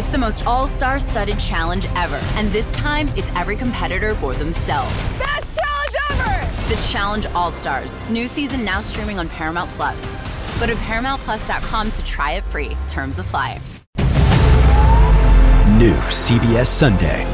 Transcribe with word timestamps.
It's 0.00 0.08
the 0.08 0.16
most 0.16 0.46
all 0.46 0.66
star 0.66 0.98
studded 0.98 1.38
challenge 1.38 1.84
ever. 1.94 2.18
And 2.32 2.48
this 2.50 2.72
time, 2.72 3.06
it's 3.18 3.28
every 3.36 3.54
competitor 3.54 4.14
for 4.14 4.32
themselves. 4.32 4.94
Best 5.18 5.60
challenge 5.60 5.94
ever! 6.12 6.74
The 6.74 6.80
Challenge 6.90 7.26
All 7.34 7.50
Stars. 7.50 7.98
New 8.08 8.26
season 8.26 8.64
now 8.64 8.80
streaming 8.80 9.18
on 9.18 9.28
Paramount 9.28 9.68
Plus. 9.72 10.02
Go 10.58 10.64
to 10.64 10.72
ParamountPlus.com 10.76 11.90
to 11.90 12.02
try 12.06 12.32
it 12.32 12.44
free. 12.44 12.78
Terms 12.88 13.18
apply. 13.18 13.60
New 15.76 15.92
CBS 16.08 16.68
Sunday. 16.68 17.26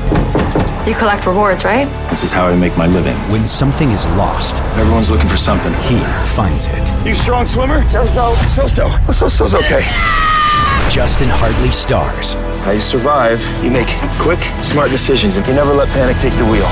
You 0.88 0.96
collect 0.96 1.24
rewards, 1.24 1.64
right? 1.64 1.86
This 2.10 2.24
is 2.24 2.32
how 2.32 2.48
I 2.48 2.56
make 2.56 2.76
my 2.76 2.88
living. 2.88 3.14
When 3.30 3.46
something 3.46 3.90
is 3.90 4.06
lost, 4.18 4.56
Everyone's 4.76 5.12
looking 5.12 5.28
for 5.28 5.36
something. 5.36 5.72
he 5.84 6.00
finds 6.34 6.66
it. 6.66 7.06
You 7.06 7.14
strong 7.14 7.44
swimmer? 7.46 7.84
So 7.84 8.06
so. 8.06 8.34
So 8.48 8.66
so. 8.66 8.90
So 9.12 9.28
so's 9.28 9.54
okay. 9.54 9.86
Justin 10.90 11.28
Hartley 11.28 11.70
stars. 11.70 12.34
How 12.66 12.72
you 12.72 12.80
survive? 12.80 13.40
You 13.62 13.70
make 13.70 13.86
quick, 14.18 14.40
smart 14.60 14.90
decisions, 14.90 15.36
and 15.36 15.46
you 15.46 15.54
never 15.54 15.72
let 15.72 15.86
panic 15.90 16.16
take 16.16 16.32
the 16.32 16.44
wheel. 16.44 16.66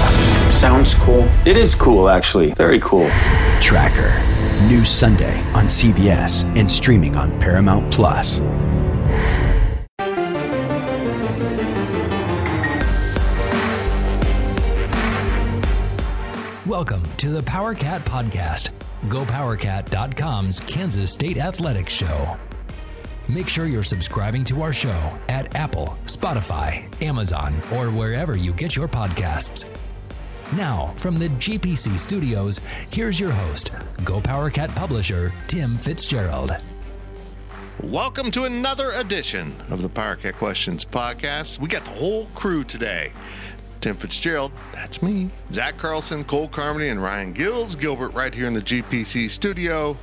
Sounds 0.50 0.92
cool. 0.92 1.23
It 1.46 1.56
is 1.56 1.77
cool, 1.77 2.09
actually. 2.09 2.50
Very 2.55 2.80
cool. 2.80 3.09
Tracker. 3.60 4.12
New 4.66 4.84
Sunday 4.84 5.38
on 5.52 5.66
CBS 5.66 6.42
and 6.59 6.69
streaming 6.69 7.14
on 7.14 7.38
Paramount 7.38 7.92
Plus. 7.92 8.41
Welcome 16.66 17.05
to 17.19 17.28
the 17.28 17.42
Power 17.45 17.72
Cat 17.72 18.05
Podcast, 18.05 18.70
GoPowerCat.com's 19.06 20.58
Kansas 20.58 21.12
State 21.12 21.38
Athletics 21.38 21.92
Show. 21.92 22.36
Make 23.27 23.48
sure 23.48 23.64
you're 23.64 23.83
subscribing 23.83 24.45
to 24.45 24.60
our 24.60 24.73
show 24.74 25.19
at 25.30 25.56
Apple, 25.56 25.96
Spotify, 26.05 26.84
Amazon, 27.02 27.55
or 27.74 27.87
wherever 27.87 28.37
you 28.37 28.52
get 28.52 28.77
your 28.77 28.86
podcasts. 28.86 29.64
Now, 30.58 30.92
from 30.98 31.19
the 31.19 31.30
GPC 31.30 31.98
studios, 31.98 32.61
here's 32.91 33.19
your 33.19 33.30
host, 33.30 33.72
Go 34.05 34.20
GoPowerCat 34.20 34.77
publisher, 34.77 35.33
Tim 35.48 35.78
Fitzgerald. 35.78 36.55
Welcome 37.83 38.30
to 38.33 38.45
another 38.45 38.91
edition 38.91 39.56
of 39.70 39.80
the 39.80 39.89
PowerCat 39.89 40.34
Questions 40.34 40.84
podcast. 40.84 41.58
We 41.58 41.69
got 41.69 41.86
the 41.86 41.92
whole 41.92 42.27
crew 42.34 42.62
today. 42.62 43.11
Tim 43.80 43.97
Fitzgerald, 43.97 44.52
that's 44.75 45.02
me. 45.02 45.30
Zac 45.50 45.78
Carlson, 45.78 46.25
Cole 46.25 46.48
Carmody, 46.48 46.91
and 46.91 47.02
Ryan 47.02 47.33
Gills. 47.33 47.75
Gilbert 47.75 48.11
right 48.11 48.34
here 48.34 48.47
in 48.47 48.52
the 48.52 48.61
GPC 48.61 49.30
studio. 49.30 49.97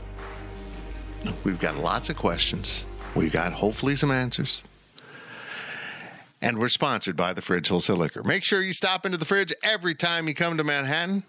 We've 1.43 1.59
got 1.59 1.77
lots 1.77 2.09
of 2.09 2.15
questions. 2.15 2.85
We've 3.13 3.31
got 3.31 3.53
hopefully 3.53 3.95
some 3.95 4.11
answers. 4.11 4.61
And 6.41 6.57
we're 6.57 6.69
sponsored 6.69 7.15
by 7.15 7.33
the 7.33 7.41
Fridge 7.41 7.67
Wholesale 7.67 7.97
Liquor. 7.97 8.23
Make 8.23 8.43
sure 8.43 8.61
you 8.61 8.73
stop 8.73 9.05
into 9.05 9.17
the 9.17 9.25
fridge 9.25 9.53
every 9.63 9.93
time 9.93 10.27
you 10.27 10.33
come 10.33 10.57
to 10.57 10.63
Manhattan. 10.63 11.23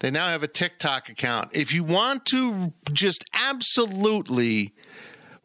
They 0.00 0.10
now 0.10 0.28
have 0.28 0.42
a 0.42 0.48
TikTok 0.48 1.08
account. 1.08 1.50
If 1.52 1.72
you 1.72 1.84
want 1.84 2.26
to 2.26 2.74
just 2.92 3.24
absolutely 3.32 4.72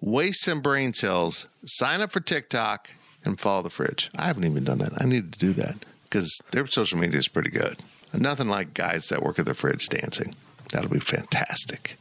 waste 0.02 0.44
some 0.44 0.62
brain 0.62 0.94
cells, 0.94 1.48
sign 1.66 2.02
up 2.02 2.12
for 2.12 2.20
TikTok 2.20 2.90
and 3.24 3.40
follow 3.40 3.62
the 3.62 3.70
fridge. 3.70 4.12
I 4.16 4.28
haven't 4.28 4.44
even 4.44 4.66
done 4.66 4.80
that. 4.80 5.02
I 5.02 5.06
need 5.06 5.32
to 5.32 5.40
do 5.40 5.54
that 5.54 5.78
because 6.04 6.42
their 6.52 6.68
social 6.68 6.98
media 6.98 7.20
is 7.20 7.28
pretty 7.30 7.50
good. 7.50 7.78
Nothing 8.12 8.50
like 8.50 8.74
guys 8.74 9.08
that 9.08 9.24
work 9.24 9.40
at 9.40 9.46
the 9.46 9.54
fridge 9.54 9.88
dancing. 9.88 10.36
That'll 10.72 10.90
be 10.90 11.00
fantastic. 11.00 11.98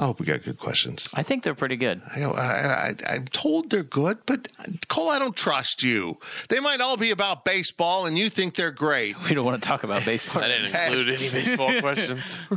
I 0.00 0.06
hope 0.06 0.18
we 0.18 0.24
got 0.24 0.42
good 0.42 0.58
questions. 0.58 1.06
I 1.12 1.22
think 1.22 1.42
they're 1.42 1.54
pretty 1.54 1.76
good. 1.76 2.00
I, 2.16 2.22
I, 2.22 2.40
I, 2.40 2.94
I'm 3.06 3.28
told 3.28 3.68
they're 3.68 3.82
good, 3.82 4.16
but 4.24 4.48
Cole, 4.88 5.10
I 5.10 5.18
don't 5.18 5.36
trust 5.36 5.82
you. 5.82 6.16
They 6.48 6.58
might 6.58 6.80
all 6.80 6.96
be 6.96 7.10
about 7.10 7.44
baseball, 7.44 8.06
and 8.06 8.16
you 8.16 8.30
think 8.30 8.54
they're 8.54 8.70
great. 8.70 9.22
We 9.24 9.34
don't 9.34 9.44
want 9.44 9.62
to 9.62 9.68
talk 9.68 9.84
about 9.84 10.06
baseball. 10.06 10.42
I 10.42 10.48
didn't 10.48 10.74
include 10.74 11.08
any 11.10 11.30
baseball 11.30 11.78
questions. 11.80 12.44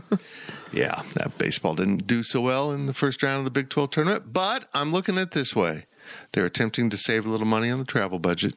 Yeah, 0.71 1.03
that 1.13 1.37
baseball 1.37 1.75
didn't 1.75 2.07
do 2.07 2.23
so 2.23 2.41
well 2.41 2.71
in 2.71 2.87
the 2.87 2.95
first 2.95 3.21
round 3.21 3.37
of 3.37 3.45
the 3.45 3.51
Big 3.51 3.69
12 3.69 3.91
tournament, 3.91 4.33
but 4.33 4.67
I'm 4.73 4.91
looking 4.91 5.17
at 5.17 5.21
it 5.21 5.31
this 5.31 5.55
way. 5.55 5.85
They're 6.31 6.47
attempting 6.47 6.89
to 6.89 6.97
save 6.97 7.27
a 7.27 7.29
little 7.29 7.45
money 7.45 7.69
on 7.69 7.77
the 7.77 7.85
travel 7.85 8.17
budget 8.17 8.55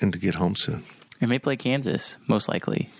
and 0.00 0.12
to 0.12 0.18
get 0.18 0.34
home 0.34 0.56
soon. 0.56 0.84
They 1.20 1.28
may 1.28 1.38
play 1.38 1.54
Kansas, 1.54 2.18
most 2.26 2.48
likely. 2.48 2.90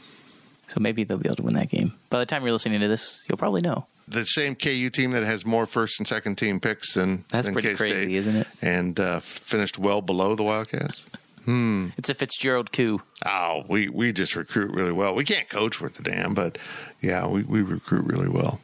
So 0.68 0.78
maybe 0.78 1.02
they'll 1.02 1.18
be 1.18 1.28
able 1.28 1.36
to 1.36 1.42
win 1.42 1.54
that 1.54 1.70
game. 1.70 1.94
By 2.08 2.20
the 2.20 2.26
time 2.26 2.44
you're 2.44 2.52
listening 2.52 2.80
to 2.82 2.86
this, 2.86 3.24
you'll 3.28 3.36
probably 3.36 3.62
know. 3.62 3.88
The 4.08 4.24
same 4.24 4.54
KU 4.54 4.90
team 4.90 5.12
that 5.12 5.22
has 5.22 5.46
more 5.46 5.66
first 5.66 5.98
and 5.98 6.06
second 6.06 6.36
team 6.36 6.60
picks 6.60 6.94
than 6.94 7.24
That's 7.28 7.46
than 7.46 7.54
pretty 7.54 7.68
K-State 7.70 7.88
crazy, 7.88 8.16
isn't 8.16 8.36
it? 8.36 8.46
And 8.60 8.98
uh, 8.98 9.20
finished 9.20 9.78
well 9.78 10.02
below 10.02 10.34
the 10.34 10.42
Wildcats. 10.42 11.04
Hmm. 11.44 11.88
It's 11.96 12.08
a 12.08 12.14
Fitzgerald 12.14 12.70
coup. 12.70 13.02
Oh, 13.26 13.64
we, 13.68 13.88
we 13.88 14.12
just 14.12 14.36
recruit 14.36 14.70
really 14.70 14.92
well. 14.92 15.14
We 15.14 15.24
can't 15.24 15.48
coach 15.48 15.80
worth 15.80 15.98
a 15.98 16.02
damn, 16.02 16.34
but 16.34 16.56
yeah, 17.00 17.26
we, 17.26 17.42
we 17.42 17.62
recruit 17.62 18.06
really 18.06 18.28
well. 18.28 18.60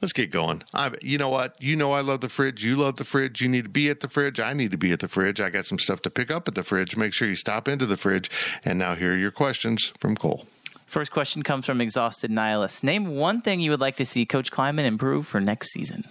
Let's 0.00 0.12
get 0.12 0.30
going. 0.30 0.62
I, 0.72 0.92
you 1.02 1.18
know 1.18 1.28
what? 1.28 1.60
You 1.60 1.74
know 1.74 1.92
I 1.92 2.02
love 2.02 2.20
the 2.20 2.28
fridge. 2.28 2.64
You 2.64 2.76
love 2.76 2.96
the 2.96 3.04
fridge. 3.04 3.40
You 3.40 3.48
need 3.48 3.64
to 3.64 3.68
be 3.68 3.90
at 3.90 4.00
the 4.00 4.08
fridge. 4.08 4.38
I 4.38 4.52
need 4.52 4.70
to 4.70 4.76
be 4.76 4.92
at 4.92 5.00
the 5.00 5.08
fridge. 5.08 5.40
I 5.40 5.50
got 5.50 5.66
some 5.66 5.80
stuff 5.80 6.02
to 6.02 6.10
pick 6.10 6.30
up 6.30 6.46
at 6.46 6.54
the 6.54 6.62
fridge. 6.62 6.96
Make 6.96 7.12
sure 7.12 7.26
you 7.26 7.34
stop 7.34 7.66
into 7.66 7.86
the 7.86 7.96
fridge. 7.96 8.30
And 8.64 8.78
now 8.78 8.94
here 8.94 9.14
are 9.14 9.18
your 9.18 9.32
questions 9.32 9.92
from 9.98 10.16
Cole. 10.16 10.46
First 10.90 11.12
question 11.12 11.44
comes 11.44 11.66
from 11.66 11.80
Exhausted 11.80 12.32
Nihilist. 12.32 12.82
Name 12.82 13.14
one 13.14 13.42
thing 13.42 13.60
you 13.60 13.70
would 13.70 13.78
like 13.78 13.94
to 13.98 14.04
see 14.04 14.26
Coach 14.26 14.50
Klieman 14.50 14.86
improve 14.86 15.24
for 15.24 15.40
next 15.40 15.70
season. 15.70 16.02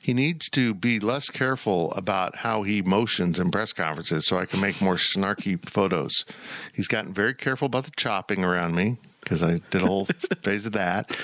He 0.00 0.14
needs 0.14 0.48
to 0.48 0.72
be 0.72 0.98
less 0.98 1.28
careful 1.28 1.92
about 1.92 2.36
how 2.36 2.62
he 2.62 2.80
motions 2.80 3.38
in 3.38 3.50
press 3.50 3.74
conferences 3.74 4.26
so 4.26 4.38
I 4.38 4.46
can 4.46 4.62
make 4.62 4.80
more 4.80 4.94
snarky 4.94 5.62
photos. 5.68 6.24
He's 6.72 6.88
gotten 6.88 7.12
very 7.12 7.34
careful 7.34 7.66
about 7.66 7.84
the 7.84 7.92
chopping 7.98 8.42
around 8.42 8.74
me 8.74 8.96
because 9.20 9.42
I 9.42 9.58
did 9.70 9.82
a 9.82 9.86
whole 9.86 10.06
phase 10.42 10.64
of 10.64 10.72
that. 10.72 11.14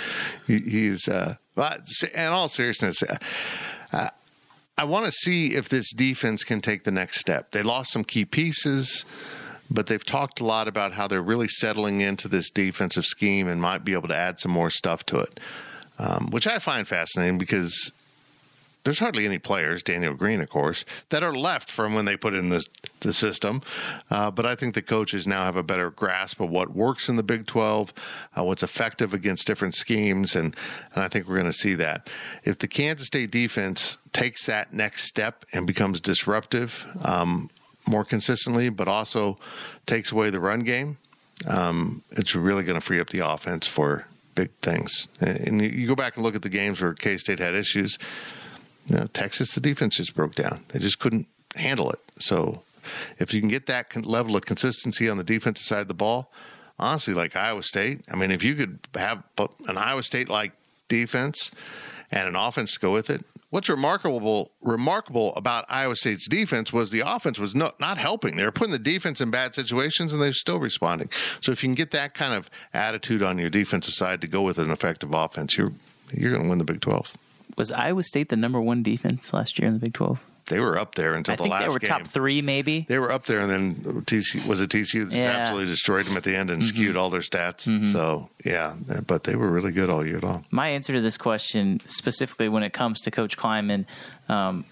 He, 0.46 0.58
he's, 0.58 1.08
uh, 1.08 1.36
but 1.54 1.86
in 2.14 2.28
all 2.28 2.48
seriousness, 2.48 3.02
uh, 3.92 4.10
I 4.76 4.84
want 4.84 5.06
to 5.06 5.12
see 5.12 5.54
if 5.54 5.70
this 5.70 5.90
defense 5.90 6.44
can 6.44 6.60
take 6.60 6.84
the 6.84 6.90
next 6.90 7.18
step. 7.18 7.52
They 7.52 7.62
lost 7.62 7.92
some 7.92 8.04
key 8.04 8.26
pieces, 8.26 9.06
but 9.72 9.86
they've 9.86 10.04
talked 10.04 10.40
a 10.40 10.44
lot 10.44 10.68
about 10.68 10.92
how 10.92 11.08
they're 11.08 11.22
really 11.22 11.48
settling 11.48 12.00
into 12.00 12.28
this 12.28 12.50
defensive 12.50 13.04
scheme 13.04 13.48
and 13.48 13.60
might 13.60 13.84
be 13.84 13.92
able 13.92 14.08
to 14.08 14.16
add 14.16 14.38
some 14.38 14.52
more 14.52 14.70
stuff 14.70 15.04
to 15.06 15.18
it, 15.18 15.40
um, 15.98 16.30
which 16.30 16.46
I 16.46 16.58
find 16.58 16.86
fascinating 16.86 17.38
because 17.38 17.92
there's 18.84 18.98
hardly 18.98 19.24
any 19.24 19.38
players, 19.38 19.82
Daniel 19.82 20.14
Green, 20.14 20.40
of 20.40 20.50
course, 20.50 20.84
that 21.10 21.22
are 21.22 21.32
left 21.32 21.70
from 21.70 21.94
when 21.94 22.04
they 22.04 22.16
put 22.16 22.34
in 22.34 22.48
this, 22.48 22.68
the 23.00 23.12
system. 23.12 23.62
Uh, 24.10 24.30
but 24.30 24.44
I 24.44 24.56
think 24.56 24.74
the 24.74 24.82
coaches 24.82 25.26
now 25.26 25.44
have 25.44 25.54
a 25.54 25.62
better 25.62 25.90
grasp 25.90 26.40
of 26.40 26.50
what 26.50 26.74
works 26.74 27.08
in 27.08 27.14
the 27.14 27.22
Big 27.22 27.46
12, 27.46 27.92
uh, 28.36 28.42
what's 28.42 28.62
effective 28.62 29.14
against 29.14 29.46
different 29.46 29.76
schemes, 29.76 30.34
and, 30.34 30.56
and 30.94 31.04
I 31.04 31.08
think 31.08 31.28
we're 31.28 31.38
going 31.38 31.46
to 31.46 31.52
see 31.52 31.74
that. 31.74 32.10
If 32.42 32.58
the 32.58 32.66
Kansas 32.66 33.06
State 33.06 33.30
defense 33.30 33.98
takes 34.12 34.46
that 34.46 34.72
next 34.72 35.04
step 35.04 35.44
and 35.52 35.64
becomes 35.66 36.00
disruptive 36.00 36.86
um, 37.04 37.50
more 37.86 38.04
consistently, 38.04 38.68
but 38.68 38.88
also 38.88 39.38
takes 39.86 40.12
away 40.12 40.30
the 40.30 40.40
run 40.40 40.60
game, 40.60 40.98
um, 41.46 42.02
it's 42.12 42.34
really 42.34 42.62
going 42.62 42.74
to 42.78 42.80
free 42.80 43.00
up 43.00 43.10
the 43.10 43.20
offense 43.20 43.66
for 43.66 44.06
big 44.34 44.50
things. 44.62 45.08
And 45.20 45.60
you- 45.60 45.86
go 45.86 45.94
back 45.94 46.16
and 46.16 46.24
look 46.24 46.34
at 46.34 46.42
the 46.42 46.48
games 46.48 46.80
where 46.80 46.94
K 46.94 47.18
State 47.18 47.38
had 47.38 47.54
issues. 47.54 47.98
You 48.88 48.96
know, 48.96 49.06
Texas, 49.12 49.54
the 49.54 49.60
defense 49.60 49.96
just 49.96 50.14
broke 50.14 50.34
down. 50.34 50.64
They 50.68 50.78
just 50.78 50.98
couldn't 50.98 51.26
handle 51.56 51.90
it. 51.90 52.00
So, 52.18 52.62
if 53.18 53.32
you 53.32 53.40
can 53.40 53.48
get 53.48 53.66
that 53.66 53.94
level 54.04 54.34
of 54.36 54.44
consistency 54.44 55.08
on 55.08 55.18
the 55.18 55.24
defensive 55.24 55.64
side 55.64 55.82
of 55.82 55.88
the 55.88 55.94
ball, 55.94 56.32
honestly, 56.78 57.14
like 57.14 57.36
Iowa 57.36 57.62
State, 57.62 58.00
I 58.10 58.16
mean, 58.16 58.30
if 58.30 58.42
you 58.42 58.54
could 58.54 58.80
have 58.94 59.22
an 59.38 59.78
Iowa 59.78 60.02
State 60.02 60.28
like 60.28 60.52
defense 60.88 61.50
and 62.10 62.28
an 62.28 62.36
offense 62.36 62.74
to 62.74 62.80
go 62.80 62.90
with 62.90 63.08
it, 63.08 63.24
what's 63.52 63.68
remarkable 63.68 64.50
remarkable 64.62 65.34
about 65.36 65.66
Iowa 65.68 65.94
State's 65.94 66.26
defense 66.26 66.72
was 66.72 66.90
the 66.90 67.00
offense 67.00 67.38
was 67.38 67.54
not 67.54 67.98
helping. 67.98 68.36
They 68.36 68.44
were 68.44 68.50
putting 68.50 68.72
the 68.72 68.78
defense 68.78 69.20
in 69.20 69.30
bad 69.30 69.54
situations, 69.54 70.12
and 70.12 70.20
they're 70.20 70.32
still 70.32 70.58
responding. 70.58 71.10
So, 71.40 71.52
if 71.52 71.62
you 71.62 71.68
can 71.68 71.74
get 71.74 71.92
that 71.92 72.14
kind 72.14 72.34
of 72.34 72.50
attitude 72.74 73.22
on 73.22 73.38
your 73.38 73.50
defensive 73.50 73.94
side 73.94 74.20
to 74.22 74.26
go 74.26 74.42
with 74.42 74.58
an 74.58 74.70
effective 74.70 75.14
offense, 75.14 75.56
you're 75.56 75.72
you're 76.10 76.30
going 76.30 76.42
to 76.42 76.48
win 76.48 76.58
the 76.58 76.64
Big 76.64 76.80
Twelve. 76.80 77.12
Was 77.56 77.70
Iowa 77.70 78.02
State 78.02 78.30
the 78.30 78.36
number 78.36 78.60
one 78.60 78.82
defense 78.82 79.32
last 79.32 79.58
year 79.58 79.68
in 79.68 79.74
the 79.74 79.80
Big 79.80 79.92
12? 79.92 80.18
They 80.52 80.60
were 80.60 80.78
up 80.78 80.94
there 80.94 81.14
until 81.14 81.32
I 81.32 81.36
the 81.36 81.42
think 81.44 81.52
last 81.52 81.62
they 81.62 81.68
were 81.70 81.78
game. 81.78 81.88
top 81.88 82.06
three, 82.08 82.42
maybe. 82.42 82.84
They 82.88 82.98
were 82.98 83.10
up 83.10 83.24
there, 83.26 83.40
and 83.40 83.50
then 83.50 84.02
TC 84.02 84.46
was 84.46 84.60
it 84.60 84.68
TCU 84.70 85.08
that 85.08 85.16
Yeah. 85.16 85.30
absolutely 85.30 85.70
destroyed 85.72 86.04
them 86.06 86.16
at 86.16 86.24
the 86.24 86.36
end 86.36 86.50
and 86.50 86.64
skewed 86.66 86.96
all 86.96 87.08
their 87.10 87.22
stats. 87.22 87.62
So 87.90 88.28
yeah, 88.44 88.74
but 89.06 89.24
they 89.24 89.34
were 89.34 89.48
really 89.50 89.72
good 89.72 89.88
all 89.90 90.06
year 90.06 90.20
long. 90.20 90.44
My 90.50 90.68
answer 90.68 90.92
to 90.92 91.00
this 91.00 91.16
question, 91.16 91.80
specifically 91.86 92.48
when 92.48 92.62
it 92.62 92.72
comes 92.72 93.00
to 93.02 93.10
Coach 93.10 93.36
Klieman, 93.38 93.86
um, 94.28 94.64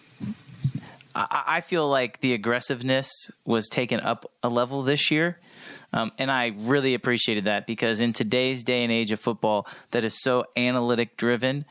I, 1.15 1.45
I 1.47 1.61
feel 1.61 1.89
like 1.89 2.21
the 2.21 2.35
aggressiveness 2.35 3.11
was 3.45 3.69
taken 3.69 4.01
up 4.01 4.31
a 4.43 4.49
level 4.49 4.83
this 4.83 5.11
year. 5.11 5.39
Um, 5.93 6.13
and 6.19 6.31
I 6.31 6.53
really 6.57 6.95
appreciated 6.95 7.47
that 7.47 7.67
because 7.67 8.01
in 8.01 8.13
today's 8.13 8.63
day 8.63 8.85
and 8.85 8.93
age 8.93 9.11
of 9.11 9.19
football 9.19 9.67
that 9.91 10.05
is 10.05 10.21
so 10.23 10.45
analytic 10.57 11.17
driven, 11.17 11.65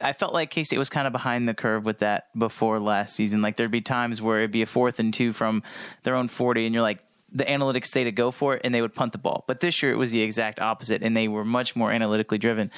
I 0.00 0.12
felt 0.12 0.32
like 0.32 0.50
K 0.50 0.64
State 0.64 0.78
was 0.78 0.90
kind 0.90 1.06
of 1.06 1.12
behind 1.12 1.48
the 1.48 1.54
curve 1.54 1.84
with 1.84 1.98
that 1.98 2.28
before 2.38 2.80
last 2.80 3.14
season. 3.14 3.42
Like 3.42 3.56
there'd 3.56 3.70
be 3.70 3.80
times 3.80 4.20
where 4.20 4.38
it'd 4.38 4.50
be 4.50 4.62
a 4.62 4.66
fourth 4.66 4.98
and 4.98 5.12
two 5.12 5.32
from 5.32 5.62
their 6.02 6.14
own 6.14 6.28
40, 6.28 6.66
and 6.66 6.74
you're 6.74 6.82
like, 6.82 7.00
the 7.32 7.44
analytics 7.44 7.86
say 7.86 8.04
to 8.04 8.12
go 8.12 8.30
for 8.30 8.54
it, 8.54 8.60
and 8.64 8.74
they 8.74 8.80
would 8.80 8.94
punt 8.94 9.12
the 9.12 9.18
ball. 9.18 9.44
But 9.46 9.60
this 9.60 9.82
year 9.82 9.92
it 9.92 9.96
was 9.96 10.12
the 10.12 10.22
exact 10.22 10.60
opposite, 10.60 11.02
and 11.02 11.16
they 11.16 11.28
were 11.28 11.44
much 11.44 11.74
more 11.74 11.90
analytically 11.90 12.38
driven. 12.38 12.70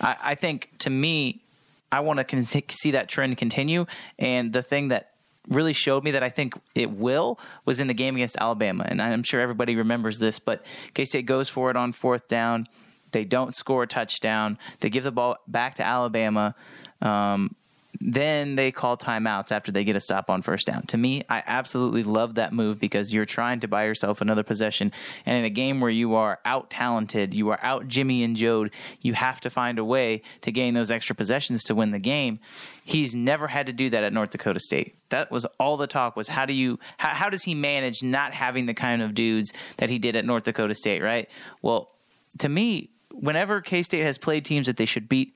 I, 0.00 0.16
I 0.22 0.34
think 0.34 0.70
to 0.78 0.90
me, 0.90 1.42
I 1.90 2.00
want 2.00 2.18
to 2.18 2.24
con- 2.24 2.44
see 2.44 2.90
that 2.92 3.08
trend 3.08 3.36
continue. 3.36 3.86
And 4.18 4.52
the 4.52 4.62
thing 4.62 4.88
that 4.88 5.12
really 5.48 5.72
showed 5.72 6.04
me 6.04 6.12
that 6.12 6.22
I 6.22 6.28
think 6.28 6.54
it 6.74 6.90
will 6.90 7.38
was 7.64 7.80
in 7.80 7.86
the 7.86 7.94
game 7.94 8.16
against 8.16 8.36
Alabama. 8.38 8.84
And 8.86 9.00
I'm 9.00 9.22
sure 9.22 9.40
everybody 9.40 9.76
remembers 9.76 10.18
this, 10.18 10.38
but 10.38 10.64
K 10.94 11.04
State 11.04 11.26
goes 11.26 11.48
for 11.48 11.70
it 11.70 11.76
on 11.76 11.92
fourth 11.92 12.28
down. 12.28 12.68
They 13.12 13.24
don't 13.24 13.54
score 13.54 13.82
a 13.82 13.86
touchdown. 13.86 14.58
They 14.80 14.90
give 14.90 15.04
the 15.04 15.12
ball 15.12 15.36
back 15.46 15.76
to 15.76 15.84
Alabama. 15.84 16.54
Um, 17.00 17.54
then 18.00 18.56
they 18.56 18.72
call 18.72 18.96
timeouts 18.96 19.52
after 19.52 19.72
they 19.72 19.84
get 19.84 19.96
a 19.96 20.00
stop 20.00 20.30
on 20.30 20.42
first 20.42 20.66
down. 20.66 20.82
To 20.86 20.98
me, 20.98 21.22
I 21.28 21.42
absolutely 21.46 22.02
love 22.02 22.34
that 22.34 22.52
move 22.52 22.78
because 22.78 23.12
you're 23.12 23.24
trying 23.24 23.60
to 23.60 23.68
buy 23.68 23.84
yourself 23.84 24.20
another 24.20 24.42
possession. 24.42 24.92
And 25.24 25.38
in 25.38 25.44
a 25.44 25.50
game 25.50 25.80
where 25.80 25.90
you 25.90 26.14
are 26.14 26.38
out 26.44 26.70
talented, 26.70 27.34
you 27.34 27.48
are 27.50 27.58
out 27.62 27.88
Jimmy 27.88 28.22
and 28.22 28.36
Jode, 28.36 28.72
you 29.00 29.14
have 29.14 29.40
to 29.42 29.50
find 29.50 29.78
a 29.78 29.84
way 29.84 30.22
to 30.42 30.52
gain 30.52 30.74
those 30.74 30.90
extra 30.90 31.14
possessions 31.14 31.62
to 31.64 31.74
win 31.74 31.90
the 31.90 31.98
game. 31.98 32.38
He's 32.84 33.14
never 33.14 33.48
had 33.48 33.66
to 33.66 33.72
do 33.72 33.90
that 33.90 34.04
at 34.04 34.12
North 34.12 34.30
Dakota 34.30 34.60
State. 34.60 34.96
That 35.08 35.30
was 35.30 35.44
all 35.58 35.76
the 35.76 35.86
talk 35.86 36.16
was 36.16 36.28
how 36.28 36.46
do 36.46 36.52
you 36.52 36.78
how, 36.98 37.10
how 37.10 37.30
does 37.30 37.44
he 37.44 37.54
manage 37.54 38.02
not 38.02 38.34
having 38.34 38.66
the 38.66 38.74
kind 38.74 39.02
of 39.02 39.14
dudes 39.14 39.52
that 39.78 39.90
he 39.90 39.98
did 39.98 40.16
at 40.16 40.24
North 40.24 40.44
Dakota 40.44 40.74
State, 40.74 41.02
right? 41.02 41.28
Well, 41.62 41.90
to 42.38 42.48
me, 42.48 42.90
whenever 43.20 43.60
K 43.60 43.82
State 43.82 44.02
has 44.02 44.18
played 44.18 44.44
teams 44.44 44.66
that 44.66 44.76
they 44.76 44.84
should 44.84 45.08
beat, 45.08 45.34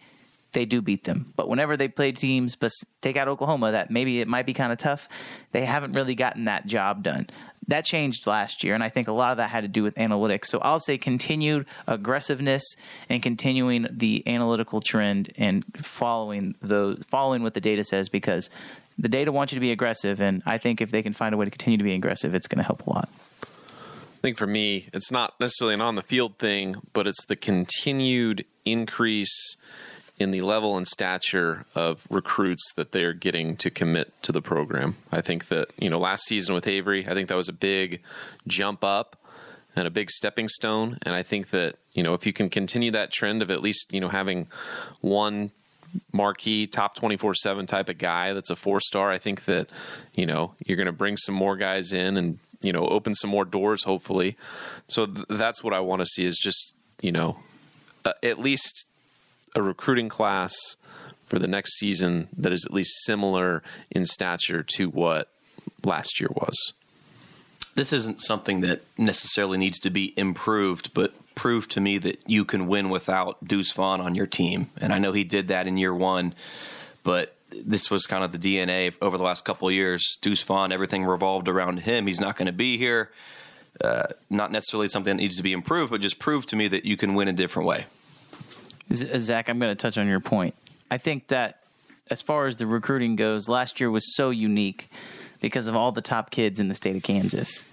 they 0.52 0.64
do 0.64 0.82
beat 0.82 1.04
them. 1.04 1.32
But 1.36 1.48
whenever 1.48 1.76
they 1.76 1.88
play 1.88 2.12
teams, 2.12 2.56
but 2.56 2.72
take 3.00 3.16
out 3.16 3.28
Oklahoma, 3.28 3.72
that 3.72 3.90
maybe 3.90 4.20
it 4.20 4.28
might 4.28 4.46
be 4.46 4.54
kind 4.54 4.72
of 4.72 4.78
tough, 4.78 5.08
they 5.52 5.64
haven't 5.64 5.92
really 5.92 6.14
gotten 6.14 6.44
that 6.44 6.66
job 6.66 7.02
done. 7.02 7.28
That 7.68 7.84
changed 7.84 8.26
last 8.26 8.64
year, 8.64 8.74
and 8.74 8.82
I 8.82 8.88
think 8.88 9.06
a 9.06 9.12
lot 9.12 9.30
of 9.30 9.36
that 9.36 9.50
had 9.50 9.60
to 9.60 9.68
do 9.68 9.84
with 9.84 9.94
analytics. 9.94 10.46
So 10.46 10.58
I'll 10.58 10.80
say 10.80 10.98
continued 10.98 11.66
aggressiveness 11.86 12.74
and 13.08 13.22
continuing 13.22 13.86
the 13.90 14.24
analytical 14.26 14.80
trend 14.80 15.32
and 15.36 15.64
following 15.76 16.56
those, 16.60 16.98
following 17.08 17.44
what 17.44 17.54
the 17.54 17.60
data 17.60 17.84
says 17.84 18.08
because 18.08 18.50
the 18.98 19.08
data 19.08 19.30
wants 19.30 19.52
you 19.52 19.56
to 19.56 19.60
be 19.60 19.70
aggressive, 19.70 20.20
and 20.20 20.42
I 20.46 20.58
think 20.58 20.80
if 20.80 20.90
they 20.90 21.02
can 21.02 21.12
find 21.12 21.32
a 21.32 21.38
way 21.38 21.44
to 21.44 21.50
continue 21.50 21.78
to 21.78 21.84
be 21.84 21.94
aggressive, 21.94 22.34
it's 22.34 22.48
going 22.48 22.58
to 22.58 22.64
help 22.64 22.86
a 22.86 22.90
lot. 22.90 23.08
I 24.20 24.22
think 24.22 24.36
for 24.36 24.46
me, 24.46 24.90
it's 24.92 25.10
not 25.10 25.40
necessarily 25.40 25.72
an 25.72 25.80
on 25.80 25.94
the 25.94 26.02
field 26.02 26.36
thing, 26.36 26.76
but 26.92 27.06
it's 27.06 27.24
the 27.24 27.36
continued 27.36 28.44
increase 28.66 29.56
in 30.18 30.30
the 30.30 30.42
level 30.42 30.76
and 30.76 30.86
stature 30.86 31.64
of 31.74 32.06
recruits 32.10 32.70
that 32.76 32.92
they're 32.92 33.14
getting 33.14 33.56
to 33.56 33.70
commit 33.70 34.12
to 34.24 34.30
the 34.30 34.42
program. 34.42 34.96
I 35.10 35.22
think 35.22 35.48
that, 35.48 35.68
you 35.78 35.88
know, 35.88 35.98
last 35.98 36.24
season 36.24 36.54
with 36.54 36.66
Avery, 36.66 37.06
I 37.08 37.14
think 37.14 37.30
that 37.30 37.34
was 37.34 37.48
a 37.48 37.54
big 37.54 38.02
jump 38.46 38.84
up 38.84 39.16
and 39.74 39.88
a 39.88 39.90
big 39.90 40.10
stepping 40.10 40.48
stone. 40.48 40.98
And 41.00 41.14
I 41.14 41.22
think 41.22 41.48
that, 41.48 41.76
you 41.94 42.02
know, 42.02 42.12
if 42.12 42.26
you 42.26 42.34
can 42.34 42.50
continue 42.50 42.90
that 42.90 43.10
trend 43.10 43.40
of 43.40 43.50
at 43.50 43.62
least, 43.62 43.90
you 43.90 44.00
know, 44.02 44.10
having 44.10 44.48
one 45.00 45.50
marquee 46.12 46.66
top 46.66 46.94
24 46.94 47.36
7 47.36 47.64
type 47.64 47.88
of 47.88 47.96
guy 47.96 48.34
that's 48.34 48.50
a 48.50 48.56
four 48.56 48.80
star, 48.80 49.10
I 49.10 49.16
think 49.16 49.46
that, 49.46 49.70
you 50.12 50.26
know, 50.26 50.52
you're 50.66 50.76
going 50.76 50.84
to 50.84 50.92
bring 50.92 51.16
some 51.16 51.34
more 51.34 51.56
guys 51.56 51.94
in 51.94 52.18
and, 52.18 52.38
you 52.60 52.72
know, 52.72 52.86
open 52.86 53.14
some 53.14 53.30
more 53.30 53.44
doors, 53.44 53.84
hopefully. 53.84 54.36
So 54.88 55.06
th- 55.06 55.26
that's 55.28 55.62
what 55.62 55.72
I 55.72 55.80
want 55.80 56.00
to 56.00 56.06
see 56.06 56.24
is 56.24 56.38
just, 56.38 56.76
you 57.00 57.12
know, 57.12 57.38
uh, 58.04 58.12
at 58.22 58.38
least 58.38 58.86
a 59.54 59.62
recruiting 59.62 60.08
class 60.08 60.76
for 61.24 61.38
the 61.38 61.48
next 61.48 61.78
season 61.78 62.28
that 62.36 62.52
is 62.52 62.64
at 62.64 62.72
least 62.72 63.04
similar 63.04 63.62
in 63.90 64.04
stature 64.04 64.62
to 64.62 64.90
what 64.90 65.28
last 65.84 66.20
year 66.20 66.30
was. 66.32 66.74
This 67.74 67.92
isn't 67.92 68.20
something 68.20 68.60
that 68.60 68.82
necessarily 68.98 69.56
needs 69.56 69.78
to 69.80 69.90
be 69.90 70.12
improved, 70.16 70.92
but 70.92 71.14
prove 71.34 71.68
to 71.68 71.80
me 71.80 71.98
that 71.98 72.28
you 72.28 72.44
can 72.44 72.66
win 72.66 72.90
without 72.90 73.46
Deuce 73.46 73.72
Vaughn 73.72 74.00
on 74.00 74.14
your 74.14 74.26
team. 74.26 74.70
And 74.76 74.92
I 74.92 74.98
know 74.98 75.12
he 75.12 75.24
did 75.24 75.48
that 75.48 75.66
in 75.66 75.76
year 75.76 75.94
one, 75.94 76.34
but 77.04 77.34
this 77.50 77.90
was 77.90 78.06
kind 78.06 78.24
of 78.24 78.32
the 78.32 78.38
DNA 78.38 78.94
over 79.00 79.16
the 79.16 79.24
last 79.24 79.44
couple 79.44 79.68
of 79.68 79.74
years. 79.74 80.18
Deuce 80.20 80.42
Vaughn, 80.42 80.72
everything 80.72 81.04
revolved 81.04 81.48
around 81.48 81.80
him. 81.80 82.06
He's 82.06 82.20
not 82.20 82.36
going 82.36 82.46
to 82.46 82.52
be 82.52 82.78
here. 82.78 83.10
Uh, 83.80 84.08
not 84.28 84.52
necessarily 84.52 84.88
something 84.88 85.16
that 85.16 85.22
needs 85.22 85.36
to 85.36 85.42
be 85.42 85.52
improved, 85.52 85.90
but 85.90 86.00
just 86.00 86.18
prove 86.18 86.44
to 86.46 86.56
me 86.56 86.68
that 86.68 86.84
you 86.84 86.96
can 86.96 87.14
win 87.14 87.28
a 87.28 87.32
different 87.32 87.66
way. 87.66 87.86
Zac, 88.92 89.48
I'm 89.48 89.58
going 89.58 89.70
to 89.70 89.80
touch 89.80 89.96
on 89.96 90.08
your 90.08 90.20
point. 90.20 90.54
I 90.90 90.98
think 90.98 91.28
that 91.28 91.60
as 92.10 92.20
far 92.20 92.46
as 92.46 92.56
the 92.56 92.66
recruiting 92.66 93.16
goes, 93.16 93.48
last 93.48 93.80
year 93.80 93.90
was 93.90 94.14
so 94.14 94.30
unique 94.30 94.90
because 95.40 95.68
of 95.68 95.76
all 95.76 95.92
the 95.92 96.02
top 96.02 96.30
kids 96.30 96.58
in 96.60 96.68
the 96.68 96.74
state 96.74 96.96
of 96.96 97.02
Kansas. 97.02 97.64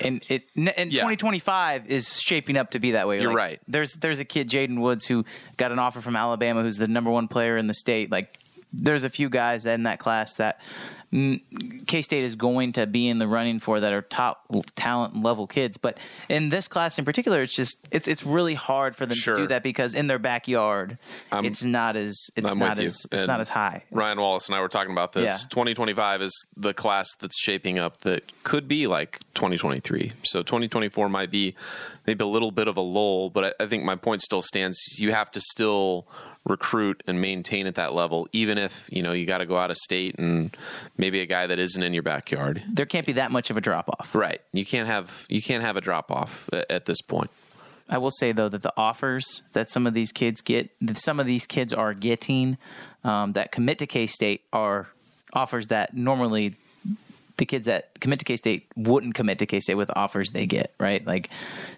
And 0.00 0.24
it 0.28 0.44
and 0.56 0.90
yeah. 0.90 1.02
2025 1.02 1.90
is 1.90 2.20
shaping 2.20 2.56
up 2.56 2.70
to 2.70 2.78
be 2.78 2.92
that 2.92 3.06
way. 3.06 3.20
You're 3.20 3.28
like, 3.28 3.36
right. 3.36 3.60
There's 3.68 3.94
there's 3.94 4.18
a 4.18 4.24
kid 4.24 4.48
Jaden 4.48 4.80
Woods 4.80 5.04
who 5.04 5.26
got 5.58 5.72
an 5.72 5.78
offer 5.78 6.00
from 6.00 6.16
Alabama, 6.16 6.62
who's 6.62 6.78
the 6.78 6.88
number 6.88 7.10
one 7.10 7.28
player 7.28 7.58
in 7.58 7.66
the 7.66 7.74
state. 7.74 8.10
Like 8.10 8.38
there's 8.72 9.04
a 9.04 9.08
few 9.08 9.28
guys 9.28 9.66
in 9.66 9.84
that 9.84 9.98
class 9.98 10.34
that 10.34 10.60
mm, 11.12 11.40
K 11.86 12.02
State 12.02 12.24
is 12.24 12.36
going 12.36 12.72
to 12.72 12.86
be 12.86 13.08
in 13.08 13.18
the 13.18 13.26
running 13.26 13.58
for 13.58 13.80
that 13.80 13.92
are 13.92 14.02
top 14.02 14.44
talent 14.76 15.22
level 15.22 15.46
kids. 15.46 15.76
But 15.76 15.98
in 16.28 16.50
this 16.50 16.68
class 16.68 16.98
in 16.98 17.04
particular, 17.04 17.42
it's 17.42 17.54
just 17.54 17.86
it's 17.90 18.06
it's 18.08 18.24
really 18.24 18.54
hard 18.54 18.94
for 18.94 19.06
them 19.06 19.16
sure. 19.16 19.36
to 19.36 19.42
do 19.42 19.48
that 19.48 19.62
because 19.62 19.94
in 19.94 20.06
their 20.06 20.18
backyard, 20.18 20.98
I'm, 21.32 21.44
it's 21.44 21.64
not 21.64 21.96
as 21.96 22.30
it's 22.36 22.50
I'm 22.50 22.58
not 22.58 22.78
as 22.78 23.06
it's 23.10 23.26
not 23.26 23.40
as 23.40 23.48
high. 23.48 23.84
Ryan 23.90 24.20
Wallace 24.20 24.48
and 24.48 24.56
I 24.56 24.60
were 24.60 24.68
talking 24.68 24.92
about 24.92 25.12
this. 25.12 25.42
Yeah. 25.42 25.48
2025 25.48 26.22
is 26.22 26.46
the 26.56 26.74
class 26.74 27.14
that's 27.18 27.38
shaping 27.40 27.78
up 27.78 28.02
that 28.02 28.32
could 28.42 28.68
be 28.68 28.86
like 28.86 29.20
2023. 29.34 30.12
So 30.24 30.42
2024 30.42 31.08
might 31.08 31.30
be 31.30 31.54
maybe 32.06 32.22
a 32.22 32.28
little 32.28 32.50
bit 32.50 32.68
of 32.68 32.76
a 32.76 32.82
lull, 32.82 33.30
but 33.30 33.56
I, 33.60 33.64
I 33.64 33.66
think 33.66 33.84
my 33.84 33.96
point 33.96 34.20
still 34.20 34.42
stands. 34.42 34.98
You 34.98 35.12
have 35.12 35.30
to 35.32 35.40
still 35.40 36.06
recruit 36.48 37.02
and 37.06 37.20
maintain 37.20 37.66
at 37.66 37.74
that 37.76 37.92
level, 37.92 38.28
even 38.32 38.58
if 38.58 38.88
you 38.92 39.02
know 39.02 39.12
you 39.12 39.26
got 39.26 39.38
to 39.38 39.46
go 39.46 39.56
out 39.56 39.70
of 39.70 39.76
state 39.76 40.18
and 40.18 40.56
maybe 40.96 41.20
a 41.20 41.26
guy 41.26 41.46
that 41.46 41.58
isn't 41.58 41.82
in 41.82 41.94
your 41.94 42.02
backyard. 42.02 42.62
There 42.68 42.86
can't 42.86 43.06
be 43.06 43.12
that 43.14 43.30
much 43.30 43.50
of 43.50 43.56
a 43.56 43.60
drop 43.60 43.88
off, 43.88 44.14
right? 44.14 44.40
You 44.52 44.64
can't 44.64 44.88
have 44.88 45.26
you 45.28 45.42
can't 45.42 45.62
have 45.62 45.76
a 45.76 45.80
drop 45.80 46.10
off 46.10 46.48
at, 46.52 46.86
this 46.86 47.02
point. 47.02 47.30
I 47.90 47.98
will 47.98 48.10
say 48.10 48.32
though 48.32 48.48
that 48.48 48.62
the 48.62 48.72
offers 48.76 49.42
that 49.52 49.70
some 49.70 49.86
of 49.86 49.94
these 49.94 50.12
kids 50.12 50.40
get, 50.40 50.70
that 50.80 50.96
some 50.96 51.20
of 51.20 51.26
these 51.26 51.46
kids 51.46 51.72
are 51.72 51.92
getting, 51.94 52.56
um, 53.04 53.32
that 53.32 53.52
commit 53.52 53.78
to 53.78 53.86
K 53.86 54.06
State 54.06 54.42
are 54.52 54.88
offers 55.32 55.66
that 55.68 55.94
normally 55.94 56.56
the 57.38 57.46
kids 57.46 57.66
that 57.66 57.98
commit 58.00 58.18
to 58.18 58.24
K 58.24 58.36
State 58.36 58.66
wouldn't 58.76 59.14
commit 59.14 59.38
to 59.38 59.46
K 59.46 59.60
State 59.60 59.76
with 59.76 59.90
offers 59.96 60.30
they 60.30 60.46
get, 60.46 60.74
right? 60.78 61.04
Like, 61.06 61.30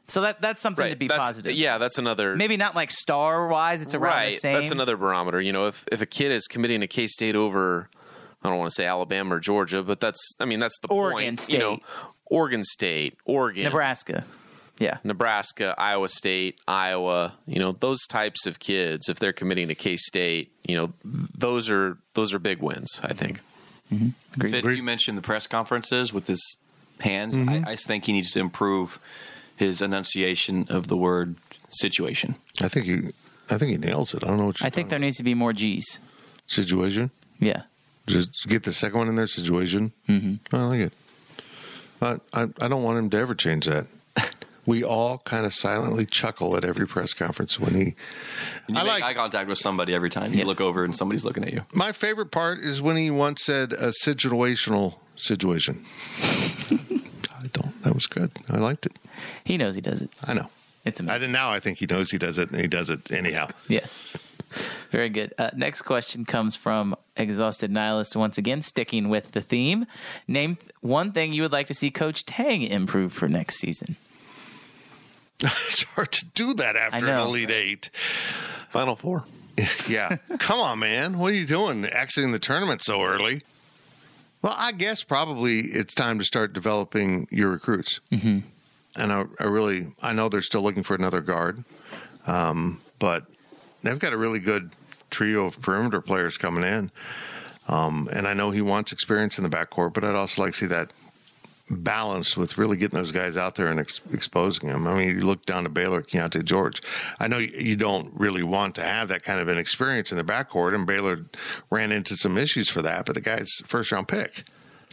so 0.08 0.23
that 0.23 0.42
that's 0.42 0.61
something 0.61 0.82
right. 0.82 0.90
to 0.90 0.96
be 0.96 1.06
that's, 1.06 1.28
positive. 1.28 1.52
Yeah, 1.52 1.78
that's 1.78 1.99
another. 1.99 2.35
Maybe 2.35 2.56
not 2.56 2.75
like 2.75 2.90
star 2.90 3.46
wise, 3.46 3.82
it's 3.82 3.94
around 3.94 4.12
right. 4.12 4.32
the 4.32 4.38
same. 4.38 4.54
That's 4.54 4.73
another 4.73 4.96
barometer. 4.96 5.40
You 5.40 5.52
know, 5.52 5.66
if 5.66 5.87
if 5.92 6.02
a 6.02 6.06
kid 6.06 6.32
is 6.32 6.46
committing 6.46 6.80
to 6.80 6.87
K 6.87 7.06
State 7.06 7.37
over, 7.37 7.88
I 8.42 8.49
don't 8.49 8.58
want 8.58 8.70
to 8.70 8.75
say 8.75 8.87
Alabama 8.87 9.37
or 9.37 9.40
Georgia, 9.40 9.82
but 9.82 10.00
that's 10.00 10.35
I 10.40 10.46
mean 10.46 10.58
that's 10.58 10.78
the 10.80 10.88
Oregon 10.88 11.28
point. 11.28 11.40
State. 11.40 11.54
You 11.54 11.58
know, 11.61 11.78
Oregon 12.26 12.64
State, 12.64 13.18
Oregon, 13.25 13.64
Nebraska. 13.64 14.25
Yeah. 14.78 14.96
Nebraska, 15.04 15.75
Iowa 15.76 16.08
State, 16.08 16.58
Iowa, 16.66 17.35
you 17.46 17.58
know, 17.58 17.73
those 17.73 18.06
types 18.06 18.46
of 18.46 18.58
kids, 18.58 19.11
if 19.11 19.18
they're 19.18 19.35
committing 19.35 19.68
to 19.68 19.75
K 19.75 19.96
State, 19.96 20.52
you 20.66 20.75
know, 20.75 20.94
those 21.04 21.68
are 21.68 21.99
those 22.14 22.32
are 22.32 22.38
big 22.38 22.62
wins, 22.62 22.99
I 23.04 23.12
think. 23.12 23.40
Mm-hmm. 23.92 24.40
Fitz, 24.40 24.54
Agreed. 24.54 24.76
you 24.76 24.82
mentioned 24.82 25.18
the 25.18 25.23
press 25.23 25.47
conferences 25.47 26.12
with 26.12 26.26
his 26.26 26.56
hands. 27.00 27.37
Mm-hmm. 27.37 27.66
I, 27.66 27.73
I 27.73 27.76
think 27.76 28.04
he 28.06 28.12
needs 28.12 28.30
to 28.32 28.38
improve 28.38 28.99
his 29.56 29.82
enunciation 29.82 30.66
of 30.68 30.88
the 30.88 30.97
word 30.97 31.37
situation. 31.70 32.37
I 32.61 32.68
think 32.68 32.87
he, 32.87 33.00
I 33.50 33.59
think 33.59 33.73
he 33.73 33.78
nails 33.78 34.14
it. 34.14 34.25
I 34.25 34.28
don't 34.28 34.38
know 34.38 34.47
what. 34.47 34.64
I 34.64 34.70
think 34.70 34.88
there 34.88 34.97
about. 34.97 35.06
needs 35.06 35.16
to 35.18 35.25
be 35.25 35.35
more 35.35 35.52
G's. 35.52 36.00
Situation. 36.47 37.11
Yeah. 37.38 37.62
Just 38.06 38.47
get 38.49 38.64
the 38.64 38.73
second 38.73 38.99
one 38.99 39.09
in 39.09 39.16
there. 39.16 39.26
Situation. 39.26 39.92
Mm-hmm. 40.09 40.54
I 40.56 40.62
like 40.64 40.80
it. 40.80 40.92
I, 42.02 42.18
I 42.32 42.49
I 42.61 42.68
don't 42.68 42.82
want 42.82 42.99
him 42.99 43.11
to 43.11 43.16
ever 43.18 43.35
change 43.35 43.66
that. 43.66 43.87
We 44.67 44.85
all 44.85 45.19
kind 45.19 45.45
of 45.47 45.55
silently 45.55 46.07
chuckle 46.07 46.57
at 46.57 46.64
every 46.64 46.87
press 46.87 47.12
conference 47.12 47.59
when 47.59 47.75
he. 47.75 47.95
And 48.67 48.76
you 48.76 48.76
I 48.76 48.83
make 48.83 48.87
like 48.87 49.02
eye 49.05 49.14
contact 49.14 49.49
with 49.49 49.59
somebody 49.59 49.95
every 49.95 50.11
time 50.11 50.33
you 50.35 50.45
look 50.45 50.61
over 50.61 50.85
and 50.85 50.95
somebody's 50.95 51.25
looking 51.25 51.45
at 51.45 51.52
you. 51.52 51.64
My 51.73 51.93
favorite 51.93 52.31
part 52.31 52.59
is 52.59 52.81
when 52.83 52.97
he 52.97 53.11
once 53.11 53.43
said 53.45 53.73
a 53.73 53.93
situational 54.05 54.97
situation. 55.17 55.85
I 56.31 57.47
don't. 57.52 57.83
That 57.83 57.95
was 57.95 58.07
good. 58.07 58.31
I 58.49 58.59
liked 58.59 58.87
it. 58.87 58.93
He 59.45 59.57
knows 59.57 59.75
he 59.75 59.81
does 59.81 60.02
it. 60.02 60.11
I 60.25 60.35
know. 60.35 60.50
It's 60.85 61.00
amazing. 61.00 61.14
I 61.14 61.19
did 61.19 61.31
now. 61.31 61.50
I 61.50 61.61
think 61.61 61.79
he 61.79 61.87
knows 61.87 62.11
he 62.11 62.19
does 62.19 62.38
it, 62.38 62.50
and 62.50 62.61
he 62.61 62.67
does 62.67 62.90
it 62.90 63.12
anyhow. 63.12 63.49
Yes. 63.69 64.05
Very 64.90 65.09
good. 65.09 65.33
Uh, 65.38 65.50
next 65.55 65.83
question 65.83 66.25
comes 66.25 66.57
from 66.57 66.97
Exhausted 67.17 67.71
Nihilist 67.71 68.17
once 68.17 68.38
again, 68.38 68.62
sticking 68.62 69.09
with 69.09 69.33
the 69.33 69.40
theme. 69.40 69.87
Name 70.26 70.59
one 70.81 71.12
thing 71.12 71.33
you 71.33 71.43
would 71.43 71.52
like 71.52 71.67
to 71.69 71.75
see 71.75 71.90
Coach 71.90 72.25
Tang 72.25 72.62
improve 72.62 73.12
for 73.12 73.29
next 73.29 73.59
season. 73.59 73.97
it's 75.68 75.82
hard 75.85 76.12
to 76.12 76.26
do 76.26 76.54
that 76.54 76.76
after 76.76 77.06
an 77.06 77.18
Elite 77.18 77.50
Eight. 77.50 77.90
Final 78.68 78.97
Four. 78.97 79.25
yeah. 79.88 80.16
Come 80.38 80.61
on, 80.61 80.78
man. 80.78 81.18
What 81.18 81.32
are 81.32 81.37
you 81.37 81.47
doing 81.47 81.85
exiting 81.87 82.32
the 82.32 82.38
tournament 82.38 82.82
so 82.82 83.02
early? 83.02 83.42
Well, 84.42 84.54
I 84.56 84.73
guess 84.73 85.02
probably 85.02 85.61
it's 85.61 85.94
time 85.94 86.18
to 86.18 86.25
start 86.25 86.52
developing 86.52 87.28
your 87.30 87.50
recruits. 87.50 88.00
Mm-hmm. 88.11 88.38
And 88.97 89.12
I, 89.12 89.25
I, 89.38 89.44
really, 89.44 89.88
I 90.02 90.12
know 90.12 90.28
they're 90.28 90.42
still 90.42 90.62
looking 90.62 90.82
for 90.82 90.94
another 90.94 91.20
guard, 91.20 91.64
um, 92.26 92.80
but 92.99 93.25
they've 93.82 93.99
got 93.99 94.12
a 94.12 94.16
really 94.16 94.38
good 94.38 94.70
trio 95.11 95.47
of 95.47 95.61
perimeter 95.61 96.00
players 96.00 96.38
coming 96.38 96.64
in. 96.64 96.90
Um, 97.68 98.09
and 98.12 98.26
I 98.26 98.32
know 98.32 98.50
he 98.50 98.62
wants 98.62 98.92
experience 98.92 99.38
in 99.38 99.44
the 99.44 99.50
backcourt, 99.50 99.92
but 99.94 100.04
I'd 100.04 100.14
also 100.14 100.42
like 100.42 100.52
to 100.52 100.59
see 100.59 100.66
that 100.66 100.92
balanced 101.70 102.36
with 102.36 102.58
really 102.58 102.76
getting 102.76 102.98
those 102.98 103.12
guys 103.12 103.36
out 103.36 103.54
there 103.54 103.68
and 103.68 103.80
ex- 103.80 104.00
exposing 104.12 104.68
them. 104.68 104.86
I 104.86 104.94
mean, 104.94 105.08
you 105.08 105.24
look 105.24 105.46
down 105.46 105.62
to 105.64 105.68
Baylor, 105.68 106.02
Keyonte 106.02 106.44
George. 106.44 106.82
I 107.18 107.28
know 107.28 107.38
you 107.38 107.76
don't 107.76 108.12
really 108.14 108.42
want 108.42 108.74
to 108.74 108.82
have 108.82 109.08
that 109.08 109.22
kind 109.22 109.40
of 109.40 109.48
an 109.48 109.58
experience 109.58 110.10
in 110.10 110.18
the 110.18 110.24
backcourt, 110.24 110.74
and 110.74 110.86
Baylor 110.86 111.24
ran 111.70 111.92
into 111.92 112.16
some 112.16 112.36
issues 112.36 112.68
for 112.68 112.82
that, 112.82 113.06
but 113.06 113.14
the 113.14 113.20
guy's 113.20 113.50
first 113.66 113.92
round 113.92 114.08
pick. 114.08 114.44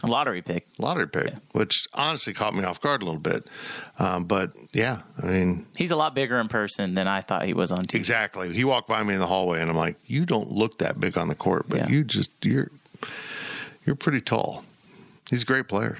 A 0.04 0.06
lottery 0.06 0.42
pick. 0.42 0.68
Lottery 0.78 1.08
pick, 1.08 1.26
yeah. 1.26 1.38
which 1.50 1.88
honestly 1.92 2.32
caught 2.32 2.54
me 2.54 2.62
off 2.62 2.80
guard 2.80 3.02
a 3.02 3.04
little 3.04 3.20
bit. 3.20 3.48
Um, 3.98 4.26
but 4.26 4.52
yeah, 4.72 5.00
I 5.20 5.26
mean. 5.26 5.66
He's 5.76 5.90
a 5.90 5.96
lot 5.96 6.14
bigger 6.14 6.38
in 6.38 6.46
person 6.46 6.94
than 6.94 7.08
I 7.08 7.20
thought 7.20 7.44
he 7.46 7.52
was 7.52 7.72
on 7.72 7.84
TV. 7.84 7.96
Exactly. 7.96 8.52
He 8.52 8.62
walked 8.62 8.88
by 8.88 9.02
me 9.02 9.14
in 9.14 9.20
the 9.20 9.26
hallway, 9.26 9.60
and 9.60 9.68
I'm 9.68 9.76
like, 9.76 9.96
you 10.06 10.24
don't 10.24 10.52
look 10.52 10.78
that 10.78 11.00
big 11.00 11.18
on 11.18 11.26
the 11.26 11.34
court, 11.34 11.66
but 11.68 11.78
yeah. 11.80 11.88
you 11.88 12.04
just, 12.04 12.30
you're, 12.42 12.70
you're 13.84 13.96
pretty 13.96 14.20
tall. 14.20 14.64
He's 15.30 15.42
a 15.42 15.46
great 15.46 15.66
player 15.66 15.98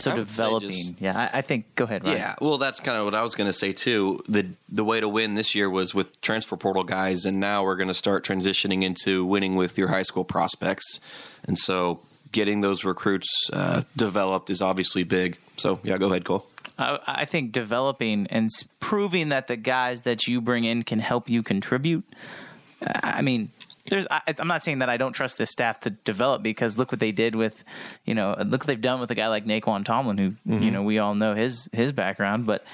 so 0.00 0.14
developing. 0.14 0.70
Just, 0.70 1.00
yeah, 1.00 1.30
I, 1.32 1.38
I, 1.38 1.40
think. 1.42 1.74
Go 1.74 1.84
ahead. 1.84 2.04
Ryan. 2.04 2.18
Yeah, 2.18 2.34
well, 2.40 2.58
that's 2.58 2.80
kind 2.80 2.98
of 2.98 3.04
what 3.04 3.14
I 3.14 3.22
was 3.22 3.34
going 3.34 3.48
to 3.48 3.52
say 3.52 3.72
too. 3.72 4.22
the 4.28 4.46
The 4.68 4.84
way 4.84 5.00
to 5.00 5.08
win 5.08 5.34
this 5.34 5.54
year 5.54 5.68
was 5.68 5.94
with 5.94 6.20
transfer 6.20 6.56
portal 6.56 6.84
guys, 6.84 7.24
and 7.24 7.40
now 7.40 7.64
we're 7.64 7.76
going 7.76 7.88
to 7.88 7.94
start 7.94 8.24
transitioning 8.24 8.82
into 8.82 9.24
winning 9.24 9.56
with 9.56 9.78
your 9.78 9.88
high 9.88 10.02
school 10.02 10.24
prospects. 10.24 11.00
And 11.46 11.58
so, 11.58 12.00
getting 12.32 12.60
those 12.60 12.84
recruits 12.84 13.50
uh, 13.52 13.82
developed 13.96 14.50
is 14.50 14.62
obviously 14.62 15.04
big. 15.04 15.38
So, 15.56 15.80
yeah, 15.82 15.98
go 15.98 16.06
ahead, 16.06 16.24
Cole. 16.24 16.46
I, 16.78 16.98
I 17.06 17.24
think 17.24 17.52
developing 17.52 18.26
and 18.28 18.48
proving 18.80 19.30
that 19.30 19.46
the 19.46 19.56
guys 19.56 20.02
that 20.02 20.26
you 20.26 20.40
bring 20.40 20.64
in 20.64 20.82
can 20.82 20.98
help 20.98 21.30
you 21.30 21.42
contribute. 21.42 22.04
I 22.82 23.22
mean, 23.22 23.50
there's 23.88 24.06
I, 24.10 24.22
am 24.38 24.48
not 24.48 24.64
saying 24.64 24.80
that 24.80 24.88
I 24.88 24.96
don't 24.96 25.12
trust 25.12 25.38
this 25.38 25.50
staff 25.50 25.80
to 25.80 25.90
develop 25.90 26.42
because 26.42 26.78
look 26.78 26.92
what 26.92 27.00
they 27.00 27.12
did 27.12 27.34
with 27.34 27.64
you 28.04 28.14
know 28.14 28.34
look 28.38 28.62
what 28.62 28.66
they've 28.66 28.80
done 28.80 29.00
with 29.00 29.10
a 29.10 29.14
guy 29.14 29.28
like 29.28 29.44
Nae'Qwan 29.44 29.84
Tomlin 29.84 30.18
who 30.18 30.30
mm-hmm. 30.30 30.62
you 30.62 30.70
know 30.70 30.82
we 30.82 30.98
all 30.98 31.14
know 31.14 31.34
his 31.34 31.68
his 31.72 31.92
background 31.92 32.46
but 32.46 32.64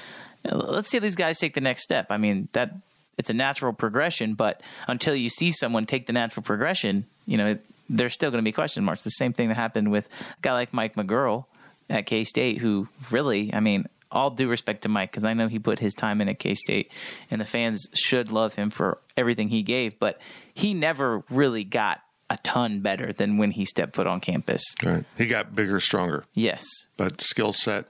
let's 0.45 0.89
see 0.89 0.99
these 0.99 1.17
guys 1.17 1.39
take 1.39 1.55
the 1.55 1.61
next 1.61 1.83
step 1.83 2.07
I 2.11 2.17
mean 2.17 2.49
that 2.53 2.75
it's 3.19 3.31
a 3.31 3.35
natural 3.35 3.73
progression 3.73 4.35
but 4.35 4.61
until 4.89 5.15
you 5.15 5.29
see 5.29 5.53
someone 5.53 5.87
take 5.87 6.07
the 6.07 6.13
natural 6.13 6.43
progression 6.43 7.07
you 7.27 7.37
know 7.37 7.59
there's 7.89 8.15
still 8.15 8.31
going 8.31 8.43
to 8.43 8.49
be 8.49 8.53
question 8.53 8.85
marks 8.85 9.03
the 9.03 9.11
same 9.11 9.33
thing 9.33 9.49
that 9.49 9.57
happened 9.57 9.91
with 9.91 10.09
a 10.39 10.41
guy 10.43 10.53
like 10.53 10.73
Mike 10.73 10.95
McGuirl 10.95 11.45
at 11.91 12.07
K 12.07 12.25
State 12.25 12.59
who 12.59 12.89
really 13.11 13.53
I 13.53 13.61
mean 13.61 13.87
all 14.13 14.31
due 14.31 14.49
respect 14.49 14.83
to 14.83 14.89
Mike 14.89 15.11
because 15.11 15.25
I 15.25 15.35
know 15.35 15.49
he 15.49 15.59
put 15.59 15.79
his 15.79 15.95
time 15.95 16.21
in 16.21 16.29
at 16.29 16.39
K 16.39 16.55
State, 16.55 16.93
and 17.31 17.41
the 17.41 17.45
fans 17.45 17.89
should 17.95 18.31
love 18.31 18.55
him 18.55 18.71
for 18.71 18.99
everything 19.17 19.49
he 19.49 19.63
gave. 19.63 19.99
But 19.99 20.21
he 20.55 20.75
never 20.75 21.25
really 21.31 21.65
got 21.65 22.03
a 22.31 22.37
ton 22.39 22.81
better 22.81 23.13
than 23.13 23.39
when 23.39 23.51
he 23.51 23.65
stepped 23.65 23.97
foot 23.97 24.07
on 24.07 24.21
campus. 24.21 24.63
Right, 24.83 25.05
he 25.19 25.27
got 25.27 25.55
bigger, 25.55 25.81
stronger. 25.81 26.25
Yes, 26.35 26.65
but 26.97 27.21
skill 27.21 27.53
set. 27.53 27.87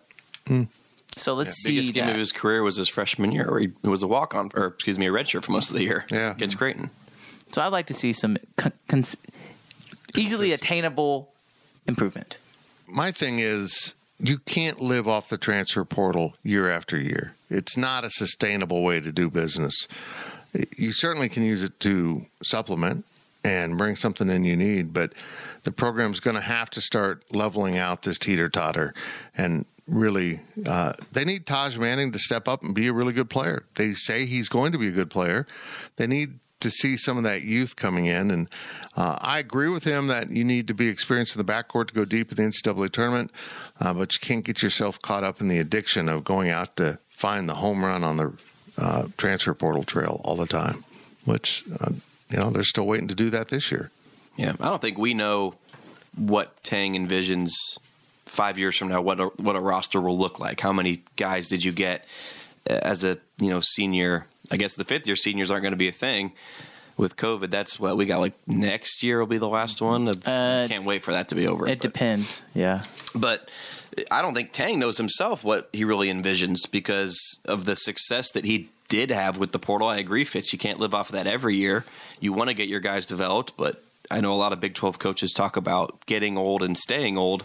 Hmm. 0.46 0.64
So 1.16 1.34
let's 1.34 1.50
yeah, 1.50 1.68
see. 1.68 1.76
Biggest 1.76 1.94
game 1.94 2.08
of 2.08 2.16
his 2.16 2.32
career 2.32 2.62
was 2.62 2.76
his 2.76 2.88
freshman 2.88 3.32
year, 3.32 3.50
where 3.50 3.60
he 3.60 3.72
was 3.82 4.02
a 4.02 4.08
walk 4.08 4.34
on, 4.34 4.50
or 4.54 4.66
excuse 4.66 4.98
me, 4.98 5.06
a 5.06 5.10
redshirt 5.10 5.44
for 5.44 5.52
most 5.52 5.70
of 5.70 5.76
the 5.76 5.82
year. 5.82 6.06
Yeah, 6.10 6.30
against 6.30 6.56
Creighton. 6.56 6.90
So 7.50 7.60
I'd 7.60 7.68
like 7.68 7.86
to 7.88 7.94
see 7.94 8.14
some 8.14 8.38
con- 8.56 8.72
cons- 8.88 9.16
easily 10.16 10.52
attainable 10.52 11.32
improvement. 11.86 12.38
My 12.86 13.12
thing 13.12 13.38
is 13.40 13.94
you 14.22 14.38
can't 14.38 14.80
live 14.80 15.08
off 15.08 15.28
the 15.28 15.36
transfer 15.36 15.84
portal 15.84 16.34
year 16.44 16.70
after 16.70 16.96
year. 16.96 17.34
It's 17.50 17.76
not 17.76 18.04
a 18.04 18.10
sustainable 18.10 18.82
way 18.82 19.00
to 19.00 19.10
do 19.10 19.28
business. 19.28 19.88
You 20.76 20.92
certainly 20.92 21.28
can 21.28 21.42
use 21.42 21.62
it 21.62 21.80
to 21.80 22.26
supplement 22.42 23.04
and 23.42 23.76
bring 23.76 23.96
something 23.96 24.28
in 24.28 24.44
you 24.44 24.54
need, 24.54 24.92
but 24.92 25.12
the 25.64 25.72
program's 25.72 26.20
going 26.20 26.36
to 26.36 26.40
have 26.40 26.70
to 26.70 26.80
start 26.80 27.24
leveling 27.32 27.78
out 27.78 28.02
this 28.02 28.18
teeter 28.18 28.48
totter 28.48 28.94
and 29.36 29.64
really 29.88 30.40
uh, 30.66 30.92
they 31.10 31.24
need 31.24 31.44
Taj 31.44 31.76
Manning 31.76 32.12
to 32.12 32.18
step 32.18 32.46
up 32.46 32.62
and 32.62 32.74
be 32.74 32.86
a 32.86 32.92
really 32.92 33.12
good 33.12 33.28
player. 33.28 33.64
They 33.74 33.94
say 33.94 34.26
he's 34.26 34.48
going 34.48 34.70
to 34.72 34.78
be 34.78 34.88
a 34.88 34.92
good 34.92 35.10
player. 35.10 35.46
They 35.96 36.06
need 36.06 36.38
to 36.62 36.70
see 36.70 36.96
some 36.96 37.16
of 37.16 37.24
that 37.24 37.42
youth 37.42 37.76
coming 37.76 38.06
in. 38.06 38.30
And 38.30 38.48
uh, 38.96 39.18
I 39.20 39.38
agree 39.38 39.68
with 39.68 39.84
him 39.84 40.06
that 40.08 40.30
you 40.30 40.44
need 40.44 40.68
to 40.68 40.74
be 40.74 40.88
experienced 40.88 41.36
in 41.36 41.44
the 41.44 41.52
backcourt 41.52 41.88
to 41.88 41.94
go 41.94 42.04
deep 42.04 42.30
in 42.30 42.36
the 42.36 42.42
NCAA 42.42 42.90
tournament, 42.90 43.30
uh, 43.80 43.92
but 43.94 44.14
you 44.14 44.20
can't 44.20 44.44
get 44.44 44.62
yourself 44.62 45.00
caught 45.02 45.24
up 45.24 45.40
in 45.40 45.48
the 45.48 45.58
addiction 45.58 46.08
of 46.08 46.24
going 46.24 46.50
out 46.50 46.76
to 46.76 46.98
find 47.10 47.48
the 47.48 47.56
home 47.56 47.84
run 47.84 48.04
on 48.04 48.16
the 48.16 48.32
uh, 48.78 49.06
transfer 49.16 49.54
portal 49.54 49.84
trail 49.84 50.20
all 50.24 50.36
the 50.36 50.46
time, 50.46 50.84
which, 51.24 51.64
uh, 51.80 51.92
you 52.30 52.38
know, 52.38 52.50
they're 52.50 52.64
still 52.64 52.86
waiting 52.86 53.08
to 53.08 53.14
do 53.14 53.30
that 53.30 53.48
this 53.48 53.70
year. 53.70 53.90
Yeah, 54.36 54.54
I 54.60 54.68
don't 54.68 54.80
think 54.80 54.98
we 54.98 55.12
know 55.12 55.54
what 56.16 56.62
Tang 56.62 56.94
envisions 56.94 57.52
five 58.24 58.58
years 58.58 58.76
from 58.78 58.88
now, 58.88 59.02
what 59.02 59.20
a, 59.20 59.26
what 59.36 59.56
a 59.56 59.60
roster 59.60 60.00
will 60.00 60.18
look 60.18 60.40
like. 60.40 60.60
How 60.60 60.72
many 60.72 61.02
guys 61.16 61.48
did 61.48 61.62
you 61.62 61.72
get 61.72 62.06
as 62.66 63.04
a 63.04 63.18
you 63.38 63.50
know 63.50 63.60
senior 63.60 64.26
I 64.50 64.56
guess 64.56 64.74
the 64.74 64.84
fifth 64.84 65.06
year 65.06 65.16
seniors 65.16 65.50
aren't 65.50 65.62
going 65.62 65.72
to 65.72 65.76
be 65.76 65.88
a 65.88 65.92
thing 65.92 66.32
with 66.96 67.16
COVID. 67.16 67.50
That's 67.50 67.78
what 67.78 67.96
we 67.96 68.06
got. 68.06 68.20
Like 68.20 68.34
next 68.46 69.02
year 69.02 69.18
will 69.18 69.26
be 69.26 69.38
the 69.38 69.48
last 69.48 69.80
one. 69.80 70.08
Uh, 70.08 70.66
can't 70.68 70.84
wait 70.84 71.02
for 71.02 71.12
that 71.12 71.28
to 71.28 71.34
be 71.34 71.46
over. 71.46 71.66
It 71.66 71.78
but. 71.78 71.80
depends. 71.80 72.42
Yeah, 72.54 72.84
but 73.14 73.48
I 74.10 74.22
don't 74.22 74.34
think 74.34 74.52
Tang 74.52 74.78
knows 74.78 74.98
himself 74.98 75.44
what 75.44 75.68
he 75.72 75.84
really 75.84 76.08
envisions 76.08 76.70
because 76.70 77.38
of 77.44 77.64
the 77.64 77.76
success 77.76 78.30
that 78.32 78.44
he 78.44 78.70
did 78.88 79.10
have 79.10 79.38
with 79.38 79.52
the 79.52 79.58
portal. 79.58 79.88
I 79.88 79.98
agree, 79.98 80.24
Fitz. 80.24 80.52
You 80.52 80.58
can't 80.58 80.78
live 80.78 80.94
off 80.94 81.08
of 81.08 81.14
that 81.14 81.26
every 81.26 81.56
year. 81.56 81.84
You 82.20 82.32
want 82.32 82.48
to 82.48 82.54
get 82.54 82.68
your 82.68 82.80
guys 82.80 83.06
developed, 83.06 83.54
but 83.56 83.82
I 84.10 84.20
know 84.20 84.32
a 84.32 84.36
lot 84.36 84.52
of 84.52 84.60
Big 84.60 84.74
Twelve 84.74 84.98
coaches 84.98 85.32
talk 85.32 85.56
about 85.56 86.04
getting 86.06 86.36
old 86.36 86.62
and 86.62 86.76
staying 86.76 87.16
old. 87.16 87.44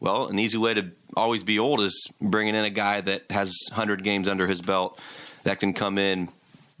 Well, 0.00 0.28
an 0.28 0.38
easy 0.38 0.58
way 0.58 0.74
to 0.74 0.92
always 1.16 1.42
be 1.42 1.58
old 1.58 1.80
is 1.80 2.08
bringing 2.20 2.54
in 2.54 2.64
a 2.64 2.70
guy 2.70 3.00
that 3.00 3.24
has 3.30 3.52
100 3.70 4.04
games 4.04 4.28
under 4.28 4.46
his 4.46 4.62
belt 4.62 5.00
that 5.44 5.60
can 5.60 5.72
come 5.72 5.98
in, 5.98 6.28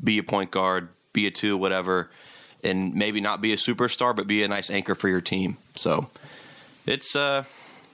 be 0.02 0.18
a 0.18 0.22
point 0.22 0.50
guard, 0.50 0.88
be 1.12 1.26
a 1.26 1.30
two, 1.30 1.56
whatever, 1.56 2.10
and 2.62 2.94
maybe 2.94 3.20
not 3.20 3.40
be 3.40 3.52
a 3.52 3.56
superstar, 3.56 4.14
but 4.14 4.26
be 4.26 4.42
a 4.42 4.48
nice 4.48 4.70
anchor 4.70 4.94
for 4.94 5.08
your 5.08 5.20
team. 5.20 5.56
So 5.74 6.08
it's, 6.86 7.14
uh, 7.14 7.44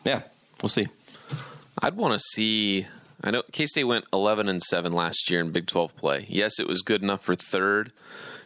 yeah, 0.04 0.22
we'll 0.62 0.68
see. 0.68 0.88
I'd 1.80 1.96
want 1.96 2.12
to 2.14 2.18
see. 2.18 2.86
I 3.22 3.30
know 3.30 3.42
K 3.52 3.66
State 3.66 3.84
went 3.84 4.04
11 4.12 4.48
and 4.48 4.62
7 4.62 4.92
last 4.92 5.30
year 5.30 5.40
in 5.40 5.50
Big 5.50 5.66
12 5.66 5.96
play. 5.96 6.26
Yes, 6.28 6.58
it 6.58 6.68
was 6.68 6.82
good 6.82 7.02
enough 7.02 7.22
for 7.22 7.34
third 7.34 7.92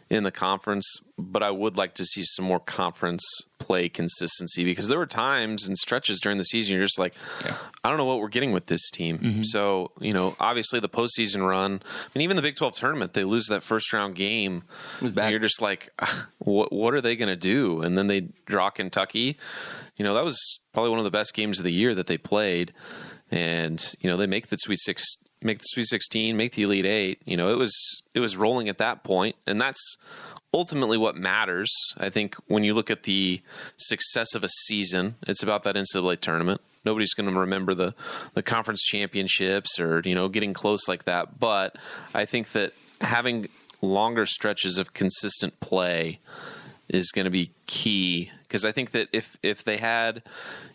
in 0.09 0.23
the 0.23 0.31
conference, 0.31 0.99
but 1.19 1.43
I 1.43 1.51
would 1.51 1.77
like 1.77 1.93
to 1.95 2.05
see 2.05 2.23
some 2.23 2.45
more 2.45 2.59
conference 2.59 3.23
play 3.59 3.89
consistency 3.89 4.63
because 4.63 4.87
there 4.87 4.97
were 4.97 5.05
times 5.05 5.67
and 5.67 5.77
stretches 5.77 6.19
during 6.19 6.39
the 6.39 6.43
season 6.43 6.75
you're 6.75 6.85
just 6.85 6.97
like, 6.97 7.13
yeah. 7.45 7.55
I 7.83 7.89
don't 7.89 7.97
know 7.99 8.05
what 8.05 8.19
we're 8.19 8.29
getting 8.29 8.51
with 8.51 8.65
this 8.65 8.89
team. 8.89 9.19
Mm-hmm. 9.19 9.41
So, 9.43 9.91
you 9.99 10.13
know, 10.13 10.35
obviously 10.39 10.79
the 10.79 10.89
postseason 10.89 11.47
run, 11.47 11.81
I 11.83 12.09
mean, 12.15 12.23
even 12.23 12.35
the 12.35 12.41
Big 12.41 12.55
12 12.55 12.75
tournament, 12.75 13.13
they 13.13 13.23
lose 13.23 13.45
that 13.47 13.61
first 13.61 13.93
round 13.93 14.15
game. 14.15 14.63
you're 15.29 15.39
just 15.39 15.61
like, 15.61 15.91
what, 16.39 16.73
what 16.73 16.95
are 16.95 17.01
they 17.01 17.15
going 17.15 17.29
to 17.29 17.35
do? 17.35 17.81
And 17.81 17.95
then 17.95 18.07
they 18.07 18.29
draw 18.45 18.71
Kentucky. 18.71 19.37
You 19.97 20.03
know, 20.03 20.15
that 20.15 20.23
was 20.23 20.59
probably 20.73 20.89
one 20.89 20.99
of 20.99 21.05
the 21.05 21.11
best 21.11 21.35
games 21.35 21.59
of 21.59 21.65
the 21.65 21.73
year 21.73 21.93
that 21.93 22.07
they 22.07 22.17
played. 22.17 22.73
And, 23.29 23.93
you 23.99 24.09
know, 24.09 24.17
they 24.17 24.25
make 24.25 24.47
the 24.47 24.57
Sweet 24.57 24.79
Six 24.79 25.17
make 25.41 25.59
the 25.59 25.65
Sweet 25.65 25.85
16, 25.85 26.35
make 26.35 26.53
the 26.53 26.63
Elite 26.63 26.85
8. 26.85 27.21
You 27.25 27.37
know, 27.37 27.49
it 27.49 27.57
was 27.57 28.03
it 28.13 28.19
was 28.19 28.37
rolling 28.37 28.69
at 28.69 28.77
that 28.77 29.03
point, 29.03 29.35
and 29.47 29.59
that's 29.59 29.97
ultimately 30.53 30.97
what 30.97 31.15
matters. 31.15 31.71
I 31.97 32.09
think 32.09 32.35
when 32.47 32.63
you 32.63 32.73
look 32.73 32.89
at 32.89 33.03
the 33.03 33.41
success 33.77 34.35
of 34.35 34.43
a 34.43 34.49
season, 34.49 35.15
it's 35.27 35.43
about 35.43 35.63
that 35.63 35.75
NCAA 35.75 36.19
tournament. 36.19 36.61
Nobody's 36.85 37.13
going 37.13 37.31
to 37.31 37.39
remember 37.39 37.73
the 37.73 37.93
the 38.33 38.43
conference 38.43 38.83
championships 38.83 39.79
or 39.79 40.01
you 40.05 40.15
know 40.15 40.29
getting 40.29 40.53
close 40.53 40.87
like 40.87 41.05
that. 41.05 41.39
But 41.39 41.75
I 42.13 42.25
think 42.25 42.51
that 42.53 42.73
having 43.01 43.49
longer 43.81 44.25
stretches 44.25 44.77
of 44.77 44.93
consistent 44.93 45.59
play 45.59 46.19
is 46.89 47.11
going 47.11 47.25
to 47.25 47.31
be 47.31 47.51
key 47.65 48.31
because 48.43 48.65
I 48.65 48.71
think 48.71 48.91
that 48.91 49.09
if 49.13 49.37
if 49.43 49.63
they 49.63 49.77
had 49.77 50.23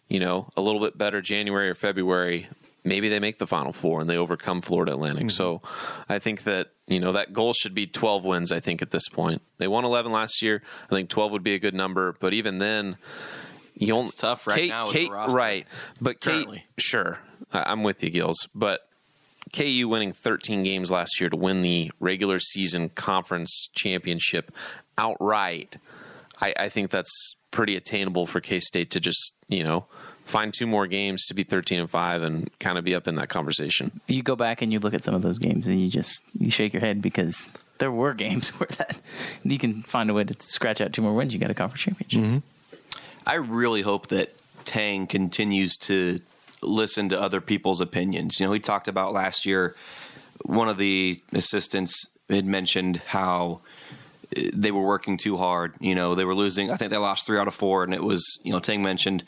you 0.08 0.20
know 0.20 0.50
a 0.56 0.60
little 0.60 0.80
bit 0.80 0.96
better 0.96 1.20
January 1.20 1.68
or 1.68 1.74
February, 1.74 2.48
maybe 2.84 3.08
they 3.08 3.18
make 3.18 3.38
the 3.38 3.46
final 3.46 3.72
four 3.72 4.00
and 4.00 4.08
they 4.08 4.16
overcome 4.16 4.60
Florida 4.60 4.92
Atlantic. 4.92 5.20
Mm-hmm. 5.20 5.28
So 5.30 5.62
I 6.08 6.18
think 6.18 6.42
that, 6.44 6.70
you 6.86 7.00
know, 7.00 7.12
that 7.12 7.32
goal 7.32 7.52
should 7.54 7.74
be 7.74 7.86
12 7.86 8.24
wins, 8.24 8.52
I 8.52 8.60
think, 8.60 8.82
at 8.82 8.90
this 8.90 9.08
point. 9.08 9.42
They 9.58 9.66
won 9.66 9.84
11 9.84 10.12
last 10.12 10.42
year. 10.42 10.62
I 10.84 10.94
think 10.94 11.08
12 11.08 11.32
would 11.32 11.42
be 11.42 11.54
a 11.54 11.58
good 11.58 11.74
number. 11.74 12.14
But 12.20 12.34
even 12.34 12.58
then, 12.58 12.96
you 13.74 13.94
only. 13.94 14.08
It's 14.08 14.14
tough 14.14 14.46
right 14.46 14.60
Kate, 14.60 14.70
now. 14.70 14.86
Kate, 14.90 15.10
right. 15.10 15.66
But 16.00 16.20
Currently. 16.20 16.58
Kate, 16.58 16.66
sure. 16.78 17.18
I'm 17.52 17.82
with 17.82 18.02
you, 18.04 18.10
Gills. 18.10 18.48
But 18.54 18.86
KU 19.52 19.88
winning 19.88 20.12
13 20.12 20.62
games 20.62 20.90
last 20.90 21.20
year 21.20 21.30
to 21.30 21.36
win 21.36 21.62
the 21.62 21.90
regular 22.00 22.38
season 22.38 22.90
conference 22.90 23.68
championship 23.74 24.52
outright, 24.98 25.76
I, 26.40 26.54
I 26.58 26.68
think 26.68 26.90
that's 26.90 27.36
pretty 27.50 27.76
attainable 27.76 28.26
for 28.26 28.40
K 28.40 28.58
State 28.58 28.90
to 28.90 29.00
just 29.00 29.34
you 29.48 29.62
know 29.62 29.86
find 30.24 30.52
two 30.52 30.66
more 30.66 30.86
games 30.86 31.26
to 31.26 31.34
be 31.34 31.42
13 31.42 31.80
and 31.80 31.90
five 31.90 32.22
and 32.22 32.50
kind 32.58 32.78
of 32.78 32.84
be 32.84 32.94
up 32.94 33.06
in 33.06 33.14
that 33.16 33.28
conversation. 33.28 34.00
You 34.08 34.22
go 34.22 34.36
back 34.36 34.62
and 34.62 34.72
you 34.72 34.80
look 34.80 34.94
at 34.94 35.04
some 35.04 35.14
of 35.14 35.22
those 35.22 35.38
games 35.38 35.66
and 35.66 35.80
you 35.80 35.88
just 35.88 36.22
you 36.38 36.50
shake 36.50 36.72
your 36.72 36.80
head 36.80 37.02
because 37.02 37.50
there 37.78 37.92
were 37.92 38.14
games 38.14 38.48
where 38.58 38.68
that 38.78 39.00
you 39.44 39.58
can 39.58 39.82
find 39.82 40.10
a 40.10 40.14
way 40.14 40.24
to 40.24 40.34
scratch 40.40 40.80
out 40.80 40.92
two 40.92 41.02
more 41.02 41.14
wins. 41.14 41.34
You 41.34 41.40
got 41.40 41.50
a 41.50 41.54
conference 41.54 41.82
championship. 41.82 42.20
Mm-hmm. 42.20 42.38
I 43.26 43.34
really 43.34 43.82
hope 43.82 44.08
that 44.08 44.34
Tang 44.64 45.06
continues 45.06 45.76
to 45.76 46.20
listen 46.62 47.10
to 47.10 47.20
other 47.20 47.40
people's 47.40 47.80
opinions. 47.80 48.40
You 48.40 48.46
know, 48.46 48.52
we 48.52 48.60
talked 48.60 48.88
about 48.88 49.12
last 49.12 49.46
year. 49.46 49.74
One 50.44 50.68
of 50.68 50.78
the 50.78 51.20
assistants 51.32 52.06
had 52.28 52.46
mentioned 52.46 52.98
how 53.06 53.60
eh, 54.36 54.50
they 54.54 54.72
were 54.72 54.82
working 54.82 55.16
too 55.16 55.36
hard. 55.36 55.74
You 55.80 55.94
know, 55.94 56.14
they 56.14 56.24
were 56.24 56.34
losing. 56.34 56.70
I 56.70 56.76
think 56.76 56.90
they 56.90 56.96
lost 56.96 57.26
three 57.26 57.38
out 57.38 57.48
of 57.48 57.54
four, 57.54 57.84
and 57.84 57.94
it 57.94 58.02
was 58.02 58.38
you 58.42 58.52
know 58.52 58.60
Tang 58.60 58.82
mentioned 58.82 59.24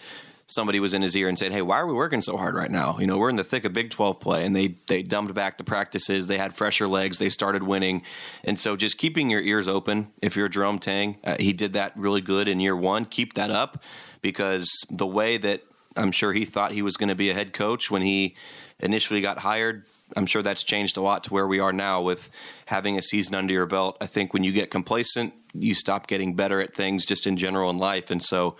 somebody 0.47 0.79
was 0.79 0.95
in 0.95 1.03
his 1.03 1.17
ear 1.17 1.29
and 1.29 1.38
said, 1.38 1.53
"Hey, 1.53 1.62
why 1.62 1.79
are 1.79 1.87
we 1.87 1.93
working 1.93 2.23
so 2.23 2.37
hard 2.37 2.55
right 2.55 2.71
now? 2.71 2.99
You 2.99 3.07
know, 3.07 3.19
we're 3.19 3.31
in 3.31 3.37
the 3.37 3.45
thick 3.45 3.65
of 3.65 3.73
Big 3.73 3.91
12 3.91 4.21
play." 4.21 4.45
And 4.45 4.55
they 4.55 4.76
they 4.87 5.03
dumbed 5.03 5.35
back 5.35 5.59
the 5.59 5.65
practices. 5.65 6.26
They 6.26 6.38
had 6.38 6.55
fresher 6.55 6.88
legs. 6.88 7.19
They 7.19 7.29
started 7.29 7.62
winning, 7.62 8.03
and 8.45 8.59
so 8.59 8.76
just 8.76 8.99
keeping 8.99 9.31
your 9.31 9.41
ears 9.41 9.69
open. 9.69 10.12
If 10.23 10.37
you're 10.37 10.49
Jerome 10.49 10.79
Tang, 10.79 11.17
uh, 11.25 11.37
he 11.38 11.53
did 11.53 11.73
that 11.75 11.97
really 11.97 12.21
good 12.21 12.49
in 12.49 12.61
year 12.61 12.76
one. 12.76 13.05
Keep 13.05 13.35
that 13.35 13.50
up 13.50 13.83
because 14.23 14.71
the 14.91 15.07
way 15.07 15.37
that 15.38 15.62
I'm 15.97 16.12
sure 16.12 16.33
he 16.33 16.45
thought 16.45 16.73
he 16.73 16.83
was 16.83 16.97
going 16.97 17.09
to 17.09 17.15
be 17.15 17.31
a 17.31 17.35
head 17.35 17.53
coach 17.53 17.91
when 17.91 18.03
he 18.03 18.37
initially 18.79 19.21
got 19.21 19.38
hired. 19.38 19.85
I'm 20.17 20.26
sure 20.26 20.43
that's 20.43 20.62
changed 20.62 20.97
a 20.97 21.00
lot 21.00 21.25
to 21.25 21.35
where 21.35 21.49
we 21.49 21.59
are 21.59 21.73
now 21.73 22.00
with 22.00 22.31
having 22.67 22.97
a 22.97 23.03
season 23.03 23.35
under 23.35 23.53
your 23.53 23.67
belt. 23.67 23.97
I 24.00 24.07
think 24.07 24.33
when 24.33 24.45
you 24.45 24.53
get 24.53 24.71
complacent, 24.71 25.35
you 25.53 25.75
stop 25.75 26.07
getting 26.07 26.35
better 26.35 26.61
at 26.61 26.75
things 26.75 27.05
just 27.05 27.26
in 27.26 27.37
general 27.37 27.71
in 27.71 27.79
life. 27.79 28.11
And 28.11 28.23
so 28.23 28.57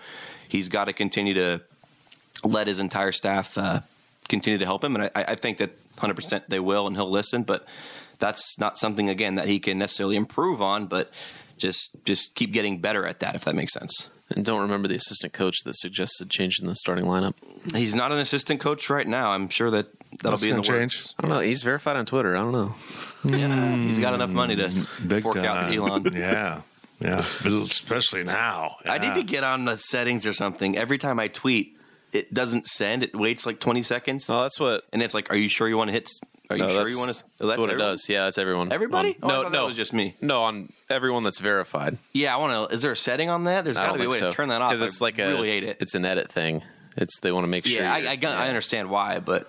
he's 0.47 0.67
got 0.67 0.85
to 0.85 0.93
continue 0.93 1.33
to 1.35 1.61
let 2.47 2.67
his 2.67 2.79
entire 2.79 3.11
staff 3.11 3.57
uh, 3.57 3.81
continue 4.29 4.57
to 4.59 4.65
help 4.65 4.83
him. 4.83 4.95
And 4.95 5.05
I, 5.15 5.23
I 5.29 5.35
think 5.35 5.57
that 5.57 5.71
100% 5.97 6.43
they 6.47 6.59
will 6.59 6.87
and 6.87 6.95
he'll 6.95 7.09
listen. 7.09 7.43
But 7.43 7.65
that's 8.19 8.57
not 8.59 8.77
something, 8.77 9.09
again, 9.09 9.35
that 9.35 9.47
he 9.47 9.59
can 9.59 9.77
necessarily 9.77 10.15
improve 10.15 10.61
on, 10.61 10.87
but 10.87 11.11
just 11.57 11.95
just 12.05 12.35
keep 12.35 12.53
getting 12.53 12.79
better 12.79 13.05
at 13.05 13.19
that, 13.21 13.33
if 13.35 13.45
that 13.45 13.55
makes 13.55 13.73
sense. 13.73 14.09
And 14.29 14.43
don't 14.43 14.59
remember 14.61 14.87
the 14.87 14.95
assistant 14.95 15.33
coach 15.33 15.63
that 15.63 15.73
suggested 15.75 16.29
changing 16.29 16.67
the 16.67 16.75
starting 16.75 17.05
lineup. 17.05 17.33
He's 17.73 17.95
not 17.95 18.11
an 18.11 18.19
assistant 18.19 18.59
coach 18.59 18.89
right 18.89 19.07
now. 19.07 19.31
I'm 19.31 19.47
sure 19.49 19.71
that 19.71 19.87
that'll 20.21 20.31
That's 20.31 20.41
be 20.43 20.49
in 20.49 20.57
the 20.57 20.61
gonna 20.63 20.79
works. 20.81 21.15
I 21.17 21.21
don't 21.21 21.31
know. 21.31 21.39
He's 21.39 21.63
verified 21.63 21.95
on 21.95 22.05
Twitter. 22.05 22.35
I 22.35 22.39
don't 22.41 22.51
know. 22.51 22.75
Yeah, 23.23 23.75
he's 23.77 23.99
got 23.99 24.13
enough 24.13 24.29
money 24.29 24.55
to 24.57 24.69
Big 25.07 25.23
fork 25.23 25.37
out 25.37 25.61
time. 25.61 25.71
the 25.71 25.77
Elon. 25.77 26.05
Yeah. 26.13 26.61
Yeah. 26.99 27.19
Especially 27.45 28.23
now. 28.23 28.77
I 28.85 28.97
need 28.97 29.15
to 29.15 29.23
get 29.23 29.43
on 29.43 29.65
the 29.65 29.77
settings 29.77 30.25
or 30.25 30.33
something. 30.33 30.77
Every 30.77 30.97
time 30.97 31.19
I 31.19 31.27
tweet, 31.27 31.76
it 32.17 32.33
doesn't 32.33 32.67
send. 32.67 33.03
It 33.03 33.15
waits 33.15 33.45
like 33.45 33.59
20 33.59 33.81
seconds. 33.83 34.29
Oh, 34.29 34.41
that's 34.43 34.59
what. 34.59 34.83
And 34.91 35.01
it's 35.01 35.13
like, 35.13 35.31
are 35.31 35.35
you 35.35 35.47
sure 35.49 35.67
you 35.67 35.77
want 35.77 35.89
to 35.89 35.93
hit? 35.93 36.09
Are 36.49 36.55
you 36.55 36.63
no, 36.63 36.69
sure 36.69 36.83
that's, 36.83 36.93
you 36.93 36.99
want 36.99 37.11
to? 37.39 37.45
that's, 37.47 37.57
what 37.57 37.69
it 37.69 37.75
does. 37.77 38.07
Yeah, 38.09 38.23
that's 38.23 38.37
everyone. 38.37 38.71
Everybody? 38.71 39.09
On- 39.09 39.15
Oh, 39.23 39.27
I 39.27 39.29
no, 39.29 39.43
thought 39.43 39.51
that 39.51 39.57
no, 39.57 39.65
was 39.67 39.75
just 39.75 39.93
me. 39.93 40.15
No, 40.21 40.43
on 40.43 40.71
everyone 40.89 41.23
that's 41.23 41.39
verified. 41.39 41.97
Yeah, 42.13 42.33
I 42.35 42.39
want 42.39 42.69
to. 42.69 42.73
Is 42.75 42.81
there 42.81 42.91
a 42.93 42.95
setting 42.95 43.29
on 43.29 43.43
that? 43.45 43.63
There's 43.65 43.77
I 43.77 43.81
got 43.85 43.87
don't 43.87 43.97
to 43.97 44.03
be 44.03 44.07
a 44.07 44.11
think 44.11 44.13
way 44.13 44.19
so. 44.27 44.29
to 44.29 44.35
turn 44.35 44.49
that 44.49 44.61
off. 44.61 44.69
because 44.71 44.81
it's 44.81 45.01
I 45.01 45.05
like 45.05 45.19
a 45.19 45.27
really 45.27 45.49
hate 45.49 45.63
it. 45.63 45.77
It's 45.81 45.93
an 45.95 46.05
edit 46.05 46.31
thing. 46.31 46.63
It's 46.95 47.19
they 47.19 47.31
want 47.31 47.43
to 47.43 47.49
make 47.49 47.65
sure. 47.65 47.81
yeah, 47.81 47.93
I, 47.93 47.97
I, 48.11 48.15
got- 48.15 48.37
I 48.37 48.47
understand 48.47 48.89
why, 48.89 49.19
but 49.19 49.47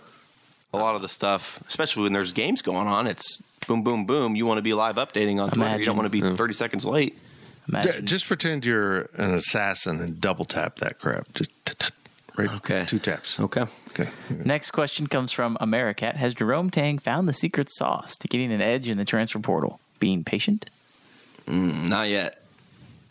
a 0.74 0.76
lot 0.78 0.96
of 0.96 1.02
the 1.02 1.08
stuff, 1.08 1.60
especially 1.68 2.02
when 2.02 2.12
there's 2.12 2.32
games 2.32 2.62
going 2.62 2.88
on, 2.88 3.06
it's 3.06 3.42
boom, 3.66 3.82
boom, 3.82 4.04
boom. 4.04 4.34
You 4.36 4.44
want 4.44 4.58
to 4.58 4.62
be 4.62 4.74
live 4.74 4.96
updating 4.96 5.40
on 5.40 5.48
Twitter. 5.50 5.60
You 5.60 5.66
Imagine. 5.66 5.86
don't 5.86 5.96
want 5.96 6.12
to 6.12 6.30
be 6.30 6.36
30 6.36 6.52
seconds 6.54 6.84
late. 6.84 7.16
Yeah, 7.72 7.82
Imagine. 7.82 8.06
just 8.06 8.26
pretend 8.26 8.66
you're 8.66 9.08
an 9.14 9.34
assassin 9.34 10.00
and 10.00 10.20
double 10.20 10.44
tap 10.46 10.76
that 10.80 10.98
crap. 10.98 11.32
Just 11.34 11.50
t- 11.64 11.74
t- 11.78 11.92
right. 12.38 12.54
Okay. 12.56 12.84
Two 12.86 12.98
taps. 12.98 13.38
Okay. 13.38 13.66
Okay. 13.88 14.08
Next 14.30 14.70
question 14.70 15.06
comes 15.06 15.32
from 15.32 15.56
Americat. 15.60 16.16
Has 16.16 16.34
Jerome 16.34 16.70
Tang 16.70 16.98
found 16.98 17.28
the 17.28 17.32
secret 17.32 17.68
sauce 17.70 18.16
to 18.16 18.28
getting 18.28 18.52
an 18.52 18.60
edge 18.60 18.88
in 18.88 18.96
the 18.98 19.04
transfer 19.04 19.38
portal? 19.40 19.80
Being 19.98 20.24
patient? 20.24 20.70
Mm, 21.46 21.88
not 21.88 22.08
yet. 22.08 22.42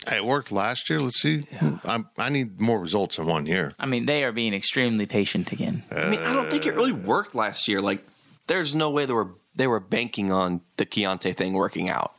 It 0.10 0.24
worked 0.24 0.52
last 0.52 0.90
year. 0.90 1.02
Let's 1.02 1.20
see. 1.20 1.46
I'm, 1.84 2.08
I 2.18 2.30
need 2.30 2.62
more 2.62 2.80
results 2.80 3.18
in 3.18 3.26
one 3.26 3.46
year. 3.46 3.74
I 3.78 3.86
mean, 3.86 4.06
they 4.06 4.24
are 4.24 4.32
being 4.32 4.54
extremely 4.54 5.06
patient 5.06 5.52
again. 5.52 5.84
Uh, 5.92 6.00
I 6.00 6.10
mean, 6.10 6.22
I 6.22 6.32
don't 6.32 6.50
think 6.50 6.66
it 6.66 6.76
really 6.76 6.94
worked 6.94 7.36
last 7.36 7.68
year. 7.68 7.82
Like, 7.82 8.06
there's 8.48 8.74
no 8.74 8.90
way 8.90 9.06
they 9.06 9.14
were 9.14 9.32
they 9.56 9.68
were 9.68 9.80
banking 9.80 10.32
on 10.32 10.62
the 10.78 10.86
Keyontae 10.86 11.36
thing 11.36 11.54
working 11.54 11.90
out. 11.90 12.14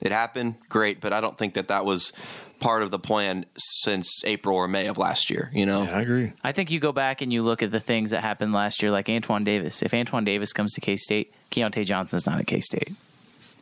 It 0.00 0.12
happened, 0.12 0.56
great, 0.68 1.00
but 1.00 1.12
I 1.12 1.20
don't 1.20 1.38
think 1.38 1.54
that 1.54 1.68
that 1.68 1.84
was 1.86 2.12
part 2.60 2.82
of 2.82 2.90
the 2.90 2.98
plan 2.98 3.46
since 3.56 4.22
April 4.24 4.56
or 4.56 4.68
May 4.68 4.86
of 4.86 4.98
last 4.98 5.30
year. 5.30 5.50
You 5.52 5.66
know, 5.66 5.82
Yeah, 5.84 5.98
I 5.98 6.00
agree. 6.00 6.32
I 6.42 6.52
think 6.52 6.70
you 6.70 6.80
go 6.80 6.92
back 6.92 7.20
and 7.20 7.32
you 7.32 7.42
look 7.42 7.62
at 7.62 7.70
the 7.70 7.80
things 7.80 8.10
that 8.10 8.22
happened 8.22 8.52
last 8.52 8.82
year, 8.82 8.90
like 8.90 9.08
Antoine 9.08 9.44
Davis. 9.44 9.82
If 9.82 9.94
Antoine 9.94 10.24
Davis 10.24 10.52
comes 10.52 10.72
to 10.74 10.80
K 10.80 10.96
State, 10.96 11.32
Keyontae 11.50 11.84
Johnson's 11.84 12.26
not 12.26 12.40
at 12.40 12.46
K 12.46 12.60
State. 12.60 12.92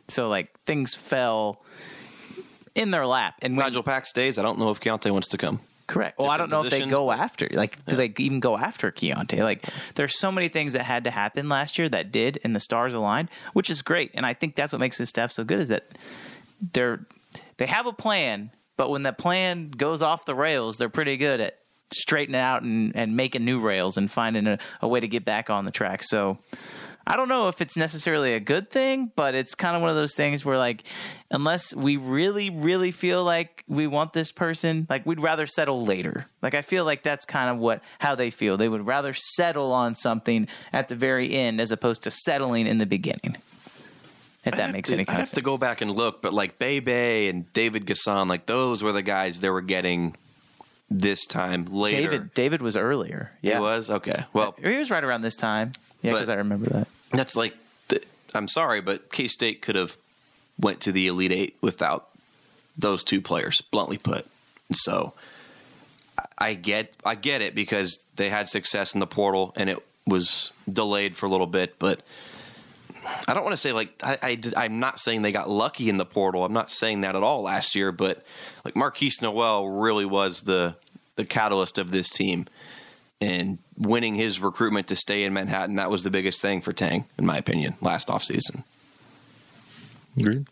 So, 0.07 0.29
like, 0.29 0.57
things 0.61 0.93
fell 0.93 1.61
in 2.75 2.91
their 2.91 3.07
lap. 3.07 3.35
And 3.41 3.57
when, 3.57 3.65
Nigel 3.65 3.83
Pack 3.83 4.05
stays. 4.05 4.37
I 4.37 4.43
don't 4.43 4.59
know 4.59 4.69
if 4.69 4.79
Keyontae 4.79 5.11
wants 5.11 5.29
to 5.29 5.37
come. 5.37 5.59
Correct. 5.87 6.17
Well, 6.17 6.29
I 6.29 6.37
don't 6.37 6.49
know 6.49 6.63
if 6.63 6.71
they 6.71 6.85
go 6.85 7.11
after. 7.11 7.47
Like, 7.51 7.83
do 7.85 7.95
they 7.95 8.11
even 8.17 8.39
go 8.39 8.57
after 8.57 8.91
Keyontae? 8.91 9.43
Like, 9.43 9.67
there's 9.93 10.17
so 10.17 10.31
many 10.31 10.47
things 10.49 10.73
that 10.73 10.83
had 10.83 11.03
to 11.03 11.11
happen 11.11 11.47
last 11.47 11.77
year 11.77 11.87
that 11.89 12.11
did, 12.11 12.39
and 12.43 12.55
the 12.55 12.59
stars 12.59 12.95
aligned, 12.95 13.29
which 13.53 13.69
is 13.69 13.83
great. 13.83 14.11
And 14.15 14.25
I 14.25 14.33
think 14.33 14.55
that's 14.55 14.73
what 14.73 14.79
makes 14.79 14.97
this 14.97 15.09
staff 15.09 15.31
so 15.31 15.43
good 15.43 15.59
is 15.59 15.67
that 15.67 15.85
they're 16.73 17.05
they 17.57 17.67
have 17.67 17.85
a 17.85 17.93
plan, 17.93 18.51
but 18.77 18.89
when 18.89 19.03
that 19.03 19.17
plan 19.17 19.71
goes 19.71 20.01
off 20.01 20.25
the 20.25 20.35
rails, 20.35 20.77
they're 20.77 20.89
pretty 20.89 21.17
good 21.17 21.41
at 21.41 21.59
straightening 21.93 22.39
out 22.39 22.63
and, 22.63 22.95
and 22.95 23.15
making 23.15 23.45
new 23.45 23.59
rails 23.59 23.97
and 23.97 24.09
finding 24.09 24.47
a, 24.47 24.57
a 24.81 24.87
way 24.87 24.99
to 24.99 25.07
get 25.07 25.25
back 25.25 25.49
on 25.49 25.65
the 25.65 25.71
track. 25.71 26.03
So. 26.03 26.37
I 27.07 27.17
don't 27.17 27.29
know 27.29 27.49
if 27.49 27.61
it's 27.61 27.77
necessarily 27.77 28.33
a 28.33 28.39
good 28.39 28.71
thing, 28.71 29.11
but 29.15 29.35
it's 29.35 29.53
kind 29.53 29.75
of 29.75 29.81
one 29.83 29.91
of 29.91 29.95
those 29.95 30.15
things 30.15 30.43
where, 30.43 30.57
like, 30.57 30.83
unless 31.29 31.71
we 31.71 31.97
really, 31.97 32.49
really 32.49 32.89
feel 32.89 33.23
like 33.23 33.63
we 33.67 33.85
want 33.85 34.13
this 34.13 34.31
person, 34.31 34.87
like, 34.89 35.05
we'd 35.05 35.21
rather 35.21 35.45
settle 35.45 35.85
later. 35.85 36.25
Like, 36.41 36.55
I 36.55 36.63
feel 36.63 36.83
like 36.83 37.03
that's 37.03 37.23
kind 37.23 37.51
of 37.51 37.57
what 37.57 37.83
how 37.99 38.15
they 38.15 38.31
feel. 38.31 38.57
They 38.57 38.69
would 38.69 38.87
rather 38.87 39.13
settle 39.13 39.71
on 39.71 39.95
something 39.95 40.47
at 40.73 40.87
the 40.87 40.95
very 40.95 41.31
end 41.31 41.61
as 41.61 41.71
opposed 41.71 42.01
to 42.03 42.11
settling 42.11 42.65
in 42.65 42.79
the 42.79 42.87
beginning. 42.87 43.37
If 44.45 44.55
that 44.57 44.71
makes 44.71 44.89
to- 44.89 44.95
any 44.95 45.05
kind 45.05 45.15
of 45.17 45.19
have 45.21 45.27
sense. 45.29 45.35
to 45.35 45.41
go 45.41 45.57
back 45.57 45.81
and 45.81 45.89
look, 45.91 46.21
but 46.21 46.33
like 46.33 46.59
Bebe 46.59 47.27
and 47.27 47.51
David 47.53 47.85
N'Guessan, 47.85 48.27
like 48.29 48.45
those 48.45 48.83
were 48.83 48.91
the 48.91 49.01
guys 49.01 49.39
they 49.41 49.49
were 49.49 49.61
getting 49.61 50.15
this 50.89 51.25
time 51.25 51.65
later. 51.65 51.97
David, 51.97 52.33
David 52.35 52.61
was 52.61 52.77
earlier. 52.77 53.31
Yeah. 53.41 53.55
He 53.55 53.59
was 53.61 53.89
okay. 53.89 54.25
Well, 54.33 54.55
he 54.61 54.77
was 54.77 54.91
right 54.91 55.03
around 55.03 55.21
this 55.21 55.35
time. 55.35 55.71
Yeah, 56.03 56.11
because 56.11 56.29
I 56.29 56.35
remember 56.35 56.67
that. 56.69 56.87
that's 57.11 57.35
like 57.35 57.55
the, 57.87 58.01
I'm 58.35 58.47
sorry, 58.47 58.81
but 58.81 59.11
K 59.11 59.27
State 59.27 59.63
could 59.63 59.75
have 59.75 59.97
went 60.59 60.79
to 60.81 60.91
the 60.91 61.07
Elite 61.07 61.31
Eight 61.31 61.55
without 61.61 62.09
those 62.77 63.03
two 63.03 63.21
players. 63.21 63.61
Bluntly 63.61 63.97
put, 63.97 64.27
so 64.71 65.13
I- 66.19 66.23
I 66.49 66.53
get 66.53 66.93
I 67.03 67.15
get 67.15 67.41
it 67.41 67.55
because 67.55 68.05
they 68.15 68.29
had 68.29 68.47
success 68.47 68.93
in 68.93 68.99
the 68.99 69.07
portal 69.07 69.53
and 69.55 69.69
it 69.71 69.79
was 70.05 70.51
delayed 70.71 71.15
for 71.15 71.25
a 71.25 71.29
little 71.29 71.47
bit, 71.47 71.79
but. 71.79 72.01
I 73.27 73.33
don't 73.33 73.43
want 73.43 73.53
to 73.53 73.57
say 73.57 73.71
like 73.71 73.93
I, 74.03 74.37
I 74.55 74.65
am 74.65 74.79
not 74.79 74.99
saying 74.99 75.21
they 75.21 75.31
got 75.31 75.49
lucky 75.49 75.89
in 75.89 75.97
the 75.97 76.05
portal. 76.05 76.43
I'm 76.45 76.53
not 76.53 76.69
saying 76.71 77.01
that 77.01 77.15
at 77.15 77.23
all 77.23 77.41
last 77.41 77.75
year, 77.75 77.91
but 77.91 78.23
like 78.63 78.73
Markquis 78.75 79.21
Nowell 79.21 79.69
really 79.69 80.05
was 80.05 80.41
the 80.43 80.75
the 81.15 81.25
catalyst 81.25 81.77
of 81.77 81.91
this 81.91 82.09
team 82.09 82.45
and 83.21 83.57
winning 83.77 84.15
his 84.15 84.41
recruitment 84.41 84.87
to 84.87 84.95
stay 84.95 85.23
in 85.23 85.31
Manhattan, 85.33 85.75
that 85.75 85.89
was 85.89 86.03
the 86.03 86.09
biggest 86.09 86.41
thing 86.41 86.59
for 86.59 86.73
Tang, 86.73 87.05
in 87.17 87.25
my 87.25 87.37
opinion, 87.37 87.75
last 87.79 88.09
offseason. 88.09 88.63
Agreed. 90.17 90.45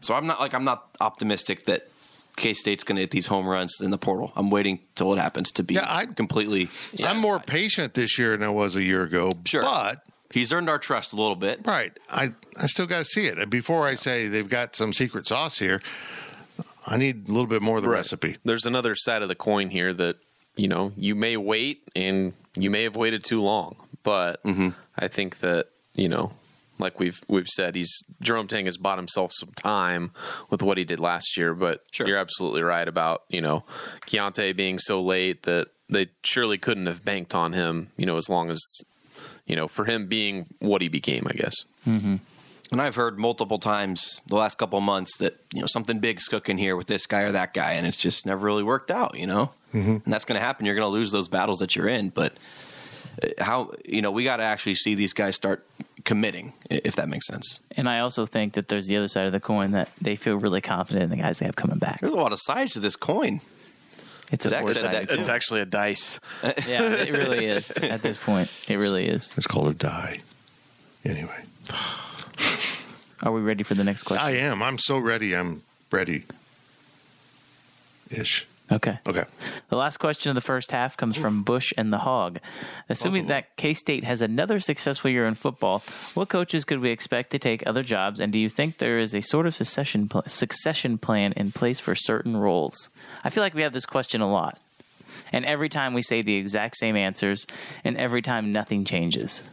So 0.00 0.14
I'm 0.14 0.26
not 0.26 0.38
like 0.40 0.54
I'm 0.54 0.64
not 0.64 0.88
optimistic 1.00 1.64
that 1.66 1.88
K 2.36 2.52
State's 2.52 2.84
going 2.84 2.96
to 2.96 3.02
hit 3.02 3.10
these 3.10 3.26
home 3.26 3.46
runs 3.46 3.80
in 3.80 3.90
the 3.90 3.98
portal. 3.98 4.32
I'm 4.36 4.50
waiting 4.50 4.80
till 4.94 5.12
it 5.14 5.18
happens 5.18 5.50
to 5.52 5.62
be 5.62 5.74
Yeah, 5.74 5.86
I- 5.88 6.06
completely. 6.06 6.68
I'm 7.04 7.18
more 7.18 7.38
patient 7.40 7.94
this 7.94 8.18
year 8.18 8.32
than 8.32 8.42
I 8.42 8.48
was 8.50 8.76
a 8.76 8.82
year 8.82 9.02
ago. 9.02 9.32
Sure. 9.46 9.62
But 9.62 10.03
He's 10.34 10.52
earned 10.52 10.68
our 10.68 10.78
trust 10.78 11.12
a 11.12 11.16
little 11.16 11.36
bit. 11.36 11.60
right, 11.64 11.92
I 12.10 12.32
I 12.56 12.66
still 12.66 12.86
got 12.86 12.98
to 12.98 13.04
see 13.04 13.26
it. 13.26 13.48
Before 13.48 13.86
I 13.86 13.94
say 13.94 14.28
they've 14.28 14.48
got 14.48 14.74
some 14.76 14.92
secret 14.92 15.26
sauce 15.26 15.58
here, 15.60 15.80
I 16.86 16.96
need 16.96 17.28
a 17.28 17.32
little 17.32 17.46
bit 17.46 17.62
more 17.62 17.76
of 17.76 17.82
the 17.82 17.88
recipe. 17.88 18.36
There's 18.44 18.66
another 18.66 18.94
side 18.94 19.22
of 19.22 19.28
the 19.28 19.34
coin 19.34 19.70
here 19.70 19.92
that 19.94 20.16
you 20.56 20.68
know 20.68 20.92
you 20.96 21.14
may 21.14 21.36
wait 21.36 21.82
and 21.96 22.32
you 22.56 22.70
may 22.70 22.82
have 22.82 22.96
waited 22.96 23.22
too 23.24 23.40
long, 23.40 23.76
but 24.02 24.42
Mm-hmm. 24.44 24.70
I 24.98 25.08
think 25.08 25.38
that 25.38 25.68
you 25.94 26.08
know, 26.08 26.32
like 26.78 26.98
we've 26.98 27.22
we've 27.28 27.48
said, 27.48 27.74
he's 27.76 28.02
Jerome 28.20 28.48
Tang 28.48 28.66
has 28.66 28.76
bought 28.76 28.98
himself 28.98 29.30
some 29.32 29.52
time 29.56 30.10
with 30.50 30.62
what 30.62 30.78
he 30.78 30.84
did 30.84 30.98
last 31.00 31.36
year. 31.36 31.54
But 31.54 31.82
Sure. 31.92 32.06
you're 32.08 32.18
absolutely 32.18 32.62
right 32.62 32.88
about 32.88 33.22
you 33.28 33.40
know 33.40 33.64
Keyontae 34.06 34.56
being 34.56 34.78
so 34.80 35.00
late 35.00 35.44
that 35.44 35.68
they 35.88 36.08
surely 36.24 36.58
couldn't 36.58 36.86
have 36.86 37.04
banked 37.04 37.34
on 37.34 37.52
him. 37.52 37.90
You 37.96 38.06
know, 38.06 38.16
as 38.16 38.28
long 38.28 38.50
as 38.50 38.60
you 39.46 39.56
know, 39.56 39.68
for 39.68 39.84
him 39.84 40.06
being 40.06 40.46
what 40.58 40.82
he 40.82 40.88
became, 40.88 41.26
I 41.28 41.32
guess. 41.32 41.64
Mm-hmm. 41.86 42.16
And 42.72 42.80
I've 42.80 42.94
heard 42.94 43.18
multiple 43.18 43.58
times 43.58 44.20
the 44.26 44.36
last 44.36 44.58
couple 44.58 44.80
months 44.80 45.18
that 45.18 45.38
you 45.52 45.60
know 45.60 45.66
something 45.66 46.00
big's 46.00 46.28
cooking 46.28 46.58
here 46.58 46.76
with 46.76 46.86
this 46.86 47.06
guy 47.06 47.22
or 47.22 47.32
that 47.32 47.54
guy, 47.54 47.72
and 47.72 47.86
it's 47.86 47.96
just 47.96 48.26
never 48.26 48.44
really 48.44 48.62
worked 48.62 48.90
out. 48.90 49.18
You 49.18 49.26
know, 49.26 49.52
mm-hmm. 49.72 49.98
and 50.04 50.12
that's 50.12 50.24
going 50.24 50.40
to 50.40 50.44
happen. 50.44 50.66
You're 50.66 50.74
going 50.74 50.86
to 50.86 50.92
lose 50.92 51.12
those 51.12 51.28
battles 51.28 51.58
that 51.58 51.76
you're 51.76 51.88
in, 51.88 52.08
but 52.08 52.32
uh, 53.22 53.28
how 53.38 53.72
you 53.84 54.02
know 54.02 54.10
we 54.10 54.24
got 54.24 54.38
to 54.38 54.42
actually 54.42 54.74
see 54.76 54.94
these 54.94 55.12
guys 55.12 55.36
start 55.36 55.64
committing, 56.04 56.52
if 56.70 56.96
that 56.96 57.08
makes 57.08 57.26
sense. 57.26 57.60
And 57.76 57.88
I 57.88 58.00
also 58.00 58.26
think 58.26 58.54
that 58.54 58.68
there's 58.68 58.88
the 58.88 58.96
other 58.96 59.08
side 59.08 59.26
of 59.26 59.32
the 59.32 59.40
coin 59.40 59.70
that 59.72 59.90
they 60.00 60.16
feel 60.16 60.36
really 60.36 60.60
confident 60.60 61.04
in 61.04 61.10
the 61.10 61.16
guys 61.16 61.38
they 61.38 61.46
have 61.46 61.56
coming 61.56 61.78
back. 61.78 62.00
There's 62.00 62.12
a 62.12 62.16
lot 62.16 62.32
of 62.32 62.40
sides 62.40 62.74
to 62.74 62.80
this 62.80 62.96
coin. 62.96 63.40
It's, 64.32 64.46
a 64.46 64.66
it's, 64.66 65.12
it's 65.12 65.28
actually 65.28 65.60
a 65.60 65.66
dice. 65.66 66.18
yeah, 66.42 66.82
it 66.82 67.12
really 67.12 67.44
is. 67.44 67.70
At 67.78 68.02
this 68.02 68.16
point, 68.16 68.50
it 68.68 68.76
really 68.76 69.06
is. 69.06 69.34
It's 69.36 69.46
called 69.46 69.68
a 69.68 69.74
die. 69.74 70.20
Anyway. 71.04 71.44
Are 73.22 73.32
we 73.32 73.40
ready 73.40 73.62
for 73.62 73.74
the 73.74 73.84
next 73.84 74.04
question? 74.04 74.26
I 74.26 74.32
am. 74.38 74.62
I'm 74.62 74.78
so 74.78 74.98
ready. 74.98 75.34
I'm 75.34 75.62
ready. 75.90 76.24
Ish. 78.10 78.46
Okay. 78.72 78.98
Okay. 79.06 79.24
The 79.68 79.76
last 79.76 79.98
question 79.98 80.30
of 80.30 80.34
the 80.34 80.40
first 80.40 80.70
half 80.70 80.96
comes 80.96 81.16
from 81.16 81.42
Bush 81.42 81.72
and 81.76 81.92
the 81.92 81.98
Hog. 81.98 82.40
Assuming 82.88 83.26
that 83.26 83.56
K 83.56 83.74
State 83.74 84.04
has 84.04 84.22
another 84.22 84.58
successful 84.58 85.10
year 85.10 85.26
in 85.26 85.34
football, 85.34 85.82
what 86.14 86.30
coaches 86.30 86.64
could 86.64 86.80
we 86.80 86.90
expect 86.90 87.30
to 87.30 87.38
take 87.38 87.66
other 87.66 87.82
jobs? 87.82 88.20
And 88.20 88.32
do 88.32 88.38
you 88.38 88.48
think 88.48 88.78
there 88.78 88.98
is 88.98 89.14
a 89.14 89.20
sort 89.20 89.46
of 89.46 89.54
succession 89.54 90.08
pl- 90.08 90.22
succession 90.26 90.96
plan 90.96 91.32
in 91.32 91.52
place 91.52 91.78
for 91.78 91.94
certain 91.94 92.38
roles? 92.38 92.88
I 93.22 93.30
feel 93.30 93.42
like 93.42 93.54
we 93.54 93.62
have 93.62 93.74
this 93.74 93.86
question 93.86 94.22
a 94.22 94.30
lot, 94.30 94.58
and 95.30 95.44
every 95.44 95.68
time 95.68 95.92
we 95.92 96.00
say 96.00 96.22
the 96.22 96.36
exact 96.36 96.78
same 96.78 96.96
answers, 96.96 97.46
and 97.84 97.98
every 97.98 98.22
time 98.22 98.50
nothing 98.50 98.86
changes. 98.86 99.46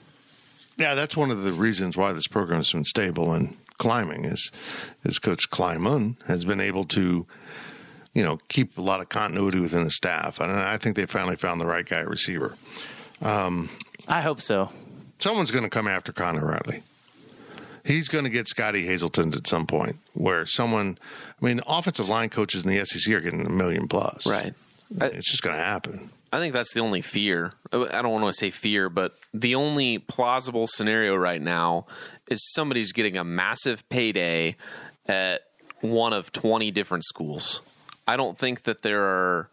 Yeah, 0.78 0.96
that's 0.96 1.18
one 1.18 1.32
of 1.32 1.44
the 1.44 1.52
reasons 1.52 1.98
why 1.98 2.14
this 2.14 2.28
program 2.28 2.60
has 2.60 2.72
been 2.72 2.86
stable 2.86 3.34
and 3.34 3.58
climbing. 3.78 4.24
Is 4.24 4.52
is 5.04 5.20
Coach 5.20 5.50
Klieman 5.50 6.16
has 6.28 6.46
been 6.46 6.62
able 6.62 6.86
to 6.86 7.28
you 8.14 8.24
know, 8.24 8.40
keep 8.50 8.78
a 8.78 8.82
lot 8.82 9.00
of 9.00 9.10
continuity 9.10 9.60
within 9.60 9.84
the 9.84 9.92
staff. 9.92 10.40
And 10.40 10.52
I 10.52 10.78
think 10.78 10.96
they 10.96 11.06
finally 11.06 11.36
found 11.36 11.62
the 11.62 11.66
right 11.66 11.86
guy 11.86 12.02
receiver. 12.02 12.56
Um, 13.22 13.70
I 14.08 14.22
hope 14.22 14.42
so. 14.42 14.70
Someone's 15.20 15.52
going 15.52 15.64
to 15.64 15.70
come 15.70 15.88
after 15.88 16.12
Conor 16.12 16.46
Riley. 16.46 16.84
He's 17.84 18.10
going 18.10 18.26
to 18.26 18.30
get 18.30 18.48
Scottie 18.48 18.86
Hazelton 18.86 19.34
at 19.34 19.48
some 19.48 19.66
point 19.66 19.98
where 20.14 20.46
someone, 20.46 20.98
I 21.42 21.46
mean, 21.46 21.62
offensive 21.68 22.10
line 22.10 22.30
coaches 22.30 22.64
in 22.64 22.70
the 22.70 22.84
SEC 22.86 23.14
are 23.14 23.22
getting 23.22 23.46
a 23.46 23.50
million 23.50 23.88
plus. 23.88 24.28
Right. 24.28 24.54
It's 25.00 25.30
just 25.30 25.42
going 25.42 25.56
to 25.56 25.64
happen. 25.64 26.10
I 26.34 26.40
think 26.40 26.54
that's 26.54 26.74
the 26.74 26.80
only 26.80 27.02
fear. 27.02 27.52
I 27.74 28.02
don't 28.02 28.12
want 28.12 28.26
to 28.26 28.34
say 28.34 28.52
fear, 28.52 28.90
but 28.90 29.18
the 29.34 29.56
only 29.56 30.00
plausible 30.00 30.68
scenario 30.68 31.16
right 31.16 31.42
now 31.42 31.88
is 32.30 32.54
somebody's 32.54 32.94
getting 32.94 33.18
a 33.18 33.24
massive 33.24 33.88
payday 33.90 34.56
at 35.08 35.42
one 35.82 36.14
of 36.14 36.32
20 36.32 36.72
different 36.72 37.04
schools. 37.04 37.62
I 38.08 38.18
don't 38.18 38.38
think 38.38 38.64
that 38.64 38.82
there 38.82 39.04
are, 39.04 39.50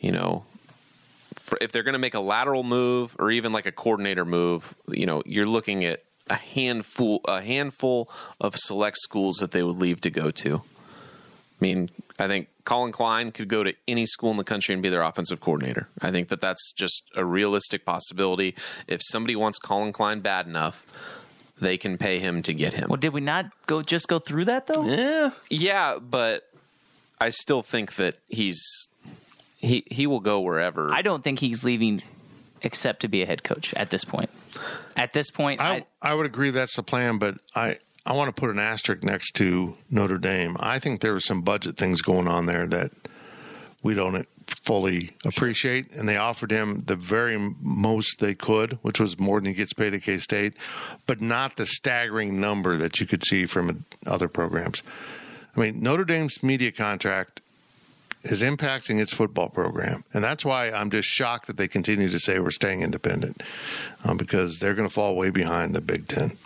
you 0.00 0.12
know, 0.12 0.44
for, 1.36 1.58
if 1.60 1.72
they're 1.72 1.82
going 1.82 1.94
to 1.94 1.98
make 1.98 2.14
a 2.14 2.20
lateral 2.20 2.62
move 2.62 3.16
or 3.18 3.30
even 3.30 3.52
like 3.52 3.66
a 3.66 3.72
coordinator 3.72 4.24
move, 4.24 4.74
you 4.88 5.06
know, 5.06 5.22
you're 5.26 5.46
looking 5.46 5.84
at 5.84 6.02
a 6.30 6.34
handful 6.34 7.20
a 7.26 7.42
handful 7.42 8.10
of 8.40 8.56
select 8.56 8.96
schools 8.98 9.36
that 9.36 9.50
they 9.50 9.62
would 9.62 9.76
leave 9.76 10.00
to 10.00 10.10
go 10.10 10.30
to. 10.30 10.56
I 10.56 11.60
mean, 11.60 11.90
I 12.18 12.26
think 12.26 12.48
Collin 12.64 12.92
Klein 12.92 13.30
could 13.30 13.48
go 13.48 13.62
to 13.62 13.74
any 13.86 14.06
school 14.06 14.30
in 14.30 14.36
the 14.36 14.44
country 14.44 14.72
and 14.72 14.82
be 14.82 14.88
their 14.88 15.02
offensive 15.02 15.40
coordinator. 15.40 15.88
I 16.00 16.10
think 16.10 16.28
that 16.28 16.40
that's 16.40 16.72
just 16.72 17.04
a 17.14 17.24
realistic 17.24 17.84
possibility. 17.84 18.54
If 18.88 19.02
somebody 19.02 19.36
wants 19.36 19.58
Collin 19.58 19.92
Klein 19.92 20.20
bad 20.20 20.46
enough, 20.46 20.86
they 21.60 21.76
can 21.76 21.98
pay 21.98 22.18
him 22.18 22.42
to 22.42 22.54
get 22.54 22.74
him. 22.74 22.88
Well, 22.88 22.96
did 22.96 23.12
we 23.12 23.20
not 23.20 23.46
go 23.66 23.82
just 23.82 24.08
go 24.08 24.18
through 24.18 24.46
that 24.46 24.66
though? 24.66 24.84
Yeah, 24.84 25.30
yeah, 25.50 25.98
but 26.00 26.48
I 27.20 27.30
still 27.30 27.62
think 27.62 27.96
that 27.96 28.16
he's 28.28 28.88
he 29.56 29.84
he 29.86 30.06
will 30.06 30.20
go 30.20 30.40
wherever. 30.40 30.90
I 30.90 31.02
don't 31.02 31.24
think 31.24 31.38
he's 31.40 31.64
leaving 31.64 32.02
except 32.62 33.00
to 33.00 33.08
be 33.08 33.22
a 33.22 33.26
head 33.26 33.44
coach 33.44 33.74
at 33.74 33.90
this 33.90 34.04
point. 34.04 34.30
At 34.96 35.12
this 35.12 35.30
point, 35.30 35.60
I, 35.60 35.84
I, 36.02 36.10
I 36.10 36.14
would 36.14 36.26
agree 36.26 36.50
that's 36.50 36.76
the 36.76 36.82
plan, 36.82 37.18
but 37.18 37.36
I 37.54 37.76
I 38.06 38.12
want 38.12 38.34
to 38.34 38.38
put 38.38 38.50
an 38.50 38.58
asterisk 38.58 39.02
next 39.02 39.32
to 39.36 39.76
Notre 39.90 40.18
Dame. 40.18 40.56
I 40.60 40.78
think 40.78 41.00
there 41.00 41.12
were 41.12 41.20
some 41.20 41.42
budget 41.42 41.76
things 41.76 42.02
going 42.02 42.28
on 42.28 42.46
there 42.46 42.66
that 42.66 42.92
we 43.82 43.94
don't 43.94 44.26
fully 44.62 45.12
appreciate, 45.24 45.92
and 45.92 46.08
they 46.08 46.16
offered 46.16 46.50
him 46.50 46.84
the 46.86 46.96
very 46.96 47.38
most 47.60 48.20
they 48.20 48.34
could, 48.34 48.78
which 48.82 49.00
was 49.00 49.18
more 49.18 49.40
than 49.40 49.46
he 49.46 49.54
gets 49.54 49.72
paid 49.72 49.94
at 49.94 50.02
K 50.02 50.18
State, 50.18 50.54
but 51.06 51.20
not 51.20 51.56
the 51.56 51.66
staggering 51.66 52.40
number 52.40 52.76
that 52.76 53.00
you 53.00 53.06
could 53.06 53.24
see 53.24 53.46
from 53.46 53.84
other 54.06 54.28
programs. 54.28 54.82
I 55.56 55.60
mean, 55.60 55.80
Notre 55.80 56.04
Dame's 56.04 56.42
media 56.42 56.72
contract 56.72 57.40
is 58.24 58.42
impacting 58.42 59.00
its 59.00 59.12
football 59.12 59.48
program. 59.48 60.04
And 60.12 60.24
that's 60.24 60.44
why 60.44 60.70
I'm 60.70 60.90
just 60.90 61.08
shocked 61.08 61.46
that 61.46 61.56
they 61.56 61.68
continue 61.68 62.08
to 62.08 62.18
say 62.18 62.38
we're 62.38 62.50
staying 62.50 62.82
independent 62.82 63.42
um, 64.04 64.16
because 64.16 64.58
they're 64.58 64.74
going 64.74 64.88
to 64.88 64.92
fall 64.92 65.14
way 65.14 65.30
behind 65.30 65.74
the 65.74 65.80
Big 65.80 66.08
Ten. 66.08 66.36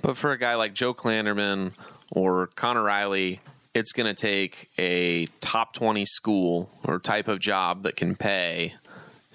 But 0.00 0.16
for 0.16 0.30
a 0.32 0.38
guy 0.38 0.54
like 0.54 0.72
Joe 0.72 0.94
Klanderman 0.94 1.72
or 2.10 2.48
Conor 2.48 2.84
Riley, 2.84 3.40
it's 3.74 3.92
going 3.92 4.06
to 4.06 4.14
take 4.14 4.68
a 4.78 5.26
top 5.40 5.74
20 5.74 6.06
school 6.06 6.70
or 6.84 7.00
type 7.00 7.28
of 7.28 7.40
job 7.40 7.82
that 7.82 7.96
can 7.96 8.14
pay. 8.14 8.74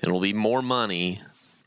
It'll 0.02 0.22
be 0.22 0.34
more 0.34 0.62
money 0.62 1.22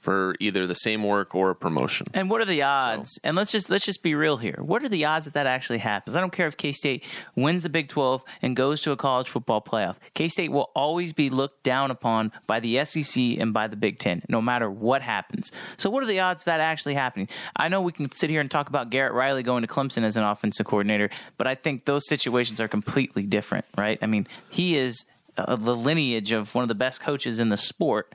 for 0.05 0.37
either 0.39 0.67
the 0.67 0.75
same 0.75 1.03
work 1.03 1.35
or 1.35 1.49
a 1.49 1.57
promotion. 1.57 2.07
And 2.13 2.29
what 2.29 2.43
are 2.43 2.45
the 2.45 2.63
odds? 2.63 3.15
So. 3.15 3.21
And 3.25 3.37
let's 3.37 3.51
just 3.51 3.71
let's 3.71 3.87
just 3.87 4.03
be 4.03 4.15
real 4.15 4.37
here. 4.37 4.59
What 4.61 4.85
are 4.85 4.89
the 4.89 5.07
odds 5.07 5.25
that 5.25 5.33
that 5.35 5.47
actually 5.47 5.79
happens? 5.79 6.15
I 6.15 6.21
don't 6.21 6.33
care 6.33 6.47
if 6.47 6.59
K 6.59 6.73
State 6.73 7.05
wins 7.35 7.63
the 7.63 7.71
Big 7.71 7.89
Twelve 7.89 8.23
and 8.43 8.55
goes 8.55 8.83
to 8.83 8.93
a 8.93 8.97
college 8.97 9.31
football 9.31 9.63
playoff. 9.63 9.97
K 10.13 10.29
State 10.29 10.53
will 10.53 10.71
always 10.77 11.15
be 11.15 11.31
looked 11.31 11.63
down 11.63 11.91
upon 11.91 12.33
by 12.47 12.61
the 12.61 12.85
SEC 12.85 13.39
and 13.39 13.55
by 13.55 13.67
the 13.67 13.77
Big 13.77 13.99
Ten, 13.99 14.23
no 14.29 14.43
matter 14.43 14.71
what 14.71 15.01
happens. 15.01 15.51
So, 15.79 15.89
what 15.89 16.03
are 16.03 16.07
the 16.07 16.21
odds 16.21 16.43
of 16.43 16.47
that 16.47 16.61
actually 16.61 16.95
happening? 16.95 17.29
I 17.57 17.69
know 17.69 17.81
we 17.81 17.93
can 17.93 18.13
sit 18.13 18.29
here 18.29 18.43
and 18.43 18.51
talk 18.51 18.69
about 18.69 18.91
Garrett 18.91 19.15
Riley 19.15 19.43
going 19.43 19.63
to 19.63 19.69
Clemson 19.69 20.03
as 20.03 20.19
an 20.19 20.23
offensive 20.23 20.67
coordinator, 20.67 21.09
but 21.39 21.47
I 21.47 21.55
think 21.55 21.87
those 21.87 22.07
situations 22.07 22.61
are 22.61 22.69
completely 22.69 23.23
different, 23.23 23.65
right? 23.79 23.99
I 24.03 24.07
mean, 24.07 24.27
he 24.51 24.77
is 24.77 25.07
uh, 25.37 25.57
the 25.57 25.75
lineage 25.75 26.33
of 26.33 26.55
one 26.55 26.63
of 26.63 26.69
the 26.69 26.75
best 26.75 27.01
coaches 27.01 27.39
in 27.39 27.49
the 27.49 27.57
sport 27.57 28.13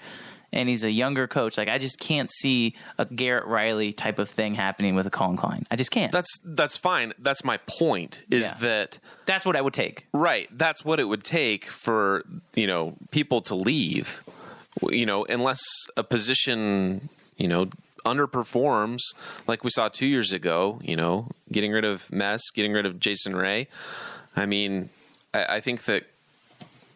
and 0.51 0.69
he's 0.69 0.83
a 0.83 0.91
younger 0.91 1.27
coach. 1.27 1.57
Like 1.57 1.67
I 1.67 1.77
just 1.77 1.99
can't 1.99 2.31
see 2.31 2.75
a 2.97 3.05
Garrett 3.05 3.45
Riley 3.45 3.93
type 3.93 4.19
of 4.19 4.29
thing 4.29 4.55
happening 4.55 4.95
with 4.95 5.05
a 5.05 5.09
Collin 5.09 5.37
Klein. 5.37 5.63
I 5.69 5.75
just 5.75 5.91
can't. 5.91 6.11
That's 6.11 6.39
that's 6.43 6.75
fine. 6.75 7.13
That's 7.19 7.43
my 7.43 7.57
point. 7.67 8.21
Is 8.29 8.45
yeah. 8.45 8.57
that 8.59 8.99
that's 9.25 9.45
what 9.45 9.55
I 9.55 9.61
would 9.61 9.73
take. 9.73 10.07
Right. 10.13 10.49
That's 10.51 10.83
what 10.83 10.99
it 10.99 11.05
would 11.05 11.23
take 11.23 11.65
for 11.65 12.23
you 12.55 12.67
know 12.67 12.95
people 13.11 13.41
to 13.41 13.55
leave. 13.55 14.23
You 14.89 15.05
know, 15.05 15.25
unless 15.25 15.61
a 15.97 16.03
position 16.03 17.09
you 17.37 17.47
know 17.47 17.69
underperforms 18.05 18.99
like 19.45 19.63
we 19.63 19.69
saw 19.69 19.87
two 19.89 20.05
years 20.05 20.31
ago. 20.31 20.79
You 20.83 20.95
know, 20.95 21.29
getting 21.51 21.71
rid 21.71 21.85
of 21.85 22.11
Mess, 22.11 22.49
getting 22.51 22.73
rid 22.73 22.85
of 22.85 22.99
Jason 22.99 23.35
Ray. 23.35 23.67
I 24.35 24.45
mean, 24.45 24.89
I, 25.33 25.45
I 25.57 25.59
think 25.59 25.83
that 25.83 26.05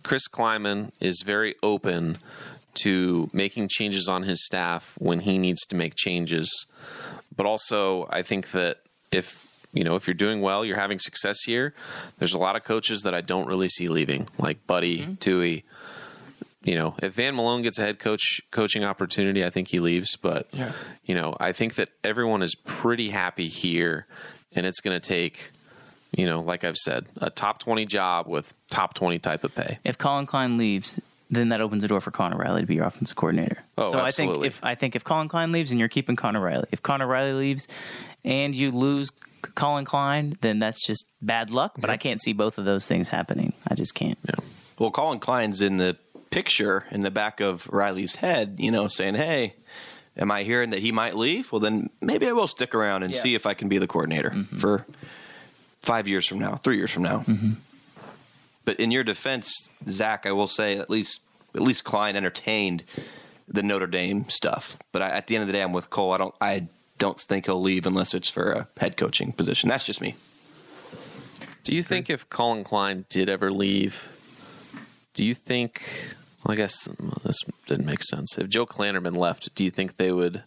Chris 0.03 0.27
Klieman 0.27 0.91
is 0.99 1.23
very 1.25 1.55
open 1.63 2.17
to 2.75 3.29
making 3.33 3.67
changes 3.67 4.07
on 4.07 4.23
his 4.23 4.43
staff 4.43 4.95
when 4.99 5.19
he 5.19 5.37
needs 5.37 5.65
to 5.67 5.75
make 5.75 5.95
changes. 5.95 6.65
But 7.35 7.45
also, 7.45 8.07
I 8.09 8.21
think 8.21 8.51
that 8.51 8.79
if 9.11 9.47
you 9.71 9.83
know 9.83 9.95
if 9.95 10.07
you're 10.07 10.13
doing 10.13 10.41
well, 10.41 10.63
you're 10.63 10.77
having 10.77 10.99
success 10.99 11.41
here. 11.45 11.73
There's 12.17 12.33
a 12.33 12.39
lot 12.39 12.55
of 12.55 12.63
coaches 12.63 13.01
that 13.01 13.13
I 13.13 13.21
don't 13.21 13.47
really 13.47 13.69
see 13.69 13.87
leaving, 13.87 14.27
like 14.37 14.65
Buddy, 14.67 14.99
mm-hmm. 14.99 15.15
Tui. 15.15 15.65
You 16.63 16.75
know, 16.75 16.95
if 17.01 17.13
Van 17.15 17.35
Malone 17.35 17.61
gets 17.61 17.77
a 17.77 17.81
head 17.81 17.99
coach 17.99 18.39
coaching 18.51 18.83
opportunity, 18.83 19.43
I 19.43 19.49
think 19.49 19.67
he 19.67 19.79
leaves. 19.79 20.15
But 20.15 20.47
yeah. 20.51 20.71
you 21.03 21.15
know, 21.15 21.35
I 21.39 21.51
think 21.51 21.75
that 21.75 21.89
everyone 22.03 22.41
is 22.41 22.55
pretty 22.55 23.09
happy 23.09 23.47
here, 23.47 24.07
and 24.55 24.65
it's 24.65 24.79
going 24.79 24.99
to 24.99 25.05
take 25.05 25.51
you 26.15 26.25
know, 26.25 26.41
like 26.41 26.63
I've 26.63 26.77
said, 26.77 27.07
a 27.17 27.29
top 27.29 27.59
20 27.59 27.85
job 27.85 28.27
with 28.27 28.53
top 28.69 28.93
20 28.93 29.19
type 29.19 29.43
of 29.43 29.55
pay. 29.55 29.79
If 29.83 29.97
Collin 29.97 30.25
Klein 30.25 30.57
leaves, 30.57 30.99
then 31.29 31.49
that 31.49 31.61
opens 31.61 31.81
the 31.81 31.87
door 31.87 32.01
for 32.01 32.11
Conor 32.11 32.37
Riley 32.37 32.61
to 32.61 32.67
be 32.67 32.75
your 32.75 32.85
offensive 32.85 33.15
coordinator. 33.15 33.63
Oh, 33.77 33.91
so 33.91 33.99
absolutely. 33.99 34.35
I 34.35 34.41
think 34.41 34.45
if 34.45 34.63
I 34.63 34.75
think 34.75 34.95
if 34.95 35.03
Collin 35.03 35.29
Klein 35.29 35.51
leaves 35.51 35.71
and 35.71 35.79
you're 35.79 35.89
keeping 35.89 36.15
Conor 36.15 36.41
Riley, 36.41 36.67
if 36.71 36.81
Conor 36.83 37.07
Riley 37.07 37.33
leaves 37.33 37.67
and 38.23 38.55
you 38.55 38.71
lose 38.71 39.11
Collin 39.55 39.85
Klein, 39.85 40.37
then 40.41 40.59
that's 40.59 40.85
just 40.85 41.07
bad 41.21 41.49
luck. 41.49 41.73
But 41.75 41.89
yep. 41.89 41.95
I 41.95 41.97
can't 41.97 42.21
see 42.21 42.33
both 42.33 42.57
of 42.57 42.65
those 42.65 42.87
things 42.87 43.09
happening. 43.09 43.53
I 43.67 43.75
just 43.75 43.95
can't. 43.95 44.17
Yeah. 44.27 44.35
Well, 44.79 44.91
Collin 44.91 45.19
Klein's 45.19 45.61
in 45.61 45.77
the 45.77 45.97
picture 46.29 46.85
in 46.91 47.01
the 47.01 47.11
back 47.11 47.39
of 47.39 47.67
Riley's 47.71 48.15
head, 48.15 48.55
you 48.59 48.71
know, 48.71 48.87
saying, 48.87 49.15
"Hey, 49.15 49.55
am 50.17 50.31
I 50.31 50.43
hearing 50.43 50.71
that 50.71 50.79
he 50.79 50.91
might 50.91 51.15
leave? 51.15 51.51
Well, 51.51 51.59
then 51.59 51.89
maybe 52.01 52.27
I 52.27 52.31
will 52.31 52.47
stick 52.47 52.73
around 52.73 53.03
and 53.03 53.13
yeah. 53.13 53.19
see 53.19 53.35
if 53.35 53.45
I 53.45 53.53
can 53.53 53.69
be 53.69 53.77
the 53.77 53.87
coordinator 53.87 54.31
mm-hmm. 54.31 54.57
for 54.57 54.85
five 55.81 56.07
years 56.07 56.27
from 56.27 56.39
now, 56.39 56.55
three 56.55 56.77
years 56.77 56.91
from 56.91 57.03
now." 57.03 57.19
Mm-hmm. 57.19 57.51
But 58.65 58.79
in 58.79 58.91
your 58.91 59.03
defense, 59.03 59.69
Zac, 59.87 60.25
I 60.25 60.31
will 60.31 60.47
say 60.47 60.77
at 60.77 60.89
least 60.89 61.21
at 61.55 61.61
least 61.61 61.83
Klein 61.83 62.15
entertained 62.15 62.83
the 63.47 63.63
Notre 63.63 63.87
Dame 63.87 64.27
stuff. 64.29 64.77
But 64.91 65.01
I, 65.01 65.09
at 65.09 65.27
the 65.27 65.35
end 65.35 65.43
of 65.43 65.47
the 65.47 65.53
day, 65.53 65.61
I'm 65.61 65.73
with 65.73 65.89
Cole. 65.89 66.13
I 66.13 66.17
don't 66.17 66.35
I 66.41 66.67
don't 66.97 67.19
think 67.19 67.45
he'll 67.45 67.61
leave 67.61 67.85
unless 67.85 68.13
it's 68.13 68.29
for 68.29 68.51
a 68.51 68.67
head 68.77 68.97
coaching 68.97 69.31
position. 69.33 69.69
That's 69.69 69.83
just 69.83 70.01
me. 70.01 70.15
Do 71.63 71.73
you 71.73 71.83
think 71.83 72.09
if 72.09 72.29
Collin 72.29 72.63
Klein 72.63 73.05
did 73.09 73.29
ever 73.29 73.51
leave, 73.51 74.17
do 75.13 75.23
you 75.25 75.33
think? 75.33 76.15
Well, 76.43 76.53
I 76.53 76.55
guess 76.55 76.83
this 77.23 77.41
didn't 77.67 77.85
make 77.85 78.03
sense. 78.03 78.37
If 78.37 78.49
Joe 78.49 78.65
Klanderman 78.65 79.15
left, 79.15 79.55
do 79.55 79.63
you 79.63 79.71
think 79.71 79.95
they 79.95 80.11
would 80.11 80.43